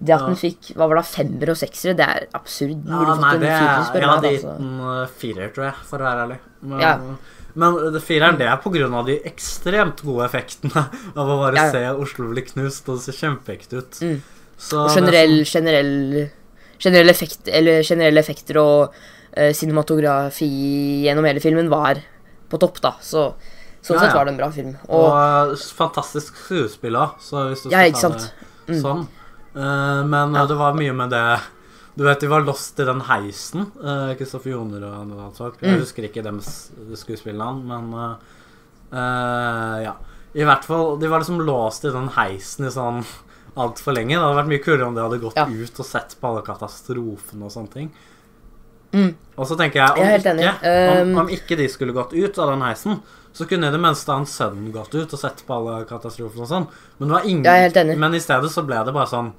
det 0.03 0.13
at 0.15 0.25
den 0.27 0.36
fikk 0.36 0.73
hva 0.75 0.88
var 0.89 0.95
det, 0.99 1.05
femmer 1.08 1.49
og 1.53 1.58
seksere, 1.58 1.95
det 1.95 2.05
er 2.05 2.27
absurd. 2.36 2.81
Ja, 2.86 3.15
nei, 3.15 3.38
det 3.39 3.47
er, 3.49 3.93
jeg 3.95 4.10
hadde 4.10 4.31
gitt 4.34 4.43
den 4.43 5.08
firer, 5.21 5.53
tror 5.55 5.65
jeg, 5.69 5.75
for 5.88 5.97
å 6.03 6.03
være 6.10 6.25
ærlig. 6.25 6.39
Men, 6.62 6.79
Ja. 6.79 6.97
men 7.55 7.93
det 7.93 8.01
fireren 8.03 8.38
det 8.38 8.47
er 8.51 8.58
på 8.58 8.71
grunn 8.73 8.93
av 8.93 9.05
de 9.08 9.19
ekstremt 9.23 10.03
gode 10.03 10.25
effektene 10.27 10.84
av 11.15 11.27
å 11.27 11.38
bare 11.39 11.55
Ja. 11.55 11.71
se 11.71 11.84
Oslo 11.95 12.27
bli 12.34 12.41
knust, 12.41 12.89
og 12.89 12.97
det 12.99 13.03
ser 13.08 13.13
kjempeekte 13.21 13.77
ut. 13.79 13.91
Mm. 14.01 14.21
Så 14.58 14.84
Og 14.86 14.89
generell, 14.95 15.39
sånn. 15.45 15.51
generell, 15.63 16.29
generell, 16.79 17.10
effekt, 17.10 17.47
eller 17.47 17.81
generelle 17.84 18.19
effekter 18.19 18.58
og 18.60 18.93
uh, 19.38 19.51
cinematografi 19.51 21.03
gjennom 21.05 21.25
hele 21.27 21.39
filmen 21.43 21.69
var 21.69 21.99
på 22.49 22.60
topp, 22.60 22.81
da. 22.81 22.91
Så 23.01 23.34
sånn 23.84 23.95
Ja, 23.97 24.01
sett 24.08 24.13
var 24.15 24.25
det 24.25 24.31
en 24.34 24.38
bra 24.39 24.49
film. 24.51 24.75
Og, 24.89 25.05
Og, 25.12 25.58
fantastisk 25.77 26.36
skuespill 26.36 26.95
òg, 26.95 27.15
så 27.21 27.49
hvis 27.51 27.63
du 27.63 27.69
Ja, 27.69 27.79
skal 27.79 27.91
ikke 27.91 28.01
ta 28.01 28.10
det 28.10 28.31
Mm. 28.67 28.81
sånn. 28.81 29.08
Eh, 29.55 30.03
men 30.05 30.33
Ja. 30.35 30.41
eh, 30.43 30.47
det 30.47 30.55
var 30.59 30.73
mye 30.73 30.93
med 30.93 31.09
det 31.09 31.39
Du 31.97 32.03
vet, 32.03 32.19
de 32.19 32.27
var 32.27 32.41
lost 32.43 32.77
i 32.79 32.83
den 32.83 32.99
heisen. 33.07 33.71
Kristoffer 34.17 34.49
Joner 34.51 34.83
og 34.83 34.95
Anne 34.99 35.15
Dahlsvart. 35.15 35.61
Jeg 35.61 35.71
Mm. 35.71 35.79
husker 35.79 36.03
ikke 36.03 36.23
deres 36.23 36.71
skuespillerne, 36.93 37.63
men 37.63 37.93
eh, 37.93 38.15
eh, 38.91 39.83
ja. 39.85 39.93
I 40.35 40.43
hvert 40.43 40.65
fall, 40.65 40.97
De 40.99 41.07
var 41.07 41.19
liksom 41.21 41.39
låst 41.39 41.85
i 41.85 41.91
den 41.93 42.09
heisen 42.09 42.65
i 42.67 42.69
sånn 42.69 43.05
altfor 43.55 43.93
lenge. 43.95 44.09
Det 44.09 44.19
hadde 44.19 44.41
vært 44.41 44.51
mye 44.51 44.63
kulere 44.65 44.87
om 44.87 44.95
de 44.95 45.01
hadde 45.01 45.21
gått 45.21 45.35
Ja. 45.37 45.45
ut 45.45 45.79
og 45.79 45.85
sett 45.85 46.15
på 46.19 46.27
alle 46.27 46.41
katastrofene 46.41 47.43
og 47.45 47.51
sånne 47.51 47.71
ting. 47.71 47.91
Mm. 48.91 49.15
Og 49.37 49.47
så 49.47 49.57
tenker 49.57 49.75
jeg, 49.75 49.91
om, 49.91 49.97
Jeg 50.05 50.19
ikke, 50.21 51.01
om, 51.01 51.11
Um, 51.11 51.17
om 51.19 51.27
ikke 51.29 51.55
de 51.57 51.67
skulle 51.69 51.93
gått 51.93 52.11
ut 52.13 52.37
av 52.39 52.49
den 52.49 52.61
heisen, 52.61 53.01
så 53.33 53.47
kunne 53.47 53.67
i 53.67 53.71
det 53.71 53.79
minste 53.79 54.07
han 54.11 54.25
sønnen 54.25 54.71
gått 54.73 54.93
ut 54.95 55.13
og 55.13 55.19
sett 55.19 55.43
på 55.47 55.53
alle 55.55 55.85
katastrofene 55.85 56.41
og 56.41 56.47
sånn. 56.49 56.67
Men, 56.99 57.07
det 57.09 57.13
var 57.15 57.23
ingen, 57.25 57.99
men 57.99 58.13
i 58.13 58.19
stedet 58.19 58.51
så 58.51 58.65
ble 58.65 58.83
det 58.83 58.93
bare 58.93 59.07
sånn 59.07 59.31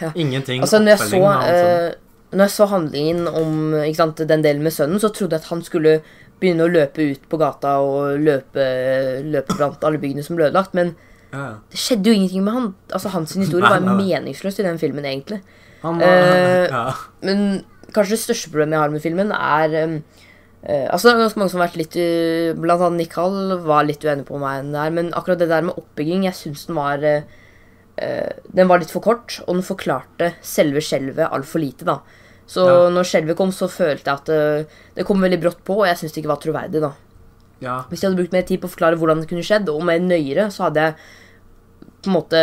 Ja. 0.00 0.10
Ingenting 0.14 0.60
Altså, 0.60 0.78
når 0.82 0.96
jeg 0.96 1.10
så, 1.10 1.20
eh, 1.48 1.94
når 2.36 2.44
jeg 2.44 2.52
så 2.52 2.66
handlingen 2.68 3.28
om 3.28 3.74
sant, 3.96 4.20
den 4.28 4.44
delen 4.44 4.62
med 4.62 4.74
sønnen, 4.76 5.00
så 5.00 5.08
trodde 5.08 5.38
jeg 5.38 5.46
at 5.46 5.50
han 5.52 5.62
skulle 5.64 6.00
begynne 6.40 6.66
å 6.66 6.72
løpe 6.72 7.04
ut 7.12 7.28
på 7.30 7.38
gata 7.40 7.78
og 7.80 8.20
løpe, 8.20 8.64
løpe 9.24 9.56
blant 9.56 9.84
alle 9.88 10.00
byggene 10.02 10.24
som 10.26 10.36
ble 10.36 10.50
ødelagt, 10.50 10.74
men 10.76 10.92
ja, 11.32 11.46
det 11.72 11.80
skjedde 11.80 12.10
jo 12.10 12.16
ingenting 12.16 12.44
med 12.46 12.54
han. 12.56 12.68
Altså, 12.92 13.10
Hans 13.12 13.34
historie 13.36 13.64
Nei, 13.64 13.72
var 13.72 13.82
nei, 13.84 13.96
meningsløs 14.02 14.60
i 14.60 14.66
den 14.66 14.78
filmen, 14.80 15.06
egentlig. 15.08 15.40
Var 15.82 15.98
uh, 16.00 16.66
ja. 16.70 16.84
Men 17.26 17.42
kanskje 17.94 18.16
det 18.16 18.22
største 18.22 18.52
problemet 18.52 18.76
jeg 18.76 18.84
har 18.84 18.94
med 18.94 19.04
filmen, 19.04 19.32
er 19.32 19.74
um, 19.84 19.96
uh, 20.62 20.86
Altså, 20.92 21.08
det 21.08 21.12
er 21.12 21.24
ganske 21.24 21.40
mange 21.40 21.52
som 21.52 21.60
har 21.60 21.68
vært 21.68 21.80
litt 21.80 21.98
uh, 22.00 22.60
Blant 22.60 22.86
annet 22.86 23.02
Nikhal 23.04 23.56
var 23.66 23.88
litt 23.88 24.06
uenig 24.06 24.26
på 24.28 24.40
meg 24.42 24.70
der, 24.72 24.94
men 24.96 25.12
akkurat 25.18 25.42
det 25.42 25.50
der 25.52 25.66
med 25.66 25.78
oppbygging, 25.80 26.28
jeg 26.28 26.38
syns 26.38 26.66
den 26.70 26.78
var 26.78 27.04
uh, 27.04 27.42
Den 27.96 28.68
var 28.68 28.78
litt 28.82 28.90
for 28.92 29.00
kort, 29.00 29.38
og 29.46 29.54
den 29.56 29.64
forklarte 29.64 30.34
selve 30.44 30.82
skjelvet 30.84 31.30
altfor 31.32 31.62
lite, 31.62 31.84
da. 31.88 32.00
Så 32.46 32.66
Ja. 32.66 32.90
når 32.92 33.04
skjelvet 33.08 33.36
kom, 33.36 33.50
så 33.50 33.66
følte 33.72 34.04
jeg 34.04 34.14
at 34.20 34.24
det, 34.26 34.68
det 34.94 35.06
kom 35.08 35.20
veldig 35.20 35.40
brått 35.42 35.64
på, 35.64 35.78
og 35.80 35.86
jeg 35.88 35.96
syntes 35.96 36.12
det 36.14 36.22
ikke 36.24 36.34
var 36.34 36.42
troverdig, 36.44 36.80
da. 36.84 36.92
ja. 37.64 37.78
Hvis 37.88 38.02
jeg 38.02 38.10
hadde 38.10 38.20
brukt 38.20 38.32
mer 38.36 38.42
tid 38.46 38.60
på 38.60 38.68
å 38.68 38.74
forklare 38.76 38.98
hvordan 39.00 39.20
det 39.24 39.28
kunne 39.30 39.42
skjedd, 39.42 39.68
og 39.72 39.82
mer 39.82 39.98
nøyere, 39.98 40.50
så 40.52 40.68
hadde 40.68 40.84
jeg 40.84 40.94
på 42.04 42.12
en 42.12 42.16
måte 42.20 42.40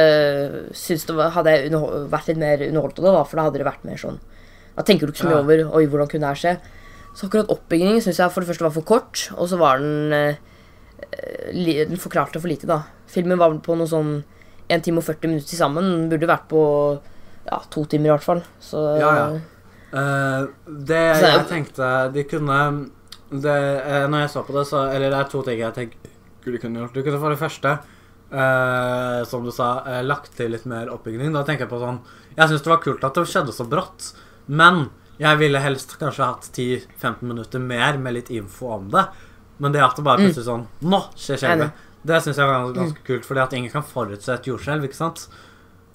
syntes 0.73 1.05
det 1.05 1.15
var, 1.15 1.29
hadde 1.37 1.53
jeg 1.53 1.71
vært 2.11 2.27
litt 2.27 2.37
mer 2.41 2.57
underholdt 2.65 2.99
av 2.99 3.05
det, 3.05 3.13
da, 3.13 3.23
for 3.23 3.37
da 3.37 3.43
hadde 3.47 3.61
det 3.61 3.67
vært 3.69 3.85
mer 3.85 3.95
sånn 4.01 4.19
Da 4.75 4.81
tenker 4.83 5.05
du 5.05 5.13
ikke 5.13 5.21
så 5.23 5.29
mye 5.29 5.37
Ja. 5.37 5.43
over 5.45 5.77
Oi, 5.77 5.85
hvordan 5.85 6.09
kunne 6.09 6.25
det 6.25 6.33
her 6.33 6.41
skje? 6.41 6.53
Så 7.15 7.27
akkurat 7.29 7.47
oppbyggingen 7.53 8.01
syns 8.01 8.17
jeg 8.17 8.31
for 8.33 8.41
det 8.41 8.49
første 8.49 8.65
var 8.65 8.73
for 8.73 8.81
kort, 8.81 9.29
og 9.37 9.47
så 9.47 9.57
var 9.61 9.77
den 9.77 10.11
eh, 10.11 11.85
Den 11.87 11.95
forklarte 12.01 12.41
for 12.41 12.49
lite, 12.49 12.65
da. 12.65 12.81
Filmen 13.07 13.37
var 13.37 13.53
på 13.61 13.77
noe 13.77 13.87
sånn 13.87 14.23
1 14.69 14.83
time 14.83 14.97
og 15.01 15.03
40 15.03 15.27
minutter 15.29 15.47
til 15.49 15.59
sammen. 15.59 16.09
Burde 16.09 16.27
vært 16.29 16.47
på 16.49 16.61
ja, 17.49 17.59
to 17.69 17.83
timer 17.85 18.05
i 18.05 18.13
hvert 18.17 18.23
fall. 18.23 18.43
Så 18.61 18.83
Ja, 18.99 19.15
ja. 19.15 19.39
Uh, 19.93 20.47
det 20.65 21.15
Så- 21.19 21.29
jeg 21.29 21.47
tenkte 21.47 22.11
De 22.13 22.23
kunne 22.23 22.89
det, 23.29 23.83
eh, 23.85 24.07
Når 24.07 24.21
jeg 24.21 24.29
så 24.29 24.41
på 24.43 24.53
det, 24.53 24.65
så 24.65 24.89
Eller 24.91 25.11
det 25.11 25.19
er 25.19 25.29
to 25.29 25.41
ting 25.43 25.59
jeg 25.59 25.73
tenker 25.73 25.97
de 26.45 26.57
kunne 26.57 26.79
gjort. 26.79 26.93
Du 26.93 27.03
kunne 27.03 27.19
for 27.19 27.29
det 27.29 27.39
første, 27.39 27.79
uh, 28.33 29.23
som 29.23 29.45
du 29.45 29.51
sa, 29.51 29.83
lagt 30.03 30.35
til 30.35 30.51
litt 30.51 30.65
mer 30.65 30.89
oppbygging. 30.91 31.31
Da 31.31 31.43
tenker 31.43 31.65
jeg 31.65 31.69
på 31.69 31.79
sånn 31.79 32.01
Jeg 32.35 32.49
syns 32.49 32.63
det 32.65 32.71
var 32.73 32.81
kult 32.83 33.03
at 33.03 33.13
det 33.13 33.23
skjedde 33.29 33.53
så 33.53 33.67
brått, 33.69 34.13
men 34.47 34.89
jeg 35.19 35.37
ville 35.37 35.59
helst 35.61 35.95
kanskje 35.99 36.25
hatt 36.25 36.49
10-15 36.51 37.21
minutter 37.29 37.59
mer 37.59 37.97
med 37.97 38.13
litt 38.15 38.29
info 38.33 38.73
om 38.73 38.89
det. 38.89 39.05
Men 39.59 39.71
det 39.71 39.83
at 39.85 39.95
det 39.95 40.03
bare 40.03 40.17
plutselig 40.17 40.47
sånn 40.49 40.65
Nå 40.81 40.99
skjer 41.15 41.37
Mm. 41.37 41.43
Skjelvet. 41.43 41.71
Det 42.05 42.21
syns 42.23 42.37
jeg 42.37 42.45
var 42.49 42.59
ganske, 42.65 42.79
ganske 42.81 43.03
kult, 43.07 43.25
fordi 43.25 43.39
at 43.43 43.53
ingen 43.53 43.71
kan 43.71 43.83
forutse 43.87 44.33
et 44.33 44.47
jordskjelv, 44.49 44.83
ikke 44.89 44.99
sant? 44.99 45.27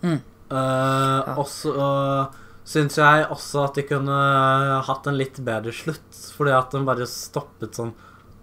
Mm. 0.03 0.21
Eh, 0.51 1.39
Og 1.39 1.47
så 1.53 1.73
uh, 1.77 2.27
syns 2.69 2.97
jeg 2.97 3.27
også 3.33 3.65
at 3.67 3.75
de 3.77 3.83
kunne 3.91 4.19
hatt 4.87 5.07
en 5.11 5.17
litt 5.19 5.39
bedre 5.45 5.73
slutt, 5.77 6.09
fordi 6.37 6.55
at 6.57 6.71
den 6.73 6.87
bare 6.89 7.05
stoppet 7.09 7.77
sånn 7.77 7.93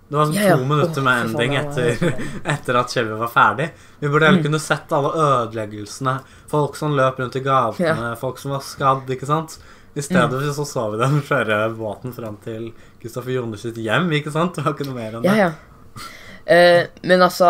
Det 0.09 0.13
var 0.19 0.27
sånn 0.29 0.35
Ja, 0.37 0.49
ja. 0.51 0.57
to 0.59 0.65
minutter 0.69 1.01
med 1.01 1.23
fy 1.23 1.29
ending 1.31 1.55
etter, 1.57 2.19
etter 2.53 2.77
at 2.77 2.91
skjelvet 2.93 3.17
var 3.23 3.31
ferdig. 3.33 3.71
Vi 3.99 4.07
burde 4.07 4.27
Mm. 4.27 4.35
heller 4.35 4.43
kunne 4.45 4.59
sett 4.61 4.91
alle 4.93 5.09
ødeleggelsene. 5.17 6.19
Folk 6.51 6.75
som 6.77 6.93
løp 6.93 7.17
rundt 7.23 7.35
i 7.35 7.41
gatene, 7.41 8.11
folk 8.21 8.37
som 8.37 8.51
var 8.53 8.61
skadd, 8.61 9.09
ikke 9.09 9.25
sant? 9.25 9.57
I 9.95 10.01
stedet 10.05 10.29
Mm. 10.43 10.53
så 10.53 10.65
så 10.67 10.91
vi 10.91 10.97
dem 11.01 11.21
kjøre 11.25 11.57
båten 11.75 12.13
fram 12.13 12.37
til 12.43 12.73
Kristoffer 13.01 13.31
Jones 13.33 13.61
sitt 13.65 13.77
hjem, 13.81 14.11
ikke 14.11 14.31
sant? 14.31 14.53
Det 14.53 14.63
var 14.65 14.73
ikke 14.75 14.85
noe 14.91 14.93
mer 15.01 15.15
enn 15.17 15.23
det. 15.23 15.35
Eh, 16.45 16.85
men 17.01 17.23
altså 17.25 17.47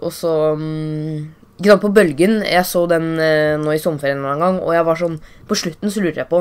også 0.00 0.54
mm, 0.56 1.16
Ikke 1.58 1.68
sant, 1.68 1.82
på 1.82 1.90
Bølgen 1.92 2.38
Jeg 2.40 2.64
så 2.64 2.86
den 2.88 3.18
eh, 3.20 3.58
nå 3.60 3.74
i 3.74 3.82
sommerferien 3.82 4.22
en 4.24 4.40
gang, 4.40 4.60
og 4.64 4.72
jeg 4.72 4.86
var 4.88 4.96
sånn 4.96 5.18
På 5.44 5.58
slutten 5.60 5.92
så 5.92 6.00
lurte 6.00 6.22
jeg 6.22 6.30
på 6.30 6.40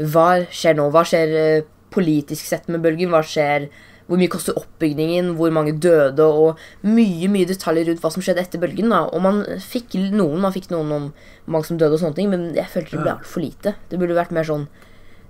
Hva 0.00 0.30
skjer 0.48 0.78
nå? 0.78 0.86
Hva 0.94 1.04
skjer 1.04 1.36
eh, 1.42 1.68
politisk 1.92 2.48
sett 2.48 2.72
med 2.72 2.80
Bølgen? 2.80 3.12
Hva 3.12 3.20
skjer 3.20 3.68
Hvor 4.08 4.16
mye 4.16 4.32
koster 4.32 4.56
oppbygningen? 4.56 5.34
Hvor 5.36 5.52
mange 5.52 5.76
døde? 5.76 6.24
Og 6.24 6.88
mye 6.88 7.28
mye 7.28 7.52
detaljer 7.52 7.90
rundt 7.90 8.00
hva 8.00 8.14
som 8.16 8.24
skjedde 8.24 8.46
etter 8.46 8.64
Bølgen. 8.64 8.88
da 8.88 9.04
Og 9.12 9.20
man 9.20 9.44
fikk 9.60 10.00
noen 10.16 10.40
Man 10.40 10.56
fikk 10.56 10.72
noen 10.72 10.96
om 10.96 11.06
mange 11.44 11.68
som 11.68 11.76
døde, 11.76 11.98
og 11.98 12.00
sånne 12.00 12.16
ting 12.16 12.32
men 12.32 12.54
jeg 12.56 12.72
følte 12.72 12.96
det 12.96 13.04
ble 13.04 13.16
altfor 13.18 13.44
lite. 13.44 13.76
Det 13.92 14.00
burde 14.00 14.16
vært 14.16 14.32
mer 14.32 14.48
sånn 14.48 14.70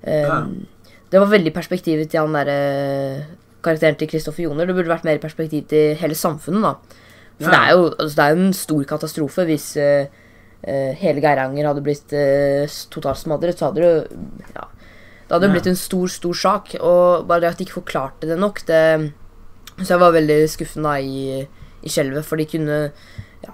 eh. 0.06 0.38
Det 1.10 1.18
var 1.18 1.34
veldig 1.34 1.50
perspektivet 1.50 2.12
til 2.12 2.22
han 2.22 2.36
derre 2.38 2.60
karakteren 3.62 3.96
til 4.00 4.08
Kristoffer 4.08 4.42
Joner. 4.46 4.66
Det 4.66 4.74
burde 4.76 4.92
vært 4.92 5.04
mer 5.04 5.18
perspektiv 5.22 5.66
til 5.68 5.94
hele 6.00 6.14
samfunnet, 6.18 6.62
da. 6.62 6.74
For 7.40 7.48
Ja. 7.48 7.50
det 7.50 7.60
er 7.60 7.70
jo 7.76 7.84
altså, 7.94 8.14
det 8.16 8.24
er 8.24 8.34
jo 8.34 8.42
en 8.46 8.52
stor 8.52 8.84
katastrofe 8.84 9.44
hvis 9.48 9.68
uh, 9.80 10.04
uh, 10.68 10.92
hele 11.00 11.20
Geiranger 11.24 11.66
hadde 11.70 11.82
blitt 11.86 12.12
uh, 12.12 12.66
totalt 12.90 13.16
smadret. 13.22 13.56
Så 13.58 13.70
hadde 13.70 13.80
det 13.80 14.18
Ja. 14.56 14.66
Det 15.28 15.36
hadde 15.38 15.46
Ja. 15.48 15.52
blitt 15.54 15.66
en 15.70 15.76
stor, 15.76 16.06
stor 16.08 16.34
sak. 16.34 16.74
Og 16.80 17.26
bare 17.28 17.40
det 17.40 17.50
at 17.52 17.58
de 17.58 17.64
ikke 17.64 17.80
forklarte 17.82 18.26
det 18.28 18.38
nok, 18.38 18.64
det 18.66 19.12
Så 19.80 19.94
jeg 19.94 20.00
var 20.00 20.12
veldig 20.12 20.48
skuffen 20.50 20.82
da 20.82 20.96
i, 21.00 21.46
i 21.82 21.88
skjelvet, 21.88 22.24
for 22.24 22.36
de 22.36 22.44
kunne 22.44 22.92
ja, 23.42 23.52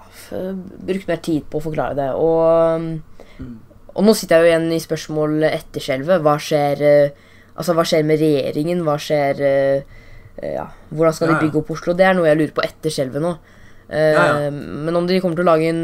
brukt 0.83 1.07
mer 1.07 1.21
tid 1.23 1.45
på 1.49 1.59
å 1.59 1.63
forklare 1.63 1.95
det. 1.95 2.09
Og 2.15 2.99
Mm. 3.39 3.59
og 3.95 4.03
nå 4.03 4.13
sitter 4.15 4.41
jeg 4.41 4.43
jo 4.43 4.49
igjen 4.51 4.71
i 4.73 4.79
spørsmål 4.81 5.43
etter 5.45 5.79
skjelvet. 5.79 6.21
Hva 6.25 6.35
skjer 6.41 6.81
eh, 6.81 7.09
Altså, 7.57 7.73
hva 7.77 7.85
skjer 7.89 8.03
med 8.05 8.21
regjeringen? 8.21 8.83
Hva 8.85 8.97
skjer 9.01 9.39
eh, 9.41 10.01
eh, 10.37 10.51
Ja, 10.55 10.67
hvordan 10.93 11.15
skal 11.17 11.31
Ja, 11.31 11.37
de 11.39 11.47
bygge 11.47 11.63
opp 11.63 11.71
Oslo? 11.73 11.95
Det 11.97 12.05
er 12.05 12.13
noe 12.17 12.27
jeg 12.29 12.37
lurer 12.41 12.53
på 12.59 12.65
etter 12.65 12.93
skjelvet 12.93 13.23
nå. 13.23 13.33
Eh, 13.89 14.13
Ja, 14.13 14.25
ja. 14.45 14.51
Men 14.53 14.95
om 14.99 15.07
de 15.09 15.17
kommer 15.23 15.39
til 15.39 15.47
å 15.47 15.51
lage 15.51 15.71
en 15.73 15.83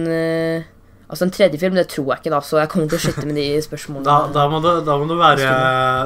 Altså 1.14 1.28
en 1.28 1.34
tredje 1.36 1.60
film, 1.62 1.76
det 1.78 1.84
tror 1.92 2.08
jeg 2.10 2.22
ikke, 2.24 2.32
da, 2.34 2.40
så 2.42 2.58
jeg 2.58 2.70
kommer 2.72 2.88
til 2.90 2.98
å 2.98 3.02
slutte 3.04 3.26
med 3.28 3.36
de 3.38 3.44
spørsmålene. 3.68 4.06
Da, 4.08 4.32
da, 4.34 4.46
må 4.50 4.62
du, 4.64 4.70
da 4.88 4.96
må 4.98 5.06
du 5.10 5.14
være 5.20 5.50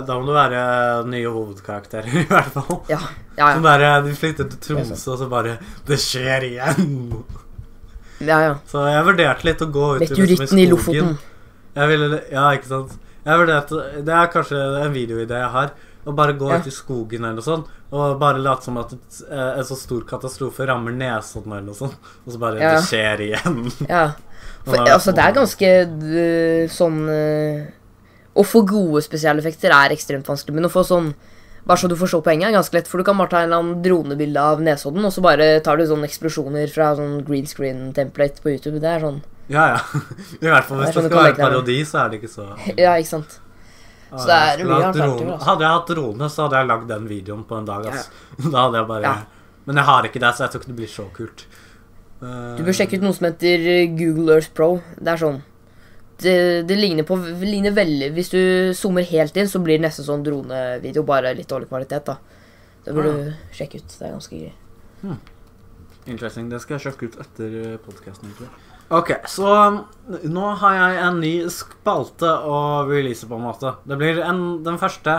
Da 0.08 0.18
må 0.20 0.26
du 0.28 0.34
være 0.36 0.62
nye 1.08 1.32
hovedkarakterer, 1.32 2.10
i 2.24 2.26
hvert 2.28 2.52
fall. 2.56 2.82
Ja, 2.92 3.00
ja, 3.38 3.52
Sånn 3.54 3.62
Som 3.62 3.68
der, 3.70 3.86
De 4.08 4.16
flyttet 4.18 4.56
til 4.56 4.64
Tromsø, 4.66 4.98
og 5.14 5.20
så 5.22 5.28
bare 5.32 5.58
Det 5.88 6.00
skjer 6.02 6.48
igjen! 6.50 6.90
ja, 8.20 8.40
ja. 8.48 8.54
Så 8.68 8.84
jeg 8.90 9.06
vurderte 9.06 9.46
litt 9.48 9.62
å 9.62 9.70
gå 9.72 9.90
ut 9.96 10.02
i, 10.02 10.08
liksom, 10.08 10.24
Meteoritten 10.24 10.60
i 10.64 10.68
Lofoten. 10.72 11.12
Jeg 11.78 11.92
ville, 11.92 12.20
ja, 12.34 12.48
ikke 12.58 12.72
sant. 12.72 12.96
Vurderte, 13.36 14.04
Det 14.06 14.14
er 14.14 14.28
kanskje 14.32 14.60
en 14.86 14.94
videoidé 14.94 15.36
jeg 15.42 15.50
har. 15.52 15.72
Å 16.08 16.16
bare 16.16 16.34
gå 16.40 16.48
Ja. 16.50 16.60
ut 16.62 16.68
i 16.68 16.72
skogen 16.72 17.26
eller 17.26 17.34
noe 17.36 17.44
sånt 17.44 17.68
og 17.92 18.20
bare 18.20 18.38
late 18.40 18.64
som 18.64 18.78
at 18.78 18.94
et, 18.94 19.22
eh, 19.32 19.58
en 19.60 19.64
så 19.64 19.76
stor 19.76 20.02
katastrofe 20.08 20.66
rammer 20.68 20.92
Nesodden 20.92 21.52
eller 21.52 21.68
noe 21.68 21.76
sånt. 21.76 21.96
Og 22.26 22.34
så 22.34 22.40
bare 22.40 22.60
Ja. 22.60 22.76
Det 22.76 22.84
skjer 22.88 23.18
igjen. 23.28 23.88
ja. 23.90 24.12
For, 24.68 24.76
altså, 24.78 25.14
det 25.16 25.24
er 25.24 25.32
ganske 25.34 25.68
øh, 25.88 26.68
sånn 26.68 27.08
øh, 27.10 27.68
Å 28.36 28.44
få 28.46 28.62
gode 28.68 29.02
spesialeffekter 29.02 29.72
er 29.72 29.96
ekstremt 29.96 30.28
vanskelig, 30.28 30.54
men 30.54 30.66
å 30.66 30.70
få 30.72 30.84
sånn 30.86 31.14
bare 31.66 31.78
så 31.78 31.90
du 31.90 31.96
forstår 31.96 32.22
poenget, 32.24 32.48
er 32.48 32.56
ganske 32.56 32.74
lett. 32.74 32.88
For 32.88 32.98
du 32.98 33.04
kan 33.04 33.18
bare 33.18 33.28
ta 33.30 33.40
en 33.42 33.50
eller 33.50 33.60
annen 33.60 33.82
dronebilde 33.84 34.38
av 34.40 34.62
Nesodden, 34.64 35.04
og 35.04 35.12
så 35.12 35.22
bare 35.22 35.60
tar 35.62 35.76
du 35.76 35.84
sånne 35.84 36.08
eksplosjoner 36.08 36.70
fra 36.72 36.94
sånn 36.96 37.26
green 37.28 37.44
screen-template 37.46 38.40
på 38.44 38.54
YouTube. 38.54 38.80
Det 38.80 38.88
er 38.88 39.00
sånn 39.04 39.22
Ja, 39.50 39.66
ja. 39.76 39.82
I 40.44 40.48
hvert 40.50 40.66
fall 40.68 40.82
hvis 40.84 40.96
det 40.96 41.04
skal 41.08 41.18
være 41.22 41.34
en 41.36 41.42
parodi, 41.42 41.78
så 41.88 42.02
er 42.04 42.10
det 42.12 42.22
ikke 42.22 42.32
så 42.32 42.48
Ja, 42.86 42.96
ikke 42.98 43.12
sant. 43.14 43.38
Så 44.08 44.24
det 44.28 44.36
er 44.36 44.62
mye 44.64 44.86
alternativer, 44.88 45.34
altså. 45.36 45.46
Hadde 45.50 45.66
jeg 45.66 45.76
hatt 45.78 45.90
drone, 45.92 46.30
så 46.32 46.46
hadde 46.46 46.60
jeg 46.62 46.68
lagd 46.70 46.86
den 46.92 47.08
videoen 47.10 47.44
på 47.48 47.58
en 47.60 47.66
dag. 47.68 47.88
ass. 47.92 48.10
Da 48.54 48.68
hadde 48.68 48.82
jeg 48.82 48.88
bare 48.94 49.04
Ja. 49.08 49.16
Men 49.68 49.82
jeg 49.82 49.86
har 49.90 50.06
ikke 50.08 50.20
det, 50.24 50.30
så 50.36 50.46
jeg 50.46 50.52
tror 50.54 50.62
ikke 50.62 50.72
det 50.72 50.78
blir 50.78 50.92
så 50.92 51.06
kult. 51.16 51.42
Eh, 52.24 52.56
Du 52.56 52.62
bør 52.64 52.76
sjekke 52.78 52.96
ut 52.98 53.04
noe 53.04 53.16
som 53.18 53.28
heter 53.28 53.66
øh, 53.74 53.96
Google 54.00 54.38
Earth 54.38 54.54
Pro. 54.56 54.70
Det 54.96 55.12
er 55.12 55.20
sånn 55.26 55.42
det, 56.18 56.34
det 56.66 56.78
ligner 56.80 57.06
på 57.06 57.14
ligner 57.44 57.76
veldig 57.78 58.08
Hvis 58.16 58.32
du 58.32 58.40
zoomer 58.74 59.06
helt 59.06 59.36
inn, 59.38 59.46
så 59.52 59.60
blir 59.62 59.78
det 59.78 59.84
nesten 59.86 60.08
sånn 60.08 60.24
dronevideo, 60.26 61.04
bare 61.06 61.36
litt 61.38 61.52
dårlig 61.52 61.68
kvalitet. 61.70 62.08
da 62.08 62.16
Det 62.88 62.96
bør 62.96 63.06
ja. 63.06 63.12
du 63.12 63.54
sjekke 63.60 63.84
ut. 63.84 63.92
Det 64.00 64.08
er 64.08 64.16
ganske 64.16 64.40
gøy. 64.40 65.20
Interesting. 66.08 66.48
Det 66.50 66.62
skal 66.64 66.78
jeg 66.80 66.88
sjekke 66.88 67.12
ut 67.12 67.20
etter 67.22 67.78
podkasten. 67.86 68.34
Ok, 68.88 69.12
så 69.28 69.48
nå 70.24 70.44
har 70.62 70.76
jeg 70.78 71.00
en 71.04 71.18
ny 71.20 71.32
spalte 71.52 72.30
å 72.48 72.60
release, 72.88 73.28
på 73.28 73.36
en 73.36 73.44
måte. 73.44 73.74
Det 73.84 73.98
blir 74.00 74.22
en, 74.24 74.62
den 74.64 74.80
første 74.80 75.18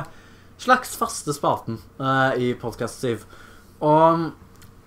slags 0.59 0.95
faste 0.97 1.35
spalten 1.37 1.77
uh, 2.01 2.33
i 2.41 2.55
Podkast 2.57 3.05
7. 3.05 3.27
Og 3.85 4.23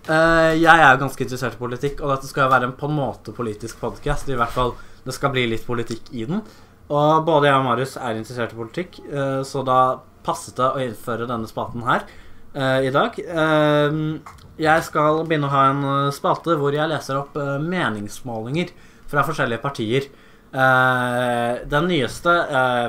uh, 0.09 0.53
jeg 0.57 0.65
er 0.65 0.97
ganske 0.97 1.27
interessert 1.27 1.59
i 1.59 1.61
politikk, 1.61 2.01
og 2.01 2.15
dette 2.15 2.31
skal 2.31 2.47
jo 2.47 2.55
være 2.55 2.71
en 2.71 2.75
på 2.79 2.89
en 2.89 2.97
måte 2.97 3.35
politisk 3.37 3.83
podkast. 3.83 4.33
I 4.33 4.39
hvert 4.41 4.55
fall 4.55 4.73
det 5.05 5.13
skal 5.13 5.35
bli 5.35 5.45
litt 5.53 5.67
politikk 5.67 6.09
i 6.17 6.25
den. 6.31 6.41
Og 6.89 7.21
både 7.29 7.51
jeg 7.51 7.61
og 7.61 7.67
Marius 7.69 7.95
er 8.01 8.17
interessert 8.17 8.57
i 8.57 8.61
politikk, 8.63 8.97
uh, 9.13 9.45
så 9.45 9.61
da 9.67 9.79
passet 10.25 10.57
det 10.57 10.73
å 10.73 10.81
innføre 10.81 11.29
denne 11.29 11.49
spalten 11.49 11.85
her 11.85 12.09
eh, 12.55 12.87
i 12.87 12.91
dag. 12.93 13.17
Uh, 13.17 14.19
jeg 14.61 14.85
skal 14.85 15.23
begynne 15.25 15.47
å 15.47 15.53
ha 15.53 15.61
en 15.71 15.83
eh, 15.87 16.13
spalte 16.13 16.53
hvor 16.59 16.75
jeg 16.75 16.89
leser 16.91 17.17
opp 17.17 17.37
uh, 17.39 17.55
meningsmålinger 17.57 18.73
fra 19.09 19.23
forskjellige 19.27 19.63
partier. 19.63 20.11
den 20.51 21.85
nyeste 21.87 22.31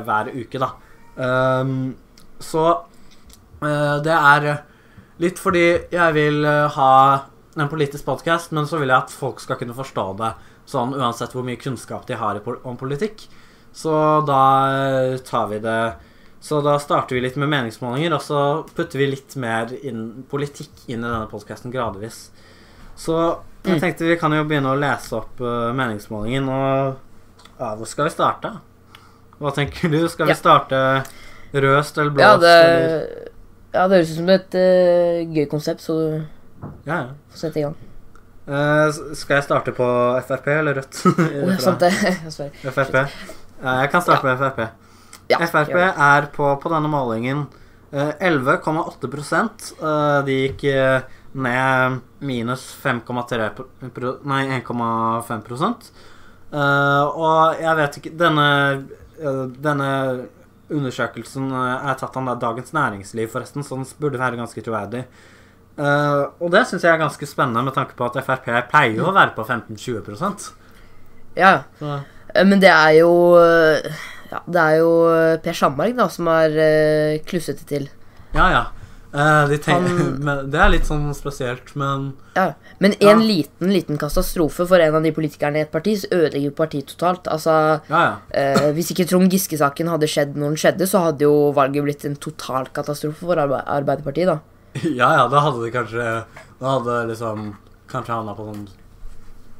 hver 0.02 0.30
uke, 0.34 0.58
da. 0.58 0.68
Um, 1.14 1.94
så 2.42 2.64
det 4.02 4.14
er 4.14 4.46
litt 5.22 5.38
fordi 5.38 5.66
jeg 5.90 6.14
vil 6.16 6.46
ha 6.46 6.94
en 7.54 7.70
politisk 7.70 8.04
podkast, 8.06 8.50
men 8.50 8.66
så 8.66 8.80
vil 8.82 8.90
jeg 8.90 8.98
at 8.98 9.14
folk 9.14 9.38
skal 9.42 9.60
kunne 9.60 9.78
forstå 9.78 10.06
det 10.18 10.32
sånn 10.66 10.94
uansett 10.98 11.34
hvor 11.34 11.46
mye 11.46 11.60
kunnskap 11.62 12.06
de 12.10 12.18
har 12.18 12.42
om 12.42 12.78
politikk. 12.78 13.28
Så 13.74 13.94
da 14.26 14.42
tar 15.26 15.50
vi 15.54 15.62
det 15.62 15.80
Så 16.42 16.58
da 16.64 16.74
starter 16.82 17.14
vi 17.14 17.20
litt 17.22 17.36
med 17.38 17.48
meningsmålinger, 17.52 18.16
og 18.16 18.22
så 18.24 18.38
putter 18.74 18.98
vi 18.98 19.06
litt 19.12 19.36
mer 19.38 19.70
inn, 19.86 20.24
politikk 20.30 20.88
inn 20.90 21.04
i 21.04 21.06
denne 21.06 21.28
podkasten 21.30 21.70
gradvis. 21.74 22.30
Så 22.98 23.14
jeg 23.62 23.76
Mm. 23.76 23.80
tenkte 23.80 24.08
vi 24.08 24.16
kan 24.18 24.32
jo 24.34 24.42
begynne 24.44 24.72
å 24.72 24.78
lese 24.78 25.14
opp 25.20 25.38
uh, 25.40 25.70
meningsmålingen, 25.72 26.48
og 26.50 26.96
ja, 27.60 27.68
hvor 27.78 27.86
skal 27.86 28.08
vi 28.08 28.10
starte? 28.16 28.50
Hva 29.38 29.52
tenker 29.54 29.88
du? 29.92 30.00
Skal 30.10 30.26
vi 30.26 30.34
starte 30.34 30.80
røst 31.54 31.98
eller 31.98 32.10
blåst? 32.10 32.26
Ja, 32.26 32.36
det, 32.42 32.56
eller? 32.58 33.30
ja, 33.76 33.86
det 33.86 33.96
høres 34.00 34.10
ut 34.10 34.18
som 34.18 34.34
et 34.34 34.58
uh, 34.58 35.22
gøy 35.38 35.46
konsept, 35.50 35.80
så 35.86 35.94
du 35.94 36.06
Ja, 36.90 36.96
ja. 36.96 37.06
får 37.30 37.38
sette 37.44 37.62
i 37.62 37.66
gang. 37.68 37.76
Uh, 38.48 38.90
skal 39.14 39.36
jeg 39.38 39.44
starte 39.46 39.70
på 39.78 39.86
Frp 40.26 40.46
eller 40.58 40.80
Rødt? 40.80 41.02
oh, 41.46 41.54
sant 41.62 41.78
det. 41.86 41.92
Sorry. 42.34 42.50
Frp. 42.66 42.98
Jeg 43.62 43.90
kan 43.94 44.02
starte 44.02 44.26
med 44.26 44.42
Frp. 44.42 44.64
Ja, 45.30 45.38
Frp 45.46 45.70
er 45.78 46.26
på, 46.34 46.48
på 46.60 46.72
denne 46.72 46.90
målingen 46.92 47.46
eh, 47.92 48.12
11,8 48.20 49.08
uh, 49.80 50.22
De 50.26 50.38
gikk 50.42 50.64
eh, 50.72 51.02
ned 51.32 52.00
minus 52.20 52.66
5,3 52.82 53.50
pro- 53.56 53.68
pro- 53.94 54.18
Nei, 54.28 54.42
1,5 54.60 54.82
uh, 56.52 57.04
Og 57.16 57.60
jeg 57.62 57.76
vet 57.80 57.98
ikke 58.02 58.14
Denne, 58.20 58.48
eh, 59.20 59.44
denne 59.64 59.90
undersøkelsen 60.72 61.50
eh, 61.52 61.90
er 61.90 62.00
tatt 62.00 62.16
av 62.16 62.32
Dagens 62.40 62.72
Næringsliv, 62.72 63.28
forresten, 63.32 63.64
så 63.64 63.76
den 63.76 63.86
burde 64.00 64.20
være 64.20 64.38
ganske 64.40 64.62
troverdig. 64.64 65.02
Eh, 65.76 66.22
og 66.40 66.50
det 66.54 66.62
syns 66.68 66.86
jeg 66.86 66.94
er 66.94 67.00
ganske 67.02 67.28
spennende, 67.28 67.64
med 67.66 67.76
tanke 67.76 67.96
på 67.98 68.06
at 68.06 68.16
Frp 68.24 68.48
pleier 68.70 68.96
jo 68.96 69.10
å 69.10 69.12
være 69.16 69.34
på 69.36 69.44
15-20% 69.44 70.50
Ja, 71.36 71.62
Så 71.80 72.00
Eh, 72.32 72.46
Men 72.48 72.60
det 72.62 72.70
er 72.72 72.94
jo 72.96 73.10
eh, 73.36 73.84
Ja, 74.32 74.38
det 74.48 74.60
er 74.62 74.76
jo 74.80 74.92
eh, 75.12 75.34
Per 75.44 75.52
Sandberg 75.58 75.96
da 75.98 76.06
som 76.08 76.30
har 76.32 76.54
uh, 76.56 77.18
klusset 77.28 77.58
det 77.60 77.66
til. 77.68 77.90
Ja, 78.32 78.46
ja. 78.48 78.62
Uh, 79.12 79.44
de 79.50 79.58
Han- 79.66 80.22
men, 80.24 80.46
det 80.48 80.56
er 80.56 80.70
litt 80.72 80.86
sånn 80.88 81.10
spesielt, 81.12 81.74
men 81.76 82.14
Ja, 82.32 82.54
Men 82.80 82.94
Ja. 82.98 83.10
en 83.12 83.20
liten 83.28 83.68
liten 83.74 83.98
katastrofe 84.00 84.64
for 84.66 84.80
en 84.80 84.94
av 84.96 85.02
de 85.04 85.12
politikerne 85.12 85.60
i 85.60 85.64
et 85.66 85.70
parti 85.74 85.98
så 86.00 86.08
ødelegger 86.08 86.46
jo 86.48 86.54
partiet 86.56 86.86
totalt. 86.94 87.28
Altså, 87.28 87.58
ja, 87.90 88.00
ja. 88.06 88.14
eh, 88.32 88.70
Hvis 88.72 88.88
ikke 88.94 89.04
Trond 89.10 89.28
Giske-saken 89.30 89.90
hadde 89.92 90.08
skjedd 90.08 90.32
når 90.34 90.54
den 90.54 90.56
skjedde, 90.64 90.88
så 90.88 91.02
hadde 91.04 91.26
jo 91.28 91.52
valget 91.52 91.84
blitt 91.84 92.06
en 92.08 92.16
total 92.16 92.70
katastrofe 92.72 93.20
for 93.20 93.36
Arbe 93.36 93.60
Arbeiderpartiet. 93.66 94.32
da. 94.32 94.38
Ja, 94.96 95.10
ja, 95.18 95.28
da 95.28 95.44
hadde 95.44 95.60
de 95.66 95.70
kanskje 95.76 96.08
Da 96.62 96.78
hadde 96.78 96.96
liksom 97.12 97.50
kanskje 97.92 98.14
havna 98.16 98.32
på 98.38 98.48
sånn 98.48 98.64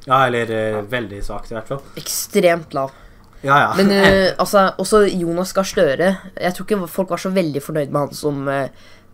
Ja, 0.08 0.22
eller 0.30 0.48
eh, 0.48 0.80
veldig 0.88 1.20
svakt, 1.28 1.52
i 1.52 1.58
hvert 1.58 1.68
fall. 1.68 1.82
Ekstremt 2.00 2.72
lav. 2.72 2.96
Ja, 3.42 3.56
ja. 3.58 3.70
Men 3.78 3.90
uh, 3.90 4.34
altså, 4.42 4.68
også 4.78 5.02
Jonas 5.10 5.50
Gahr 5.56 5.66
Støre 5.66 6.10
Jeg 6.36 6.54
tror 6.54 6.66
ikke 6.66 6.88
folk 6.90 7.10
var 7.10 7.22
så 7.22 7.32
veldig 7.34 7.62
fornøyd 7.64 7.90
med 7.90 8.00
han 8.04 8.14
som 8.14 8.46
uh, 8.46 8.68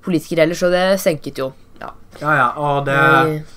politiker 0.04 0.42
heller, 0.44 0.58
så 0.58 0.70
det 0.72 0.84
senket 1.02 1.40
jo. 1.40 1.50
Ja, 1.80 1.92
ja, 2.20 2.32
ja, 2.36 2.46
og 2.58 2.86
det, 2.86 2.96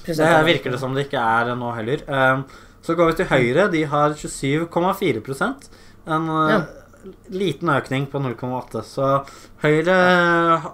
det 0.05 0.29
virker 0.45 0.73
det 0.73 0.79
som 0.81 0.93
det 0.95 1.07
ikke 1.07 1.21
er 1.21 1.53
nå 1.57 1.71
heller. 1.77 2.03
Um, 2.07 2.43
så 2.81 2.95
går 2.97 3.11
vi 3.11 3.17
til 3.19 3.29
Høyre. 3.29 3.67
De 3.71 3.83
har 3.85 4.15
27,4% 4.17 5.67
En 6.09 6.29
eh, 6.29 6.51
Ja. 6.51 6.61
liten 7.29 7.69
økning 7.69 8.07
på 8.09 8.19
0,8. 8.19 8.81
Så 8.85 9.09
Høyre 9.61 9.97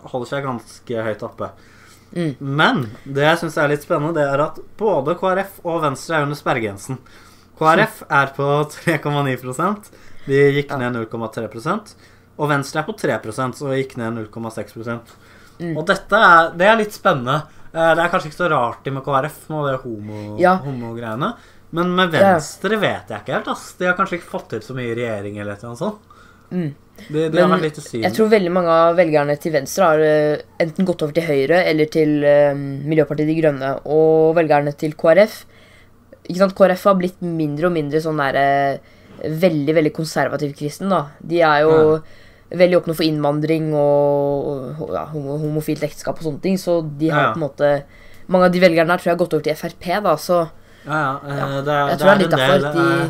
holder 0.07 0.29
seg 0.29 0.47
ganske 0.47 1.03
høyt 1.03 1.23
oppe. 1.27 1.51
Mm. 2.15 2.35
Men 2.39 2.81
det 3.03 3.25
jeg 3.25 3.41
syns 3.41 3.57
er 3.59 3.71
litt 3.73 3.83
spennende, 3.83 4.15
det 4.15 4.23
er 4.23 4.43
at 4.45 4.59
både 4.79 5.17
KrF 5.19 5.59
og 5.67 5.81
Venstre 5.83 6.15
er 6.15 6.27
under 6.27 6.39
sperregrensen. 6.39 6.99
KrF 7.57 8.03
er 8.09 8.33
på 8.35 8.47
3,9% 8.73 9.89
De 10.27 10.41
gikk 10.57 10.75
ned 10.77 10.95
0,3 11.07 11.95
Og 12.37 12.49
Venstre 12.51 12.83
er 12.83 12.87
på 12.87 12.95
3% 12.97 13.57
så 13.57 13.73
gikk 13.75 13.97
ned 13.97 14.19
0,6 14.27 14.99
Mm. 15.57 15.71
Og 15.73 15.87
dette 15.89 16.13
er, 16.21 16.51
det 16.53 16.67
er 16.69 16.75
litt 16.77 16.93
spennende. 16.93 17.39
Eh, 17.73 17.93
Det 17.97 18.03
er 18.03 18.09
kanskje 18.13 18.29
ikke 18.29 18.37
så 18.43 18.49
rart 18.51 18.85
i 18.85 18.91
med 18.93 19.01
KrF 19.01 19.37
med 19.49 19.71
det 19.71 19.79
homo- 19.81 20.39
Ja. 20.39 20.57
Homo 20.61 20.91
Men 21.71 21.95
med. 21.95 22.11
Venstre 22.11 22.77
vet 22.77 23.09
jeg 23.09 23.21
ikke 23.23 23.33
helt. 23.33 23.47
ass 23.47 23.73
De 23.79 23.85
har 23.85 23.95
kanskje 23.95 24.19
ikke 24.19 24.29
fått 24.29 24.49
til 24.49 24.59
så 24.61 24.75
mye 24.75 24.91
i 24.91 24.95
regjering 24.95 25.39
eller 25.39 25.55
noe 25.63 25.75
sånt. 25.75 25.97
Mm. 26.51 26.75
De, 27.09 27.29
de 27.29 27.41
har 27.41 27.49
Men. 27.49 28.03
Jeg 28.03 28.13
tror 28.13 28.29
veldig 28.29 28.51
mange 28.51 28.69
av 28.69 28.95
velgerne 28.95 29.35
til 29.41 29.51
Venstre 29.51 29.83
har 29.83 29.99
uh, 29.99 30.37
enten 30.59 30.85
gått 30.85 31.01
over 31.01 31.13
til 31.13 31.23
Høyre 31.27 31.59
eller 31.65 31.85
til 31.91 32.23
uh, 32.23 32.53
Miljøpartiet 32.55 33.27
De 33.27 33.35
Grønne. 33.41 33.73
Og 33.85 34.35
velgerne 34.37 34.73
til 34.77 34.93
KrF 34.93 35.41
ikke 36.27 36.37
sant, 36.43 36.55
KrF 36.55 36.83
har 36.89 36.95
blitt 36.99 37.21
mindre 37.21 37.67
og 37.69 37.73
mindre 37.75 38.01
sånn 38.03 38.17
der 38.21 38.35
eh, 38.35 38.77
veldig 39.23 39.73
veldig 39.79 39.93
konservativ 39.95 40.55
kristen. 40.59 40.89
da. 40.89 41.07
De 41.19 41.39
er 41.41 41.61
jo 41.65 42.01
veldig 42.51 42.77
åpne 42.81 42.95
for 42.95 43.03
innvandring 43.03 43.73
og, 43.75 44.75
og 44.81 44.91
ja, 44.93 45.05
homofilt 45.11 45.83
ekteskap 45.83 46.19
og 46.21 46.27
sånne 46.29 46.41
ting. 46.43 46.57
Så 46.61 46.81
de 46.99 47.09
har 47.11 47.21
Ja, 47.21 47.27
ja. 47.29 47.33
på 47.33 47.41
en 47.41 47.47
måte 47.49 47.71
Mange 48.27 48.45
av 48.49 48.51
de 48.51 48.59
velgerne 48.59 48.91
her 48.91 48.99
tror 48.99 49.07
jeg 49.07 49.15
har 49.15 49.19
gått 49.23 49.33
over 49.37 49.43
til 49.47 49.55
Frp, 49.55 49.85
da, 50.03 50.13
så 50.19 50.37
Ja, 50.85 51.19
ja. 51.23 51.47
eh, 51.47 51.61
Det, 51.63 51.71
er- 51.73 51.87
jeg 51.87 51.89
det 51.89 51.99
tror 51.99 52.07
det 52.07 52.13
er 52.13 52.21
litt 52.23 52.33
en 52.33 52.39
del 52.39 52.61
derfor 52.61 52.73
de 52.75 53.01
eh, 53.01 53.09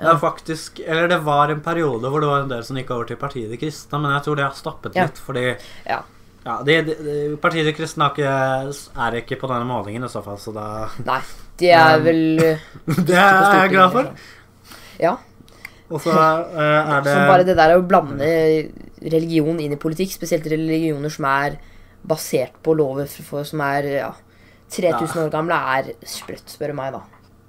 Det 0.00 0.08
er 0.12 0.18
faktisk 0.20 0.80
Eller 0.86 1.08
det 1.08 1.18
var 1.24 1.48
en 1.50 1.60
periode 1.64 2.08
hvor 2.12 2.20
det 2.20 2.28
var 2.28 2.42
en 2.44 2.48
del 2.52 2.62
som 2.64 2.76
gikk 2.76 2.90
over 2.92 3.04
til 3.08 3.16
Partiet 3.20 3.50
De 3.50 3.56
Kristne, 3.60 4.00
men 4.00 4.12
jeg 4.18 4.22
tror 4.26 4.36
det 4.36 4.44
har 4.44 4.52
stoppet 4.56 4.94
Ja. 4.96 5.04
litt, 5.08 5.18
fordi 5.18 5.46
Ja. 5.88 6.02
ja, 6.46 6.62
de, 6.62 6.76
de, 6.82 6.94
de, 7.04 7.36
Partiet 7.40 7.64
De 7.66 7.72
Kristne 7.76 8.10
er 8.16 9.16
ikke 9.20 9.40
på 9.40 9.48
denne 9.48 9.64
målingen 9.68 10.04
i 10.04 10.08
så 10.12 10.22
fall, 10.24 10.36
så 10.40 10.52
da 10.56 10.88
Nei. 11.04 11.20
De 11.60 11.70
er 11.76 12.00
vel 12.04 12.22
eh, 12.46 12.62
Det 12.86 13.16
er 13.16 13.58
jeg 13.62 13.72
glad 13.74 13.92
for. 13.94 14.12
Ja. 15.00 15.16
Og 15.90 16.00
så 16.04 16.14
eh, 16.14 16.78
er 16.80 17.02
det 17.04 17.12
Så 17.14 17.26
bare 17.28 17.46
det 17.48 17.56
der 17.58 17.76
å 17.76 17.84
blande 17.86 18.30
religion 19.00 19.60
inn 19.60 19.74
i 19.76 19.80
politikk, 19.80 20.12
spesielt 20.14 20.48
religioner 20.50 21.12
som 21.12 21.26
er 21.30 21.58
basert 22.10 22.56
på 22.64 22.74
lover 22.76 23.08
for, 23.10 23.26
for, 23.28 23.48
som 23.48 23.60
er 23.64 23.88
ja, 23.98 24.10
3000 24.72 25.18
Ja. 25.18 25.24
år 25.26 25.32
gamle, 25.32 25.56
er 25.76 25.92
sprøtt, 26.06 26.48
spør 26.52 26.72
du 26.72 26.78
meg, 26.78 26.94
da. 26.96 27.02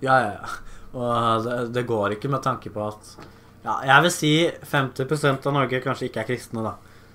Ja, 0.03 0.15
ja, 0.25 0.31
ja. 0.39 0.77
Og 0.91 1.45
det, 1.45 1.57
det 1.77 1.85
går 1.87 2.17
ikke 2.17 2.31
med 2.31 2.43
tanke 2.43 2.71
på 2.73 2.83
at 2.83 3.13
Ja, 3.63 3.77
jeg 3.85 4.03
vil 4.07 4.11
si 4.11 4.31
50% 4.71 5.45
av 5.47 5.53
Norge 5.55 5.79
kanskje 5.83 6.09
ikke 6.09 6.23
er 6.23 6.27
kristne, 6.31 6.63
da. 6.65 6.73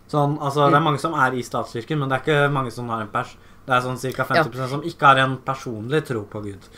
Sånn, 0.09 0.37
altså, 0.39 0.69
Det 0.71 0.79
er 0.79 0.85
mange 0.85 1.01
som 1.03 1.17
er 1.19 1.35
i 1.35 1.43
statskirken, 1.45 1.99
men 1.99 2.09
det 2.09 2.21
er 2.21 2.23
ikke 2.23 2.53
mange 2.55 2.71
som 2.73 2.89
har 2.93 3.03
en 3.03 3.11
pers. 3.11 3.35
Det 3.67 3.75
er 3.75 3.83
sånn 3.83 3.99
ca. 3.99 4.27
50% 4.31 4.71
som 4.71 4.85
ikke 4.87 5.09
har 5.09 5.23
en 5.25 5.41
personlig 5.47 6.05
tro 6.07 6.23
på 6.31 6.43
Gud. 6.45 6.69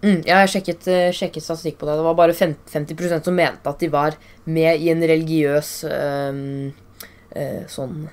Mm, 0.00 0.22
jeg 0.24 0.32
har 0.32 0.48
sjekket, 0.48 0.86
eh, 0.88 1.10
sjekket 1.12 1.44
statistikk 1.44 1.76
på 1.78 1.86
det. 1.86 1.98
Det 1.98 2.06
var 2.06 2.16
bare 2.16 2.32
50% 2.32 3.26
som 3.26 3.36
mente 3.36 3.68
at 3.68 3.82
de 3.82 3.90
var 3.92 4.16
med 4.48 4.80
i 4.80 4.88
en 4.88 5.02
religiøs 5.04 5.72
øh, 5.84 6.72
øh, 7.36 7.60
Sånn 7.68 8.08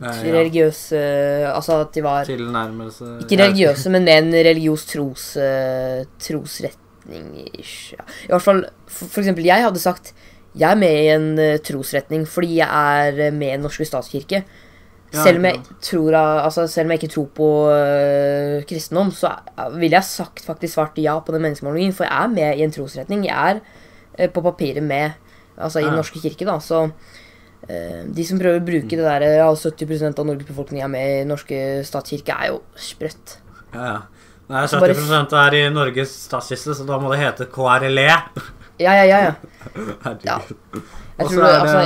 ja. 0.00 0.10
Religiøs 0.10 0.80
eh, 0.98 1.46
Altså 1.46 1.78
at 1.84 1.92
de 1.94 2.02
var 2.02 2.26
Tilnærmelse 2.26 3.20
Ikke 3.22 3.38
religiøse, 3.38 3.92
men 3.94 4.08
med 4.08 4.18
en 4.18 4.34
religiøs 4.48 4.86
tros, 4.90 5.28
trosretning 6.26 7.30
ish, 7.54 7.94
ja. 7.94 8.02
I 8.26 8.32
hvert 8.34 8.42
fall, 8.42 8.64
for, 8.88 9.06
for 9.06 9.22
eksempel, 9.22 9.46
jeg 9.46 9.62
hadde 9.62 9.82
sagt 9.82 10.14
jeg 10.58 10.68
er 10.68 10.76
med 10.76 10.98
i 10.98 11.06
en 11.08 11.60
trosretning 11.64 12.26
fordi 12.28 12.58
jeg 12.58 12.68
er 12.68 13.30
med 13.32 13.46
i 13.46 13.54
Den 13.54 13.62
norske 13.64 13.86
statskirke. 13.88 14.42
Ja, 15.12 15.22
selv, 15.26 15.38
om 15.38 15.44
jeg 15.44 15.58
tror, 15.84 16.14
altså, 16.16 16.66
selv 16.72 16.86
om 16.86 16.92
jeg 16.94 17.02
ikke 17.02 17.12
tror 17.12 17.26
på 17.36 17.48
uh, 17.68 18.62
kristendom, 18.68 19.10
så 19.12 19.34
er- 19.58 19.74
ville 19.76 19.98
jeg 19.98 20.08
sagt 20.08 20.44
faktisk 20.46 20.74
svart 20.78 20.96
ja 21.02 21.18
på 21.20 21.32
den 21.34 21.42
menneskemålingen, 21.44 21.92
for 21.92 22.04
jeg 22.08 22.16
er 22.24 22.28
med 22.32 22.56
i 22.58 22.62
en 22.64 22.72
trosretning. 22.72 23.26
Jeg 23.28 23.36
er 23.50 23.60
uh, 23.60 24.30
på 24.32 24.40
papiret 24.46 24.82
med 24.82 25.12
altså, 25.58 25.80
i 25.82 25.84
Den 25.84 25.98
norske 26.00 26.22
kirke, 26.22 26.46
da, 26.48 26.54
så 26.64 26.86
uh, 26.88 28.00
de 28.08 28.24
som 28.24 28.40
prøver 28.40 28.62
å 28.62 28.64
bruke 28.64 28.96
det 28.96 29.04
der 29.04 29.26
ja, 29.42 29.50
70% 29.52 30.18
av 30.22 30.26
Norges 30.30 30.48
befolkning 30.48 30.80
er 30.82 30.88
med 30.94 31.04
i 31.10 31.20
Den 31.20 31.28
norske 31.34 31.60
statskirke, 31.84 32.32
er 32.32 32.54
jo 32.54 32.62
sprøtt. 32.76 33.36
Ja, 33.74 33.84
ja. 33.84 34.00
Nei, 34.52 34.64
Så 34.68 34.80
70% 34.82 35.32
er 35.38 35.54
i 35.56 35.60
Norges 35.72 36.10
statskiste, 36.26 36.74
så 36.76 36.84
da 36.88 36.96
må 37.00 37.12
det 37.12 37.20
hete 37.22 37.46
KRLE. 37.52 38.08
Ja, 38.80 38.96
ja, 38.96 39.04
ja. 39.06 39.20
ja. 39.28 39.32
Herregud. 40.04 40.24
Ja. 40.26 40.40
Jeg 41.20 41.28
tror 41.28 41.44
er 41.44 41.52
det 41.52 41.60
altså, 41.60 41.84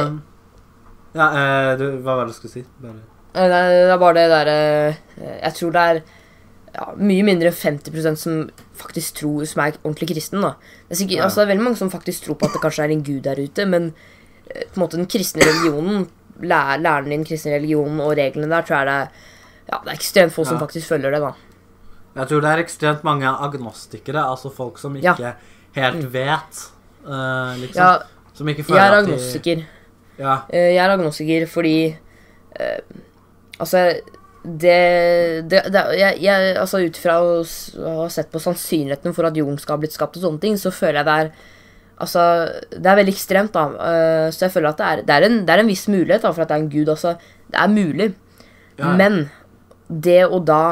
Ja, 1.17 1.27
eh, 1.27 1.75
du, 1.79 1.85
hva 2.05 2.17
var 2.17 2.27
det 2.27 2.35
du 2.35 2.39
skulle 2.39 2.53
si? 2.55 2.63
Bare. 2.83 3.03
Eh, 3.37 3.49
Det 3.49 3.57
er, 3.61 3.93
er 3.93 3.99
bare 4.01 4.15
det 4.17 4.29
derre 4.33 4.97
Jeg 5.43 5.55
tror 5.59 5.73
det 5.77 5.83
er 5.91 6.01
ja, 6.77 6.87
mye 6.97 7.23
mindre 7.25 7.49
enn 7.53 7.79
50% 7.81 8.17
som 8.21 8.43
faktisk 8.77 9.15
tror 9.21 9.45
Som 9.49 9.63
er 9.65 9.77
ordentlig 9.85 10.09
kristen. 10.15 10.41
da 10.45 10.55
det 10.89 10.95
er, 10.95 11.01
sikkert, 11.03 11.25
altså, 11.25 11.41
det 11.41 11.47
er 11.47 11.51
veldig 11.55 11.65
mange 11.67 11.77
som 11.81 11.91
faktisk 11.91 12.25
tror 12.25 12.37
på 12.39 12.47
at 12.47 12.53
det 12.55 12.61
kanskje 12.63 12.85
er 12.85 12.93
en 12.95 13.03
gud 13.03 13.23
der 13.25 13.41
ute, 13.43 13.65
men 13.67 13.89
eh, 14.51 14.63
på 14.71 14.77
en 14.79 14.83
måte 14.85 14.97
den 15.01 15.07
kristne 15.11 15.43
religionen, 15.43 16.05
læ- 16.41 16.77
læreren 16.79 17.11
din 17.11 17.25
kristne 17.27 17.57
religionen 17.57 17.99
og 18.01 18.13
reglene 18.17 18.47
der, 18.53 18.63
tror 18.63 18.77
jeg 18.77 18.87
det 18.87 18.95
er 18.95 19.09
ja, 19.73 19.79
det 19.83 19.91
er 19.91 19.97
ekstremt 19.97 20.33
få 20.33 20.45
som 20.47 20.61
faktisk 20.61 20.87
følger 20.93 21.11
det. 21.11 21.21
da 21.25 21.33
Jeg 22.21 22.29
tror 22.29 22.41
det 22.45 22.51
er 22.53 22.63
ekstremt 22.63 23.03
mange 23.05 23.27
agnostikere, 23.27 24.23
altså 24.31 24.49
folk 24.55 24.79
som 24.79 24.95
ikke 24.97 25.35
helt 25.77 26.05
Mm. 26.05 26.13
vet 26.13 26.63
uh, 27.05 27.53
liksom. 27.61 28.03
Som 28.35 28.49
ikke 28.49 28.63
jeg 28.63 28.67
føler 28.69 28.81
er 28.81 28.95
at 29.01 29.07
de 29.07 29.13
agnostiker. 29.13 29.65
Ja, 30.19 30.37
Eh, 30.53 30.75
Jeg 30.75 30.85
er 30.87 30.91
agnostiker 30.95 31.47
fordi 31.47 31.97
eh, 32.61 32.79
Altså, 33.63 33.83
det, 34.47 34.79
det, 35.51 35.61
det 35.75 35.83
jeg, 35.99 36.21
jeg, 36.23 36.51
Altså 36.61 36.79
ut 36.85 36.99
fra 37.03 37.17
å 37.19 37.41
å 37.43 37.95
ha 38.03 38.09
sett 38.13 38.29
på 38.31 38.43
sannsynligheten 38.43 39.15
for 39.17 39.27
at 39.27 39.39
jorden 39.39 39.59
skal 39.59 39.75
ha 39.77 39.83
blitt 39.83 39.97
skapt 39.97 40.19
og 40.21 40.27
sånne 40.27 40.43
ting, 40.43 40.59
så 40.61 40.75
føler 40.75 41.01
jeg 41.01 41.09
det 41.09 41.21
er 41.25 41.31
Altså, 41.97 42.23
det 42.77 42.91
er 42.91 42.99
veldig 42.99 43.13
ekstremt, 43.15 43.55
da. 43.55 43.63
Eh, 43.89 44.27
så 44.29 44.43
jeg 44.45 44.53
føler 44.53 44.69
at 44.69 44.81
det 44.81 44.87
er, 44.87 45.03
det 45.09 45.15
er, 45.15 45.25
en, 45.31 45.39
det 45.49 45.53
er 45.55 45.63
en 45.63 45.71
viss 45.71 45.87
mulighet 45.89 46.27
da, 46.27 46.33
for 46.37 46.45
at 46.45 46.51
det 46.51 46.57
er 46.59 46.65
en 46.65 46.75
gud. 46.75 46.91
Altså, 46.93 47.15
det 47.49 47.57
er 47.63 47.71
mulig. 47.73 48.09
Ja. 48.77 48.91
Men 49.01 49.17
det 49.89 50.19
å 50.27 50.43
da 50.45 50.65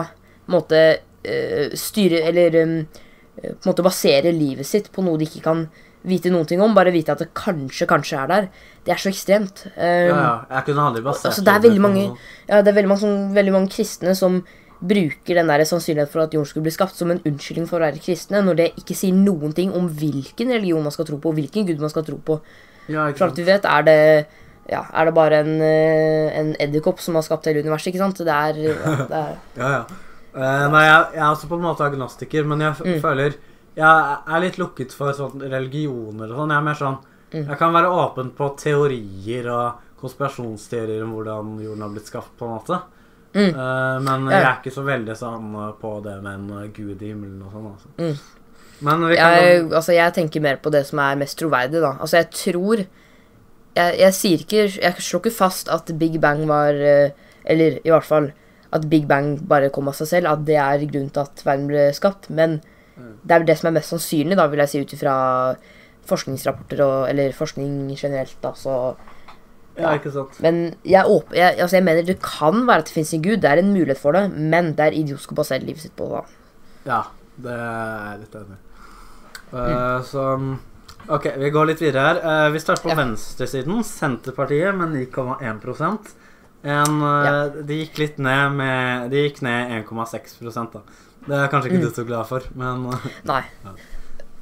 på 0.44 0.52
måte 0.52 0.80
eh, 1.24 1.72
styre 1.78 2.20
Eller 2.28 2.58
um, 2.60 2.74
på 3.40 3.48
en 3.48 3.70
måte 3.70 3.86
basere 3.86 4.34
livet 4.34 4.68
sitt 4.68 4.90
på 4.92 5.00
noe 5.06 5.16
de 5.16 5.24
ikke 5.24 5.40
kan 5.46 5.64
vite 6.04 6.30
noen 6.32 6.46
ting 6.46 6.60
om, 6.60 6.74
bare 6.76 6.92
vite 6.92 7.14
at 7.14 7.22
det 7.24 7.30
kanskje, 7.38 7.86
kanskje 7.88 8.18
er 8.20 8.28
der, 8.28 8.48
det 8.84 8.92
er 8.92 9.00
så 9.00 9.08
ekstremt. 9.08 9.64
Um, 9.72 9.80
ja, 9.82 10.18
ja. 10.18 10.34
Jeg 10.58 10.66
kunne 10.68 10.84
aldri 10.90 11.02
basert 11.06 11.30
Altså, 11.32 11.44
det 11.46 11.54
er 11.54 11.62
veldig 11.64 11.80
mange, 11.80 12.04
ja, 12.48 12.60
det 12.60 12.68
er 12.72 12.76
veldig 12.76 12.90
mange, 12.92 13.00
sånn, 13.06 13.32
veldig 13.38 13.54
mange 13.56 13.72
kristne 13.72 14.12
som 14.18 14.42
bruker 14.84 15.38
den 15.38 15.48
der 15.48 15.62
sannsynligheten 15.64 16.12
for 16.12 16.26
at 16.26 16.34
jorden 16.36 16.50
skulle 16.50 16.66
bli 16.66 16.74
skapt 16.74 16.98
som 16.98 17.10
en 17.14 17.22
unnskyldning 17.24 17.66
for 17.70 17.80
å 17.80 17.86
være 17.86 18.02
kristne, 18.04 18.42
når 18.44 18.58
det 18.58 18.66
ikke 18.82 18.96
sier 18.98 19.16
noen 19.16 19.54
ting 19.56 19.72
om 19.72 19.86
hvilken 19.88 20.52
religion 20.52 20.84
man 20.84 20.92
skal 20.92 21.08
tro 21.08 21.16
på, 21.22 21.32
og 21.32 21.38
hvilken 21.38 21.64
gud 21.70 21.80
man 21.80 21.92
skal 21.92 22.04
tro 22.04 22.18
på. 22.20 22.36
Ja, 22.92 23.06
For 23.16 23.30
alt 23.30 23.38
vi 23.40 23.46
vet, 23.48 23.64
er 23.64 23.86
det 23.86 23.98
ja, 24.68 24.82
er 24.92 25.08
det 25.08 25.14
bare 25.16 25.38
en, 25.44 25.54
eh, 25.60 26.28
en 26.40 26.52
edderkopp 26.60 27.00
som 27.00 27.16
har 27.16 27.24
skapt 27.24 27.48
hele 27.48 27.60
universet, 27.64 27.92
ikke 27.92 28.00
sant? 28.00 28.20
Det 28.24 28.32
er, 28.32 28.60
ja, 28.66 28.94
det 29.08 29.22
er 29.22 29.34
Ja, 29.60 29.70
ja. 29.78 29.82
Uh, 30.34 30.66
nei, 30.72 30.80
jeg, 30.82 31.02
jeg 31.14 31.22
er 31.22 31.28
også 31.30 31.46
på 31.48 31.56
en 31.60 31.62
måte 31.68 31.84
agnostiker, 31.86 32.44
men 32.48 32.60
jeg 32.64 32.74
Mm. 32.84 33.00
føler 33.00 33.36
Jeg 33.74 34.18
er 34.26 34.42
litt 34.44 34.60
lukket 34.60 34.92
for 34.94 35.16
sånn 35.16 35.42
religioner 35.42 36.30
og 36.30 36.38
sånn. 36.38 36.52
Jeg 36.54 36.62
er 36.62 36.66
mer 36.68 36.78
sånn 36.78 37.00
Mm. 37.34 37.48
Jeg 37.50 37.58
kan 37.58 37.74
være 37.74 37.90
åpen 37.90 38.30
på 38.36 38.48
teorier 38.60 39.48
og 39.50 39.80
konspirasjonsteorier 39.98 41.02
om 41.02 41.14
hvordan 41.16 41.54
jorden 41.64 41.82
har 41.82 41.94
blitt 41.94 42.10
skapt, 42.10 42.34
på 42.38 42.46
en 42.46 42.52
måte. 42.54 42.78
Mm. 43.34 43.48
Uh, 43.56 43.96
men 44.04 44.28
jeg 44.30 44.44
er 44.44 44.52
ikke 44.60 44.74
så 44.74 44.84
veldig 44.86 45.16
sånn 45.18 45.48
på 45.80 45.94
det 46.04 46.14
med 46.22 46.52
en 46.54 46.68
gud 46.74 47.00
i 47.02 47.10
himmelen 47.10 47.40
og 47.42 47.56
sånn, 47.56 47.64
altså. 47.72 47.90
Mm. 47.98 48.52
Men 48.84 49.06
vi 49.08 49.16
kan 49.18 49.34
jeg, 49.38 49.64
altså, 49.64 49.94
jeg 49.96 50.14
tenker 50.14 50.44
mer 50.44 50.60
på 50.62 50.70
det 50.74 50.84
som 50.86 51.00
er 51.02 51.18
mest 51.18 51.38
troverdig, 51.40 51.82
da. 51.82 51.96
Altså, 51.98 52.20
jeg 52.20 52.30
tror 52.34 52.84
Jeg, 53.74 53.94
jeg 53.98 54.14
sier 54.14 54.42
ikke 54.42 54.64
Jeg 54.66 55.02
slår 55.02 55.22
ikke 55.22 55.32
fast 55.34 55.70
at 55.72 55.92
Big 55.98 56.20
Bang 56.22 56.42
var 56.46 56.74
eh, 56.74 57.14
Eller 57.42 57.78
i 57.82 57.90
hvert 57.90 58.06
fall 58.06 58.28
at 58.74 58.88
Big 58.90 59.06
Bang 59.10 59.38
bare 59.46 59.70
kom 59.74 59.88
av 59.90 59.94
seg 59.98 60.10
selv. 60.10 60.30
At 60.30 60.42
det 60.46 60.58
er 60.58 60.82
grunnen 60.90 61.10
til 61.14 61.22
at 61.22 61.42
verden 61.46 61.68
ble 61.70 61.88
skapt. 61.94 62.26
Men. 62.34 62.58
Det 62.96 63.34
er 63.34 63.42
vel 63.42 63.48
det 63.48 63.56
som 63.58 63.68
er 63.70 63.76
mest 63.78 63.90
sannsynlig, 63.92 64.36
da, 64.38 64.46
vil 64.50 64.62
jeg 64.62 64.70
si, 64.70 64.82
ut 64.84 64.94
ifra 64.96 65.14
forskningsrapporter 66.08 66.82
og 66.84 67.08
Eller 67.10 67.32
forskning 67.36 67.90
generelt, 67.96 68.36
da, 68.42 68.52
så 68.58 68.96
Ja, 69.74 69.96
ikke 69.98 70.12
sant. 70.14 70.36
Men 70.44 70.76
jeg, 70.86 71.02
åp 71.10 71.32
jeg, 71.34 71.56
altså 71.58 71.76
jeg 71.80 71.84
mener 71.88 72.06
det 72.06 72.20
kan 72.22 72.60
være 72.68 72.84
at 72.84 72.90
det 72.90 72.94
fins 72.94 73.10
en 73.16 73.24
gud. 73.24 73.40
Det 73.42 73.50
er 73.50 73.58
en 73.58 73.72
mulighet 73.74 73.98
for 73.98 74.14
det. 74.14 74.28
Men 74.30 74.68
det 74.78 74.84
er 74.84 74.94
idiotisk 75.00 75.32
å 75.34 75.38
basere 75.40 75.66
livet 75.66 75.82
sitt 75.82 75.96
på. 75.98 76.06
det. 76.12 76.20
Ja, 76.86 77.00
det 77.42 77.56
er 77.56 78.04
jeg 78.12 78.20
litt 78.20 78.36
enig 78.38 78.54
i. 78.54 78.60
Mm. 79.50 79.58
Eh, 79.64 80.02
Så 80.06 80.28
OK, 81.08 81.26
vi 81.42 81.50
går 81.50 81.66
litt 81.72 81.82
videre 81.82 82.04
her. 82.06 82.20
Uh, 82.22 82.52
vi 82.54 82.62
starter 82.62 82.86
på 82.86 82.94
Ja. 82.94 83.00
venstresiden. 83.02 83.82
Senterpartiet 83.82 84.78
med 84.78 84.94
9,1 84.94 86.14
en, 86.64 87.00
ja. 87.00 87.48
De 87.50 87.76
gikk 87.82 87.98
litt 87.98 88.18
ned 88.18 88.54
med 88.56 89.10
De 89.10 89.26
gikk 89.26 89.42
ned 89.44 89.84
1,6 89.84 90.72
da. 90.72 90.80
Det 91.26 91.34
er 91.40 91.48
kanskje 91.48 91.70
ikke 91.70 91.80
Mm. 91.80 91.88
du 91.88 91.94
så 91.94 92.04
glad 92.06 92.26
for, 92.28 92.42
men 92.54 92.86
eh, 92.92 93.06
Nei. 93.32 93.42
Ja. 93.64 93.70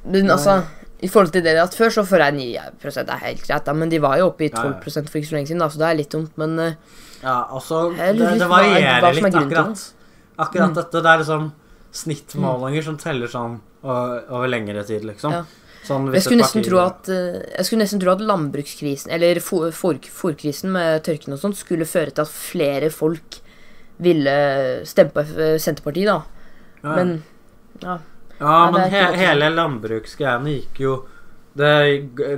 Men 0.05 0.29
altså, 0.31 0.57
i 1.01 1.07
forhold 1.07 1.31
til 1.31 1.43
det 1.43 1.55
at 1.57 1.75
før, 1.75 1.89
så 1.89 2.03
føler 2.05 2.31
jeg 2.31 2.59
9% 2.81 3.09
er 3.09 3.17
helt 3.23 3.41
greit. 3.47 3.65
da, 3.65 3.73
Men 3.73 3.89
de 3.89 3.99
var 4.03 4.17
jo 4.17 4.27
oppe 4.27 4.45
i 4.45 4.49
Ja, 4.51 4.63
ja. 4.65 4.73
12 4.83 5.07
for 5.09 5.17
ikke 5.19 5.29
så 5.29 5.35
lenge 5.37 5.47
siden, 5.47 5.59
da, 5.59 5.67
så 5.69 5.77
det 5.79 5.87
er 5.89 5.95
litt 6.01 6.11
dumt. 6.11 6.31
Men 6.37 6.59
eh, 6.59 6.73
Ja, 7.23 7.45
altså 7.55 7.95
Det, 7.95 8.17
det 8.19 8.49
varierer 8.49 9.03
er 9.07 9.13
litt, 9.13 9.35
akkurat. 9.35 9.83
Akkurat 10.37 10.69
Mm. 10.69 10.75
dette. 10.75 11.01
Det 11.03 11.05
er 11.13 11.17
liksom 11.23 11.51
snittmålinger 11.93 12.83
som 12.83 12.97
teller 12.97 13.27
sånn 13.31 13.59
over 13.83 14.47
lengre 14.47 14.83
tid, 14.87 15.03
liksom. 15.05 15.31
Ja. 15.31 15.43
Sånn 15.83 16.05
jeg 16.13 16.23
skulle 16.23 16.39
nesten 16.43 16.63
tro 16.63 16.77
at 16.79 17.09
eh, 17.11 17.41
Jeg 17.57 17.65
skulle 17.67 17.81
nesten 17.83 17.99
tro 17.99 18.11
at 18.13 18.21
landbrukskrisen, 18.23 19.11
eller 19.11 19.35
fôr- 19.43 19.71
med 20.71 21.03
tørken 21.03 21.33
og 21.33 21.39
sånt, 21.39 21.57
skulle 21.59 21.85
føre 21.85 22.11
til 22.15 22.21
at 22.23 22.29
flere 22.31 22.89
folk 22.89 23.39
ville 23.99 24.85
stemme 24.85 25.11
på 25.11 25.23
Senterpartiet, 25.59 26.07
da. 26.07 26.21
Ja. 26.83 26.95
Men 26.95 27.13
ja. 27.81 27.97
Ja, 28.39 28.71
men 28.71 28.89
he 28.91 29.01
hele 29.15 29.49
landbruksgreiene 29.53 30.55
gikk 30.57 30.79
jo 30.83 30.95
Det 31.53 31.75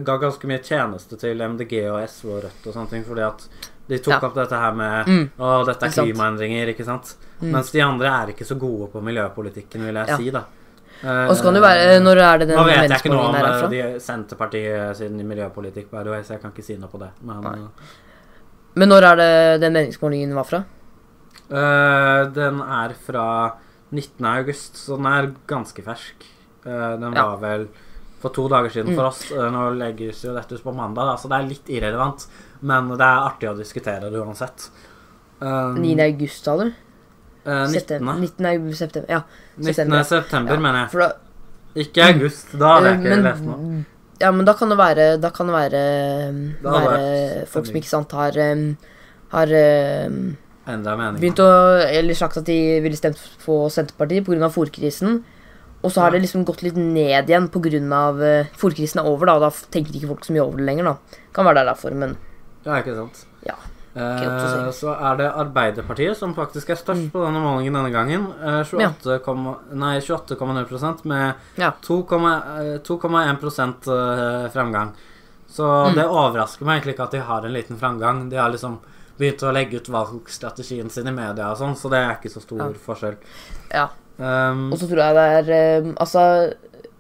ga 0.06 0.18
ganske 0.20 0.48
mye 0.50 0.60
tjeneste 0.60 1.16
til 1.18 1.40
MDG 1.40 1.78
og 1.88 2.02
SV 2.04 2.34
og 2.34 2.44
Rødt 2.44 2.68
og 2.68 2.76
sånne 2.76 2.92
ting, 2.92 3.06
fordi 3.08 3.24
at 3.24 3.46
de 3.88 4.00
tok 4.04 4.26
opp 4.28 4.36
dette 4.36 4.60
her 4.60 4.76
med 4.76 5.08
Mm. 5.08 5.26
Å, 5.40 5.64
dette 5.66 5.88
er 5.88 5.94
klimaendringer, 5.94 6.74
ikke 6.74 6.84
sant? 6.84 7.16
Mm. 7.40 7.52
Mens 7.54 7.72
de 7.72 7.82
andre 7.86 8.12
er 8.12 8.34
ikke 8.34 8.48
så 8.48 8.58
gode 8.60 8.90
på 8.92 9.02
miljøpolitikken, 9.06 9.86
vil 9.88 10.00
jeg 10.02 10.20
si, 10.20 10.32
da. 10.36 10.44
Og 11.04 11.36
så 11.36 11.44
kan 11.44 11.54
det 11.54 11.62
være 11.62 12.00
Når 12.00 12.22
er 12.24 12.38
det 12.40 12.48
den 12.48 12.58
Nå 12.58 12.64
vet 12.66 12.78
jeg 12.90 13.00
ikke 13.02 13.12
noe 13.12 13.26
om 13.28 13.34
meningsmålingen 13.36 13.72
der 13.72 13.90
eh, 13.90 13.94
de, 13.94 14.00
Senterpartiet 14.04 14.98
sin 14.98 15.28
miljøpolitikk, 15.28 15.90
by 15.92 16.04
the 16.04 16.14
way, 16.14 16.24
så 16.24 16.36
jeg 16.36 16.42
kan 16.44 16.54
ikke 16.56 16.66
si 16.66 16.78
noe 16.80 16.92
på 16.92 17.02
det. 17.04 17.12
Men 17.22 17.70
Men 18.76 18.90
når 18.92 19.08
er 19.12 19.22
det 19.22 19.62
den 19.62 19.74
meningsmålingen 19.74 20.36
var 20.36 20.48
fra? 20.50 20.64
Uh, 21.46 22.26
den 22.34 22.60
er 22.64 22.96
fra 23.06 23.28
19. 23.92 24.26
august, 24.26 24.76
så 24.76 24.98
den 24.98 25.06
er 25.06 25.34
ganske 25.48 25.84
fersk. 25.84 26.26
Den 26.64 27.02
den 27.02 27.14
Ja. 27.14 27.36
var 27.36 27.38
vel 27.38 27.68
for 28.20 28.30
to 28.30 28.48
dager 28.50 28.70
siden 28.70 28.90
Mm. 28.92 28.96
for 28.96 29.06
oss. 29.06 29.32
Eh, 29.32 29.38
nå 29.52 29.78
legges 29.78 30.24
jo 30.24 30.34
dette 30.34 30.54
ut 30.56 30.64
på 30.64 30.74
mandag, 30.76 31.06
da, 31.06 31.16
så 31.18 31.30
det 31.30 31.38
er 31.40 31.50
litt 31.50 31.66
irrelevant. 31.70 32.26
Men 32.62 32.90
det 32.90 33.02
er 33.02 33.30
artig 33.30 33.50
å 33.50 33.58
diskutere 33.58 34.10
det 34.10 34.14
uansett. 34.20 34.70
Um, 35.42 35.76
9. 35.82 36.00
august, 36.00 36.44
sa 36.44 36.58
du? 36.58 36.74
eh, 37.46 37.68
19. 37.68 37.70
September. 37.74 38.14
19. 38.16 38.74
september. 38.74 39.10
Ja. 39.12 39.22
19. 39.58 40.04
september. 40.04 40.54
ja. 40.56 40.60
mener 40.60 40.90
jeg. 40.90 41.00
Da, 41.00 41.12
Ikke 41.76 42.04
august. 42.14 42.58
Da 42.58 42.80
hadde 42.80 42.86
jeg 42.86 42.94
Eh, 42.96 43.00
ikke 43.02 43.16
men- 43.16 43.24
lest 43.24 43.44
noe. 43.44 43.86
Ja, 44.22 44.32
men 44.32 44.46
da 44.46 44.54
kan 44.54 44.70
det 44.70 44.78
være 44.78 45.20
Da 45.22 45.30
kan 45.30 45.48
det 45.48 45.54
være, 45.56 46.56
være 46.64 47.48
folk 47.48 47.66
som 47.66 47.76
ikke 47.76 47.86
sant 47.86 48.12
har 48.14 48.32
Har 49.32 49.48
um, 50.08 50.38
Endra 50.68 50.98
mening. 50.98 51.22
Begynte 51.22 51.44
å 51.46 51.86
Eller 51.86 52.14
sagt 52.16 52.38
at 52.38 52.46
de 52.46 52.80
ville 52.82 52.96
stemt 52.98 53.18
på 53.46 53.70
Senterpartiet 53.70 54.26
pga. 54.26 54.50
fòrkrisen. 54.50 55.24
Og 55.84 55.92
så 55.92 56.02
har 56.02 56.08
Ja. 56.12 56.18
det 56.18 56.22
liksom 56.24 56.46
gått 56.46 56.64
litt 56.64 56.76
ned 56.76 57.28
igjen 57.30 57.48
pga. 57.50 58.16
Uh, 58.16 58.44
fôrkrisen 58.58 58.98
er 59.00 59.06
over, 59.06 59.26
da. 59.28 59.34
Og 59.36 59.42
da 59.42 59.50
tenker 59.72 59.92
ikke 59.94 60.08
folk 60.08 60.22
så 60.26 60.32
mye 60.34 60.42
over 60.48 60.58
det 60.58 60.66
lenger, 60.66 60.84
da. 60.86 60.98
Kan 61.34 61.46
være 61.46 61.56
det 61.56 61.66
derfor, 61.76 61.92
men 61.94 62.18
Ja, 62.66 62.82
ikke 62.82 62.96
sant. 62.96 63.26
Ja, 63.46 63.54
Eh, 63.98 64.72
så 64.76 64.92
er 65.00 65.16
det 65.16 65.32
Arbeiderpartiet 65.34 66.18
som 66.18 66.34
faktisk 66.36 66.70
er 66.70 66.76
størst 66.76 67.06
Mm. 67.06 67.12
på 67.12 67.24
denne 67.26 67.40
målingen 67.40 67.72
denne 67.74 67.92
gangen. 67.94 68.28
Eh, 68.44 68.64
28, 68.66 69.20
komma- 69.24 69.56
nei, 69.72 70.00
28,0 70.02 71.06
med 71.06 71.36
Ja. 71.58 71.72
2,1 71.82 73.88
eh, 73.88 74.50
fremgang. 74.50 74.92
Så 75.50 75.64
Mm. 75.64 75.94
det 75.96 76.06
overrasker 76.06 76.66
meg 76.66 76.82
egentlig 76.84 76.94
ikke 76.96 77.04
at 77.04 77.12
de 77.12 77.20
har 77.22 77.46
en 77.46 77.54
liten 77.54 77.78
fremgang. 77.78 78.30
De 78.30 78.36
har 78.36 78.50
liksom 78.52 78.80
begynt 79.20 79.44
å 79.48 79.54
legge 79.56 79.80
ut 79.80 79.90
valgstrategien 79.92 80.90
sin 80.92 81.08
i 81.08 81.14
media 81.16 81.52
og 81.52 81.60
sånn, 81.62 81.76
så 81.80 81.92
det 81.92 82.02
er 82.02 82.18
ikke 82.18 82.34
så 82.34 82.42
stor 82.44 82.60
Ja. 82.66 82.72
forskjell. 82.88 83.18
ja. 83.74 83.88
Um, 84.18 84.70
Og 84.72 84.80
så 84.80 84.88
tror 84.88 85.02
jeg 85.04 85.16
det 85.18 85.52
er 85.52 85.82
um, 85.84 85.90
Altså, 86.00 86.54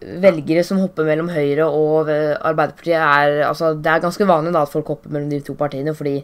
velgere 0.03 0.63
som 0.67 0.81
hopper 0.83 1.05
mellom 1.07 1.29
Høyre 1.31 1.63
og 1.71 2.09
eh, 2.11 2.35
Arbeiderpartiet, 2.43 2.99
er 2.99 3.45
Altså, 3.47 3.69
det 3.79 3.87
er 3.87 4.01
ganske 4.03 4.27
vanlig 4.27 4.51
da 4.51 4.63
at 4.67 4.71
folk 4.73 4.87
hopper 4.91 5.09
mellom 5.09 5.29
de 5.31 5.39
to 5.39 5.55
partiene, 5.55 5.93
fordi 5.95 6.17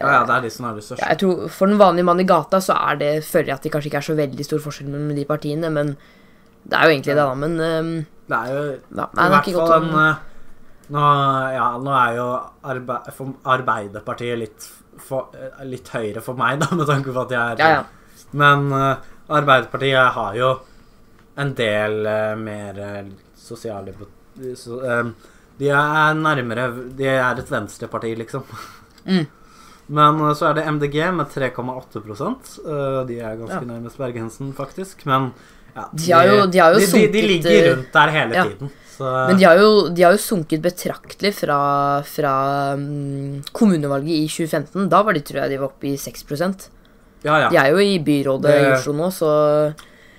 ja, 0.00 0.06
ja, 0.12 0.24
det 0.24 0.34
er 0.36 0.42
de 0.46 0.50
som 0.54 0.64
er 0.68 0.76
de 0.78 0.82
største. 0.86 1.02
Ja, 1.02 1.10
jeg 1.12 1.18
tror 1.18 1.48
For 1.50 1.66
den 1.66 1.78
vanlige 1.80 2.06
mann 2.06 2.20
i 2.22 2.26
gata 2.28 2.60
så 2.62 2.76
er 2.88 2.96
det, 3.00 3.10
føler 3.26 3.50
jeg 3.50 3.56
at 3.58 3.62
det 3.66 3.72
kanskje 3.74 3.90
ikke 3.90 4.00
er 4.00 4.06
så 4.08 4.16
veldig 4.18 4.44
stor 4.46 4.62
forskjell 4.62 4.88
mellom 4.92 5.14
de 5.16 5.24
partiene, 5.28 5.70
men 5.74 5.96
det 6.64 6.78
er 6.78 6.84
jo 6.86 6.94
egentlig 6.94 7.14
det, 7.16 7.24
da. 7.24 7.34
Men 7.34 7.60
um, 7.60 8.06
Det 8.28 8.38
er 8.38 8.52
jo 8.54 8.64
ja, 8.64 9.06
nei, 9.06 9.06
det 9.12 9.24
er 9.24 9.34
hvert 9.34 9.52
fall 9.58 9.72
en 9.78 9.94
eh, 10.04 10.20
nå, 10.88 11.06
ja, 11.52 11.66
nå 11.84 11.96
er 12.00 12.16
jo 12.16 12.28
arbe 12.72 13.00
Arbeiderpartiet 13.58 14.38
litt, 14.40 14.68
for, 15.02 15.28
eh, 15.34 15.64
litt 15.64 15.88
høyere 15.94 16.22
for 16.24 16.34
meg, 16.38 16.58
da, 16.60 16.68
med 16.76 16.86
tanke 16.86 17.12
på 17.14 17.22
at 17.26 17.30
jeg 17.30 17.54
er 17.54 17.62
Ja, 17.62 17.68
ja. 17.78 17.84
Men 18.32 18.72
uh, 18.72 18.96
Arbeiderpartiet 19.30 20.12
har 20.14 20.34
jo 20.36 20.52
en 21.38 21.54
del 21.54 22.06
uh, 22.06 22.34
mer 22.36 22.78
sosiale 23.38 23.94
så, 24.58 24.78
eh, 24.84 25.10
De 25.58 25.68
er 25.74 26.14
nærmere 26.14 26.68
De 26.96 27.06
er 27.08 27.38
et 27.40 27.50
venstreparti, 27.50 28.12
liksom. 28.18 28.44
Mm. 29.06 29.26
Men 29.88 30.20
uh, 30.20 30.32
så 30.36 30.50
er 30.50 30.58
det 30.58 30.66
MDG 30.74 30.98
med 31.16 31.30
3,8 31.32 32.02
eh, 32.02 33.06
De 33.08 33.20
er 33.20 33.36
ganske 33.40 33.62
Ja. 33.62 33.70
nærmest 33.72 33.98
bergensen, 33.98 34.52
faktisk. 34.54 35.06
Men 35.06 35.32
ja, 35.74 35.88
De 35.94 36.12
har 36.12 36.26
jo- 36.26 36.46
de 36.46 36.58
har 36.58 36.72
jo 36.74 36.78
de, 36.80 36.86
de, 36.92 37.08
de 37.12 37.22
ligger 37.26 37.70
rundt 37.76 37.92
der 37.92 38.08
hele 38.10 38.44
tiden. 38.44 38.70
Så, 38.98 39.06
Men 39.28 39.38
de 39.38 39.44
har 39.46 39.58
jo, 39.60 39.68
de 39.94 40.02
har 40.02 40.16
jo 40.16 40.18
sunket 40.18 40.62
betraktelig 40.64 41.30
fra, 41.36 41.58
fra 42.02 42.32
um, 42.74 43.36
kommunevalget 43.54 44.24
i 44.24 44.24
2015. 44.26 44.88
Da 44.90 45.04
var 45.06 45.14
de, 45.14 45.22
tror 45.22 45.44
jeg 45.44 45.52
de 45.52 45.60
var 45.60 45.70
oppe 45.70 45.92
i 45.92 45.94
6 46.00 46.24
ja, 47.22 47.36
ja. 47.44 47.46
De 47.50 47.58
er 47.58 47.70
jo 47.74 47.78
i 47.82 47.98
byrådet 48.02 48.56
i 48.58 48.66
Oslo 48.72 48.92
nå, 48.94 49.08
så 49.14 49.28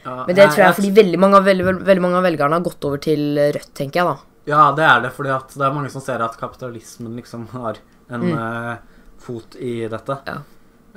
ja 0.04 0.16
Men 0.28 0.36
det 0.36 0.50
tror 0.50 0.64
jeg 0.64 0.68
er 0.70 0.78
fordi 0.78 0.92
veldig 0.96 1.20
mange, 1.20 1.40
av, 1.40 1.48
veldig, 1.48 1.66
veldig 1.88 2.04
mange 2.04 2.20
av 2.20 2.26
velgerne 2.28 2.58
har 2.58 2.66
gått 2.66 2.88
over 2.88 3.02
til 3.04 3.40
Rødt, 3.56 3.72
tenker 3.76 4.02
jeg, 4.02 4.14
da. 4.14 4.30
Ja, 4.50 4.62
det 4.76 4.86
er 4.88 5.04
det, 5.06 5.12
fordi 5.16 5.32
at 5.36 5.52
det 5.56 5.66
er 5.68 5.76
mange 5.76 5.92
som 5.94 6.04
ser 6.04 6.24
at 6.26 6.40
kapitalismen 6.40 7.20
liksom 7.20 7.50
har 7.56 7.82
en 8.10 8.24
Mm. 8.26 8.32
uh, 8.34 9.04
fot 9.22 9.56
i 9.62 9.88
dette. 9.92 10.16
Ja. 10.26 10.40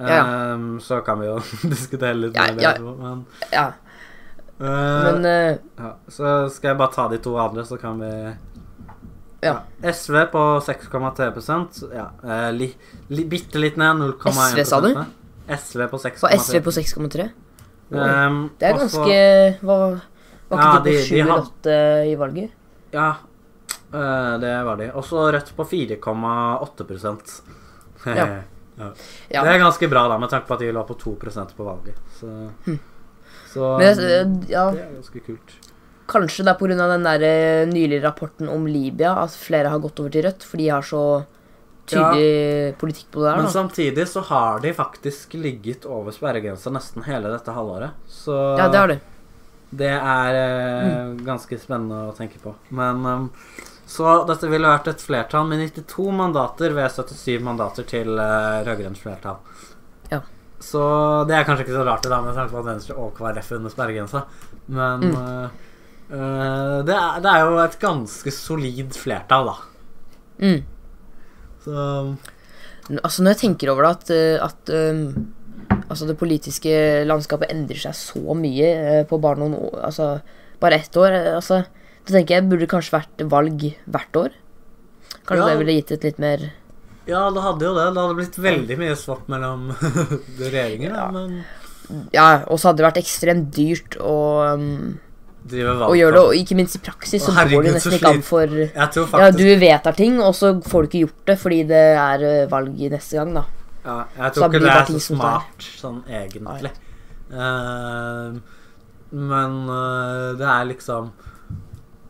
Ja, 0.01 0.23
Ehm, 0.25 0.81
så 0.81 1.01
kan 1.05 1.21
vi 1.21 1.27
jo 1.29 1.37
diskutere 1.75 2.15
litt 2.17 2.37
Ja, 2.37 2.47
mer 2.49 2.55
det 2.57 2.63
ja. 2.65 2.73
men 2.81 3.25
Ja, 3.53 3.65
eh, 4.61 5.13
men 5.13 5.25
uh, 5.25 5.59
ja, 5.79 5.95
Så 6.09 6.49
skal 6.55 6.69
jeg 6.73 6.79
bare 6.79 6.93
ta 6.95 7.09
de 7.09 7.19
to 7.19 7.37
andre, 7.41 7.65
så 7.65 7.79
kan 7.81 7.99
vi 8.01 8.37
Ja. 9.43 9.57
SV 9.83 10.27
på 10.31 10.43
6,3% 10.63 11.83
Ja, 11.95 12.11
eh, 12.25 12.51
li, 12.53 12.69
li, 13.11 13.25
bitte 13.25 13.59
litt 13.59 13.77
ned. 13.77 13.97
0,1 13.97 14.53
SV, 14.53 14.65
sa 14.65 14.81
du? 14.81 14.93
SV 15.49 15.89
på 15.91 15.99
6,3 15.99 16.23
Var 16.23 16.37
SV 16.39 16.61
på 16.63 16.71
6,3? 16.71 17.31
Um, 17.93 18.51
Det 18.59 18.69
er 18.71 18.79
ganske 18.79 19.01
også, 19.03 19.67
Var, 19.67 20.01
var 20.49 20.57
ikke 20.57 20.63
Ja, 20.63 20.73
de 20.73 20.79
på 20.79 20.85
de- 20.85 21.03
7 21.03 21.15
de 21.15 21.21
eller 21.21 21.33
had- 21.33 21.43
8 21.43 22.07
i 22.07 22.15
valget? 22.17 22.51
Ja, 22.93 23.09
eh, 23.93 24.39
det 24.41 24.53
var 24.65 24.77
de. 24.77 24.91
Og 24.95 25.05
så 25.05 25.27
Rødt 25.33 25.53
på 25.57 25.65
4,8 25.65 27.43
Ja. 28.07 28.15
ja. 28.17 28.43
Ja. 29.31 29.43
Det 29.45 29.53
er 29.53 29.59
ganske 29.59 29.89
bra, 29.91 30.07
da, 30.09 30.17
med 30.19 30.31
tanke 30.31 30.47
på 30.49 30.55
at 30.55 30.61
de 30.61 30.73
lå 30.73 30.83
på 30.89 30.95
2% 30.97 31.55
på 31.57 31.65
valget. 31.65 31.95
Så, 32.19 32.27
så 33.53 33.75
Men 33.81 34.41
ja, 34.49 34.71
det 34.73 34.83
er 34.83 34.97
ganske 34.97 35.23
kult. 35.27 35.55
kanskje 36.13 36.45
det 36.47 36.55
er 36.55 36.59
pga. 36.61 36.89
den 36.95 37.07
der 37.07 37.27
eh, 37.29 37.69
nylige 37.69 38.03
rapporten 38.07 38.49
om 38.49 38.67
Libya 38.67 39.15
at 39.23 39.37
flere 39.37 39.73
har 39.73 39.83
gått 39.83 40.01
over 40.01 40.11
til 40.11 40.27
Rødt, 40.27 40.45
for 40.49 40.61
de 40.61 40.69
har 40.73 40.83
så 40.83 41.05
tydelig 41.87 42.75
politikk 42.81 43.11
på 43.11 43.23
det 43.23 43.31
der. 43.31 43.37
Men 43.37 43.49
da. 43.49 43.55
samtidig 43.55 44.09
så 44.09 44.21
har 44.21 44.61
de 44.61 44.73
faktisk 44.75 45.35
ligget 45.35 45.87
over 45.87 46.15
sperregrensa 46.15 46.71
nesten 46.71 47.05
hele 47.07 47.33
dette 47.33 47.55
halvåret. 47.55 47.97
Så 48.09 48.37
Ja, 48.59 48.69
det 48.69 48.79
har 48.79 48.89
de. 48.89 49.01
det 49.71 49.93
er 49.97 50.39
eh, 50.39 51.13
ganske 51.27 51.59
spennende 51.59 52.09
å 52.11 52.17
tenke 52.17 52.41
på. 52.43 52.55
Men 52.69 53.07
um, 53.07 53.31
Så 53.87 54.07
dette 54.29 54.49
ville 54.49 54.69
vært 54.69 54.89
et 54.89 55.03
flertall 55.05 55.49
med 55.49 55.67
92 55.75 56.13
mandater 56.17 56.73
ved 56.73 56.89
77 56.91 57.43
mandater 57.45 57.85
til 57.85 58.15
uh, 58.17 58.63
rød-grønt 58.65 59.01
flertall. 59.01 59.43
Så 60.63 60.81
det 61.27 61.35
er 61.35 61.45
kanskje 61.49 61.65
ikke 61.67 61.75
så 61.75 61.85
rart, 61.89 62.03
det 62.05 62.11
da, 62.13 62.21
med 62.23 62.37
tanke 62.39 62.53
på 62.55 62.61
at 62.63 62.69
Venstre 62.71 62.95
og 63.03 63.13
KrF 63.19 63.51
er 63.53 63.59
under 63.59 63.73
sperregrensa. 63.75 64.25
Men 64.69 65.01
Mm. 65.03 65.51
eh, 66.13 66.79
det, 66.87 66.95
er, 66.95 67.21
det 67.25 67.31
er 67.33 67.41
jo 67.49 67.59
et 67.65 67.79
ganske 67.83 68.31
solid 68.35 68.95
flertall, 68.95 69.51
da. 69.51 69.57
Mm. 70.43 70.63
Så 71.65 72.17
Altså 73.03 73.23
Når 73.23 73.31
jeg 73.37 73.41
tenker 73.45 73.71
over 73.71 73.87
det, 73.87 73.91
at, 73.95 74.11
eh, 74.11 74.43
at 74.43 74.73
um, 74.75 75.29
altså 75.89 76.07
det 76.09 76.17
politiske 76.19 76.73
landskapet 77.07 77.53
endrer 77.55 77.79
seg 77.79 77.95
så 77.95 78.35
mye 78.35 79.05
på 79.09 79.21
bare 79.23 79.39
noen 79.39 79.55
år 79.55 79.85
Altså 79.87 80.09
bare 80.61 80.81
ett 80.81 80.97
år. 80.99 81.15
altså 81.37 81.61
Da 82.07 82.17
tenker 82.17 82.35
jeg 82.41 82.49
burde 82.51 82.65
det 82.67 82.71
kanskje 82.73 82.97
vært 82.99 83.23
valg 83.31 83.63
hvert 83.87 84.17
år. 84.19 84.31
Kanskje 85.27 85.45
Ja. 85.45 85.49
det 85.53 85.59
ville 85.63 85.77
gitt 85.79 85.93
et 85.93 86.05
litt 86.09 86.19
mer 86.19 86.51
Ja, 87.09 87.27
det 87.35 87.43
hadde 87.43 87.67
jo 87.67 87.73
det. 87.77 87.87
Det 87.95 88.03
hadde 88.03 88.19
blitt 88.19 88.37
veldig 88.39 88.77
mye 88.79 88.97
svart 88.99 89.31
mellom 89.33 89.71
regjeringer, 90.39 90.95
Ja. 90.95 91.09
men 91.15 91.43
Ja, 92.15 92.27
og 92.47 92.61
så 92.61 92.71
hadde 92.71 92.81
det 92.81 92.87
vært 92.87 93.01
ekstremt 93.03 93.49
dyrt 93.53 93.97
å, 94.01 94.15
um, 94.55 95.01
og 95.43 95.97
gjør 95.99 96.15
det. 96.15 96.21
Og 96.23 96.37
ikke 96.39 96.57
minst 96.57 96.79
i 96.79 96.83
praksis 96.85 97.25
så 97.27 97.35
går 97.35 97.67
det 97.67 97.73
nesten 97.75 97.97
ikke 97.99 98.13
an 98.15 98.23
for 98.23 98.55
Ja, 99.19 99.31
du 99.35 99.45
vedtar 99.59 99.97
ting, 99.99 100.21
og 100.23 100.37
så 100.39 100.55
får 100.63 100.87
du 100.87 100.89
ikke 100.89 101.03
gjort 101.03 101.33
det 101.33 101.37
fordi 101.43 101.59
det 101.73 101.83
er 101.99 102.25
eh, 102.29 102.47
valg 102.51 102.79
i 102.79 102.91
neste 102.93 103.19
gang, 103.19 103.35
da. 103.35 103.45
Ja, 103.83 103.97
jeg 104.17 104.37
tror 104.37 104.47
ikke 104.47 104.63
det 104.63 104.73
er 104.73 104.91
så 104.95 105.03
smart 105.03 105.67
sånn 105.67 105.99
egentlig. 106.07 106.71
Uh, 107.33 108.39
men 109.11 109.59
uh, 109.67 110.33
det 110.39 110.47
er 110.49 110.67
liksom 110.69 111.11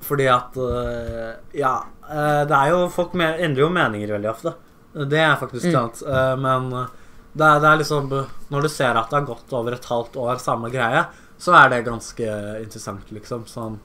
Fordi 0.03 0.25
at 0.31 0.57
uh, 0.59 1.39
Ja, 1.55 1.77
det 2.11 2.57
er 2.57 2.73
jo 2.73 2.81
Folk 2.91 3.15
endrer 3.15 3.63
jo 3.63 3.69
meninger 3.71 4.11
veldig 4.17 4.31
ofte. 4.33 4.53
Det 4.93 5.19
er 5.19 5.37
faktisk 5.41 5.67
Mm. 5.67 5.73
sant. 5.73 6.03
Eh, 6.07 6.37
men 6.37 6.73
eh, 6.73 6.87
det 7.33 7.45
er, 7.47 7.61
det 7.61 7.69
er 7.69 7.79
liksom 7.81 8.09
Når 8.51 8.63
du 8.63 8.69
ser 8.69 8.95
at 8.97 9.09
det 9.11 9.17
har 9.21 9.27
gått 9.27 9.53
over 9.53 9.73
et 9.73 9.85
halvt 9.89 10.17
år, 10.21 10.37
samme 10.39 10.71
greie, 10.71 11.07
så 11.39 11.55
er 11.57 11.71
det 11.71 11.85
ganske 11.87 12.27
interessant, 12.63 13.09
liksom. 13.11 13.47
Sånn 13.47 13.79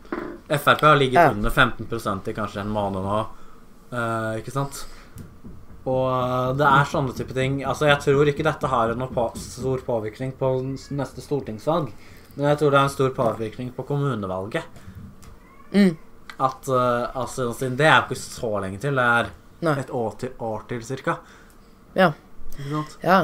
Frp 0.49 0.82
har 0.82 0.95
ligget 0.95 1.14
Ja. 1.14 1.32
under 1.32 1.49
15 1.49 2.28
i 2.28 2.34
kanskje 2.34 2.60
en 2.62 2.70
måned 2.70 3.03
nå, 3.03 3.28
uh, 3.91 4.36
ikke 4.38 4.51
sant? 4.51 4.86
Og 5.88 6.58
det 6.58 6.68
er 6.68 6.86
sånne 6.86 7.16
type 7.16 7.34
ting 7.34 7.64
Altså, 7.64 7.88
jeg 7.88 7.99
tror 8.03 8.28
ikke 8.28 8.43
dette 8.43 8.68
har 8.68 8.93
noen 8.95 9.14
på, 9.14 9.32
stor 9.39 9.78
påvirkning 9.80 10.34
på 10.38 10.51
neste 10.91 11.22
stortingsvalg. 11.24 11.91
Men 12.36 12.49
jeg 12.51 12.60
tror 12.60 12.72
det 12.72 12.80
har 12.80 12.84
en 12.89 12.89
stor 12.89 13.10
påvirkning 13.16 13.72
på 13.74 13.86
kommunevalget. 13.88 14.64
Mm. 15.74 15.97
At 16.39 16.68
uh, 16.70 17.08
altså, 17.16 17.53
Det 17.58 17.86
er 17.88 17.95
jo 18.01 18.08
ikke 18.12 18.20
så 18.22 18.51
lenge 18.62 18.80
til. 18.80 18.95
Det 18.95 19.03
er 19.03 19.32
Nei. 19.66 19.74
et 19.82 19.91
år 19.93 20.16
til, 20.22 20.34
år 20.43 20.66
til 20.70 20.84
cirka. 20.86 21.18
Ja. 21.97 22.12
Ikke 22.58 22.70
sant? 22.72 22.97
Ja. 23.03 23.20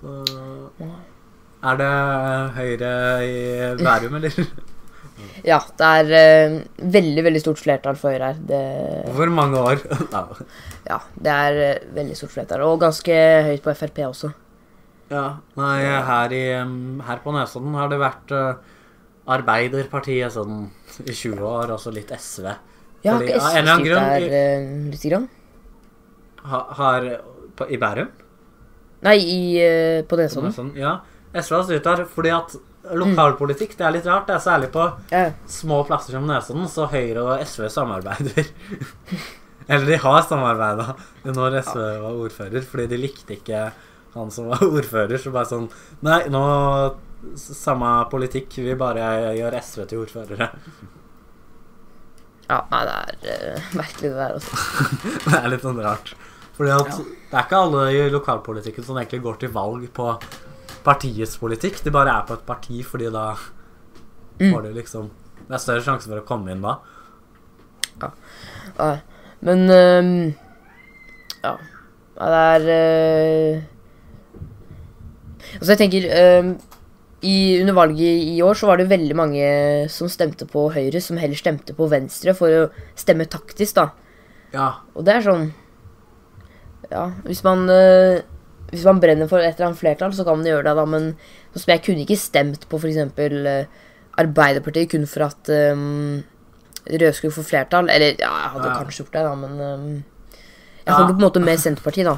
Så 0.00 0.18
Er 1.62 1.78
det 1.78 1.90
Høyre 2.56 2.92
i 3.22 3.36
Bærum, 3.78 4.16
eller? 4.18 4.38
ja 5.50 5.58
det 5.78 5.88
er 6.00 6.10
uh, 6.10 6.56
veldig, 6.96 7.24
veldig 7.28 7.42
stort 7.44 7.62
flertall 7.62 7.98
for 8.00 8.10
Høyre 8.10 8.32
her. 8.32 8.42
Det, 8.50 8.62
Hvor 9.14 9.30
mange 9.30 9.60
år? 9.60 9.82
Ja, 10.90 10.98
det 11.14 11.34
er 11.34 11.60
uh, 11.62 11.94
veldig 11.94 12.18
stort 12.18 12.34
flertall. 12.34 12.66
Og 12.66 12.80
ganske 12.82 13.18
høyt 13.46 13.62
på 13.62 13.76
Frp 13.78 14.02
også. 14.08 14.32
Ja, 15.12 15.26
nei, 15.58 15.78
her, 16.08 16.32
i, 16.32 16.44
um, 16.64 17.02
her 17.04 17.20
på 17.22 17.34
Nesodden 17.36 17.74
har 17.76 17.90
det 17.92 18.00
vært 18.00 18.32
uh, 18.34 18.78
Arbeiderpartiet 19.30 20.34
sånn 20.34 20.64
i 21.04 21.12
20 21.12 21.42
år, 21.46 21.74
og 21.74 21.80
så 21.82 21.92
litt 21.94 22.10
SV. 22.16 22.48
Ja, 23.02 23.12
har 23.16 23.20
Fordi, 23.20 23.32
ikke 23.32 23.40
SV-styrt 23.40 23.94
der 23.94 24.26
uh, 24.32 24.90
lite 24.92 25.08
grann? 25.10 25.28
Ha, 26.42 26.60
har 26.78 27.08
på, 27.58 27.66
I 27.70 27.78
Bærum? 27.82 28.10
Nei, 29.02 29.16
i, 29.18 29.40
uh, 29.62 30.02
på 30.06 30.14
På 30.16 30.20
Nesodden. 30.22 30.52
Sånn, 30.54 30.72
Ja. 30.78 31.00
SV 31.34 31.56
har 31.56 31.64
styrt 31.64 31.84
der 31.88 32.04
fordi 32.12 32.30
at 32.36 32.56
lokalpolitikk 32.92 33.76
det 33.78 33.86
er 33.86 33.94
litt 33.94 34.06
rart. 34.06 34.26
Det 34.26 34.34
er 34.36 34.42
særlig 34.44 34.70
på 34.74 34.86
Ja. 35.12 35.30
små 35.48 35.82
plasser 35.86 36.12
som 36.18 36.26
Nesodden, 36.26 36.66
så 36.68 36.86
Høyre 36.90 37.22
og 37.22 37.40
SV 37.46 37.68
samarbeider. 37.70 38.46
Eller 39.68 39.86
de 39.86 39.96
har 40.02 40.22
samarbeida 40.26 40.96
når 41.24 41.60
SV 41.62 41.78
var 42.02 42.18
ordfører, 42.18 42.64
fordi 42.66 42.88
de 42.90 42.98
likte 42.98 43.36
ikke 43.36 43.70
han 44.14 44.30
som 44.34 44.48
var 44.50 44.58
ordfører. 44.78 45.18
Så 45.18 45.30
bare 45.34 45.48
sånn 45.50 45.68
Nei, 46.02 46.24
nå 46.28 46.42
Samme 47.38 47.86
politikk, 48.10 48.56
vi 48.58 48.74
bare 48.74 49.04
gjør 49.38 49.54
SV 49.62 49.84
til 49.86 50.00
ordførere. 50.02 50.48
Ja, 52.48 52.58
nei, 52.70 52.82
det 53.22 53.32
er 53.32 53.56
uh, 53.56 53.70
merkelig 53.78 54.10
det 54.10 54.18
der, 54.18 54.34
altså. 54.36 54.52
Det 55.30 55.38
er 55.38 55.48
litt 55.52 55.62
sånn 55.64 55.80
rart. 55.82 56.14
Fordi 56.56 56.70
at 56.74 56.88
Ja. 56.92 56.96
det 57.30 57.38
er 57.38 57.46
ikke 57.46 57.60
alle 57.64 57.82
i 57.96 58.02
lokalpolitikken 58.12 58.84
som 58.84 58.96
egentlig 59.00 59.22
går 59.24 59.38
til 59.40 59.52
valg 59.54 59.86
på 59.96 60.08
partiets 60.84 61.36
politikk. 61.40 61.78
De 61.84 61.90
bare 61.94 62.10
er 62.18 62.26
på 62.28 62.34
et 62.38 62.46
parti 62.46 62.82
fordi 62.84 63.10
da 63.14 63.34
Mm. 64.40 64.48
får 64.54 64.62
de 64.62 64.70
liksom 64.74 65.10
Det 65.46 65.54
er 65.54 65.58
større 65.60 65.82
sjanse 65.84 66.08
for 66.08 66.18
å 66.18 66.24
komme 66.26 66.50
inn 66.50 66.62
da. 66.64 66.78
Ja, 68.00 68.98
Men 69.40 69.70
um, 69.70 70.34
Ja. 71.44 71.56
Ja, 72.16 72.26
det 72.32 72.40
er 72.66 73.56
uh, 73.58 73.62
Altså, 75.58 75.74
jeg 75.74 75.78
tenker 75.82 76.06
ehm, 76.16 76.52
i, 77.22 77.60
Under 77.62 77.74
valget 77.76 78.22
i, 78.26 78.40
år 78.42 78.54
så 78.58 78.66
var 78.66 78.80
det 78.80 78.88
veldig 78.90 79.14
mange 79.16 79.46
som 79.92 80.08
stemte 80.10 80.46
på 80.50 80.64
Høyre, 80.74 81.00
som 81.00 81.16
heller 81.20 81.38
stemte 81.38 81.74
på 81.76 81.86
Venstre 81.90 82.34
for 82.34 82.48
å 82.50 82.70
stemme 82.98 83.28
taktisk, 83.30 83.76
da. 83.78 83.88
Ja. 84.52 84.68
Og 84.94 85.04
det 85.06 85.14
er 85.16 85.22
sånn 85.26 85.46
Ja, 86.90 87.06
hvis 87.24 87.40
man 87.46 87.62
øh, 87.72 88.18
Hvis 88.72 88.84
man 88.84 89.00
brenner 89.00 89.28
for 89.30 89.38
et 89.40 89.54
eller 89.54 89.70
annet 89.70 89.80
flertall, 89.80 90.12
så 90.16 90.24
kan 90.26 90.36
man 90.40 90.48
gjøre 90.48 90.64
det, 90.66 90.74
da, 90.76 90.84
men 90.88 91.06
sånn 91.52 91.62
som 91.64 91.72
jeg 91.72 91.82
kunne 91.86 92.04
ikke 92.04 92.18
stemt 92.20 92.66
på 92.68 92.78
f.eks. 92.80 92.98
Uh, 93.16 93.64
Arbeiderpartiet 94.20 94.90
kun 94.92 95.06
for 95.08 95.26
at 95.28 95.48
øh, 95.52 96.20
Rød 96.82 97.12
skulle 97.14 97.32
få 97.36 97.44
flertall. 97.46 97.88
Eller 97.92 98.16
ja, 98.18 98.28
jeg 98.32 98.52
hadde 98.56 98.68
Ja. 98.68 98.78
kanskje 98.80 99.04
gjort 99.04 99.12
det, 99.14 99.24
da, 99.28 99.34
men 99.36 99.58
Jeg 99.60 100.88
Ja. 100.88 100.94
holder 100.98 101.12
på 101.14 101.20
en 101.20 101.26
måte 101.28 101.40
med 101.44 101.60
Senterpartiet, 101.62 102.08
da. 102.08 102.16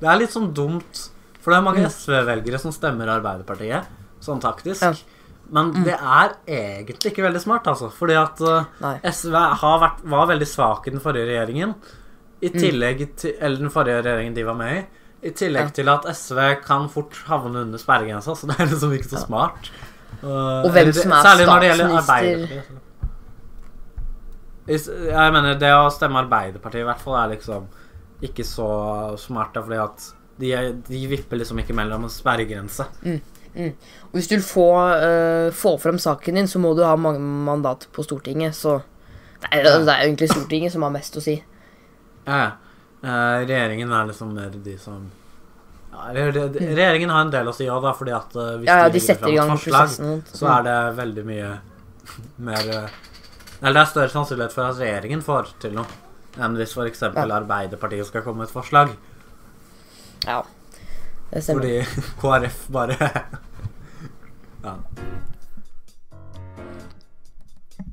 Det 0.00 0.08
er 0.10 0.18
litt 0.18 0.32
sånn 0.34 0.48
dumt, 0.56 1.04
for 1.40 1.52
det 1.52 1.58
er 1.58 1.62
mange. 1.68 1.84
SV-velgere 1.86 2.58
som 2.58 2.72
stemmer 2.74 3.06
Arbeiderpartiet, 3.12 3.84
sånn 4.24 4.40
taktisk. 4.42 4.82
Ja. 4.82 4.90
Mm. 4.94 5.52
Men 5.54 5.70
det 5.84 5.94
er 6.00 6.30
egentlig 6.48 7.10
ikke 7.12 7.26
veldig 7.26 7.40
smart, 7.42 7.66
altså. 7.68 7.90
Fordi 7.92 8.14
at 8.16 8.40
uh, 8.40 8.96
SV 9.04 9.34
har 9.60 9.80
vært, 9.82 9.98
var 10.08 10.26
veldig 10.32 10.46
svak 10.48 10.88
i 10.88 10.94
den 10.94 11.02
forrige 11.04 11.28
regjeringen. 11.30 11.74
I 12.44 12.48
Mm. 12.50 12.60
tillegg 12.60 13.02
til 13.16 13.34
Eller 13.40 13.56
den 13.62 13.70
forrige 13.72 14.02
regjeringen 14.04 14.34
de 14.36 14.42
var 14.44 14.54
med 14.58 14.78
i. 14.78 14.84
I 15.28 15.30
tillegg 15.32 15.68
Ja. 15.70 15.74
til 15.78 15.88
at 15.88 16.04
SV 16.16 16.40
kan 16.64 16.88
fort 16.92 17.14
havne 17.28 17.62
under 17.62 17.78
sperregrensa, 17.80 18.34
så 18.36 18.46
det 18.50 18.58
er 18.60 18.66
liksom 18.72 18.92
ikke 18.92 19.08
så 19.14 19.22
smart. 19.26 19.70
Uh, 20.22 20.64
Og 20.64 20.70
hvem 20.72 20.82
eller 20.88 20.92
som 20.92 21.12
er 21.12 21.22
Særlig 21.24 21.46
når 21.46 21.60
det 21.60 21.68
gjelder. 21.70 21.94
Arbeiderpartiet. 22.00 22.80
Jeg 24.66 25.32
mener, 25.34 25.58
det 25.60 25.70
å 25.76 25.90
stemme 25.92 26.22
Arbeiderpartiet 26.24 26.80
i 26.84 26.88
hvert 26.88 27.02
fall 27.04 27.16
er 27.20 27.32
liksom 27.36 27.66
ikke 28.24 28.44
så 28.48 28.68
smart, 29.20 29.52
fordi 29.58 29.76
at 29.82 30.06
de, 30.40 30.52
de 30.88 31.02
vipper 31.10 31.36
liksom 31.36 31.58
ikke 31.60 31.76
mellom 31.76 32.06
en 32.06 32.12
sperregrense. 32.12 32.86
Og 33.54 34.16
hvis 34.18 34.28
du 34.28 34.34
vil 34.36 34.42
få, 34.46 34.66
uh, 34.98 35.50
få 35.54 35.76
fram 35.78 35.98
saken 36.02 36.34
din, 36.40 36.48
så 36.50 36.58
må 36.58 36.72
du 36.74 36.82
ha 36.84 36.96
mange 36.98 37.20
mandat 37.20 37.86
på 37.94 38.02
Stortinget, 38.04 38.54
så 38.58 38.80
det 39.44 39.60
det 39.62 39.66
er 39.68 39.74
jo 39.84 40.08
egentlig 40.08 40.30
Stortinget 40.32 40.72
som 40.72 40.82
har 40.82 40.90
mest 40.94 41.16
å 41.16 41.22
si. 41.22 41.36
Ja. 42.26 42.52
Eh, 43.04 43.44
regjeringen 43.44 43.90
er 43.92 44.06
liksom 44.08 44.30
mer 44.34 44.48
de 44.64 44.78
som 44.80 45.10
ja, 45.92 46.06
re- 46.16 46.30
re- 46.32 46.48
Regjeringen 46.74 47.10
har 47.12 47.20
en 47.26 47.30
del 47.34 47.50
å 47.50 47.52
si 47.54 47.66
òg, 47.68 47.84
fordi 47.98 48.14
at 48.16 48.32
uh, 48.40 48.54
hvis 48.58 48.66
Ja, 48.70 48.78
ja, 48.80 48.86
de 48.88 48.96
de 48.96 49.00
setter 49.04 49.28
i 49.28 49.34
gang 49.36 49.50
forslag, 49.52 49.90
prosessen. 49.92 50.22
så 50.32 50.48
er 50.54 50.62
det 50.64 50.76
veldig 50.96 51.24
mye 51.28 51.50
mer 52.48 52.70
uh, 52.72 52.88
Eller 53.60 53.76
det 53.76 53.82
er 53.82 53.90
større 53.92 54.08
sannsynlighet 54.14 54.56
for 54.56 54.70
at 54.70 54.80
regjeringen 54.80 55.20
får 55.22 55.52
til 55.60 55.76
noe, 55.76 55.84
enn 56.40 56.56
hvis 56.56 56.72
f.eks. 56.74 57.04
Ja. 57.04 57.26
Arbeiderpartiet 57.36 58.08
skal 58.08 58.24
komme 58.24 58.40
med 58.42 58.48
et 58.48 58.56
forslag. 58.56 58.96
Ja. 60.24 60.40
Fordi 61.34 61.80
KrF 62.20 62.66
bare 62.74 63.10
Ja. 64.64 64.78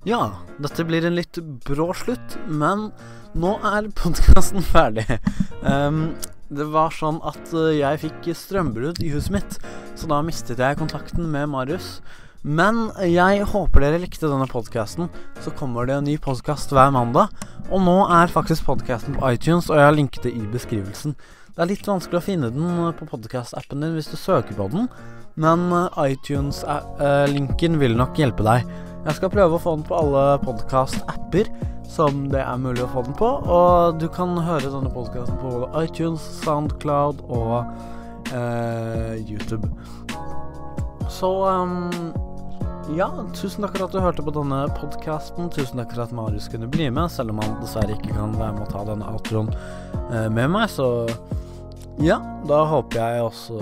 Ja, 0.06 0.22
dette 0.58 0.86
blir 0.86 1.06
en 1.06 1.18
litt 1.18 1.38
brå 1.66 1.92
slutt, 1.94 2.38
men 2.50 2.88
nå 3.38 3.52
er 3.62 3.90
podkasten 3.98 4.64
ferdig. 4.66 5.06
Um, 5.62 6.16
det 6.50 6.66
var 6.74 6.90
sånn 6.96 7.20
at 7.28 7.54
uh, 7.54 7.70
jeg 7.70 8.02
fikk 8.02 8.32
strømbrudd 8.38 9.02
i 9.06 9.12
huset 9.14 9.36
mitt, 9.36 9.60
så 9.94 10.10
da 10.10 10.24
mistet 10.26 10.62
jeg 10.64 10.80
kontakten 10.80 11.30
med 11.30 11.52
Marius. 11.54 12.00
Men 12.42 12.88
jeg 13.06 13.46
håper 13.52 13.84
dere 13.86 14.00
likte 14.02 14.26
denne 14.26 14.48
podkasten. 14.50 15.12
Så 15.46 15.54
kommer 15.54 15.86
det 15.86 16.00
en 16.00 16.08
ny 16.10 16.16
podkast 16.18 16.74
hver 16.74 16.90
mandag. 16.94 17.30
Og 17.70 17.84
nå 17.86 18.00
er 18.10 18.34
faktisk 18.34 18.66
podkasten 18.66 19.20
på 19.20 19.36
iTunes, 19.36 19.70
og 19.70 19.78
jeg 19.78 19.86
har 19.86 19.94
linket 19.94 20.26
det 20.26 20.34
i 20.34 20.48
beskrivelsen. 20.50 21.14
Det 21.52 21.60
er 21.60 21.68
litt 21.68 21.88
vanskelig 21.88 22.22
å 22.22 22.24
finne 22.24 22.50
den 22.54 22.94
på 22.96 23.06
podkast-appen 23.10 23.82
din 23.84 23.98
hvis 23.98 24.08
du 24.08 24.16
søker 24.16 24.56
på 24.56 24.70
den, 24.72 24.86
men 25.36 25.66
uh, 25.74 25.90
iTunes-linken 26.00 27.76
vil 27.82 27.98
nok 28.00 28.16
hjelpe 28.22 28.46
deg. 28.48 28.64
Jeg 29.04 29.18
skal 29.18 29.34
prøve 29.34 29.58
å 29.58 29.60
få 29.60 29.74
den 29.76 29.84
på 29.84 29.98
alle 29.98 30.24
podkast-apper 30.46 31.50
som 31.92 32.24
det 32.32 32.40
er 32.40 32.62
mulig 32.62 32.86
å 32.86 32.92
få 32.94 33.04
den 33.04 33.18
på, 33.20 33.28
og 33.52 34.00
du 34.00 34.08
kan 34.16 34.32
høre 34.40 34.72
denne 34.72 34.94
podkasten 34.96 35.42
på 35.42 35.52
både 35.58 35.84
iTunes, 35.84 36.24
Soundcloud 36.40 37.20
og 37.28 37.58
eh, 38.32 39.20
YouTube. 39.20 39.68
Så 41.12 41.34
um, 41.44 42.14
ja, 42.96 43.08
tusen 43.36 43.64
takk 43.64 43.78
for 43.78 43.86
at 43.86 43.94
du 43.96 44.00
hørte 44.04 44.24
på 44.26 44.34
denne 44.36 44.62
podkasten. 44.76 45.50
Tusen 45.54 45.82
takk 45.82 45.94
for 45.96 46.04
at 46.06 46.16
Marius 46.16 46.50
kunne 46.52 46.70
bli 46.72 46.90
med, 46.92 47.12
selv 47.12 47.34
om 47.34 47.42
han 47.44 47.58
dessverre 47.62 47.96
ikke 47.96 48.14
kan 48.16 48.36
være 48.38 48.56
med 48.58 48.66
å 48.66 48.72
ta 48.72 48.84
denne 48.88 49.12
outroen 49.12 49.52
eh, 49.54 50.28
med 50.34 50.52
meg. 50.54 50.68
Så 50.72 50.88
ja, 52.02 52.20
da 52.48 52.64
håper 52.66 52.98
jeg 52.98 53.24
også 53.26 53.60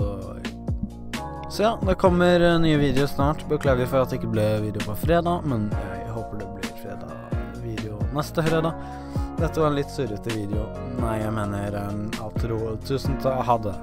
Så 1.50 1.64
ja, 1.64 1.72
det 1.82 1.98
kommer 2.00 2.40
eh, 2.40 2.58
nye 2.62 2.80
videoer 2.80 3.10
snart. 3.10 3.46
Beklager 3.50 3.90
for 3.90 4.02
at 4.02 4.12
det 4.12 4.20
ikke 4.20 4.32
ble 4.34 4.46
video 4.66 4.84
på 4.86 4.98
fredag, 5.04 5.46
men 5.50 5.68
jeg 5.74 6.14
håper 6.16 6.42
det 6.42 6.50
blir 6.56 6.74
fredag-video 6.82 8.00
neste 8.16 8.44
fredag. 8.46 8.74
Dette 9.40 9.60
var 9.60 9.70
en 9.70 9.78
litt 9.78 9.90
surrete 9.90 10.34
video. 10.34 10.66
Nei, 11.00 11.16
jeg 11.22 11.32
mener 11.32 11.76
um, 11.88 12.06
outro. 12.20 12.76
Tusen 12.84 13.16
takk. 13.22 13.40
Ha 13.48 13.56
det. 13.64 13.76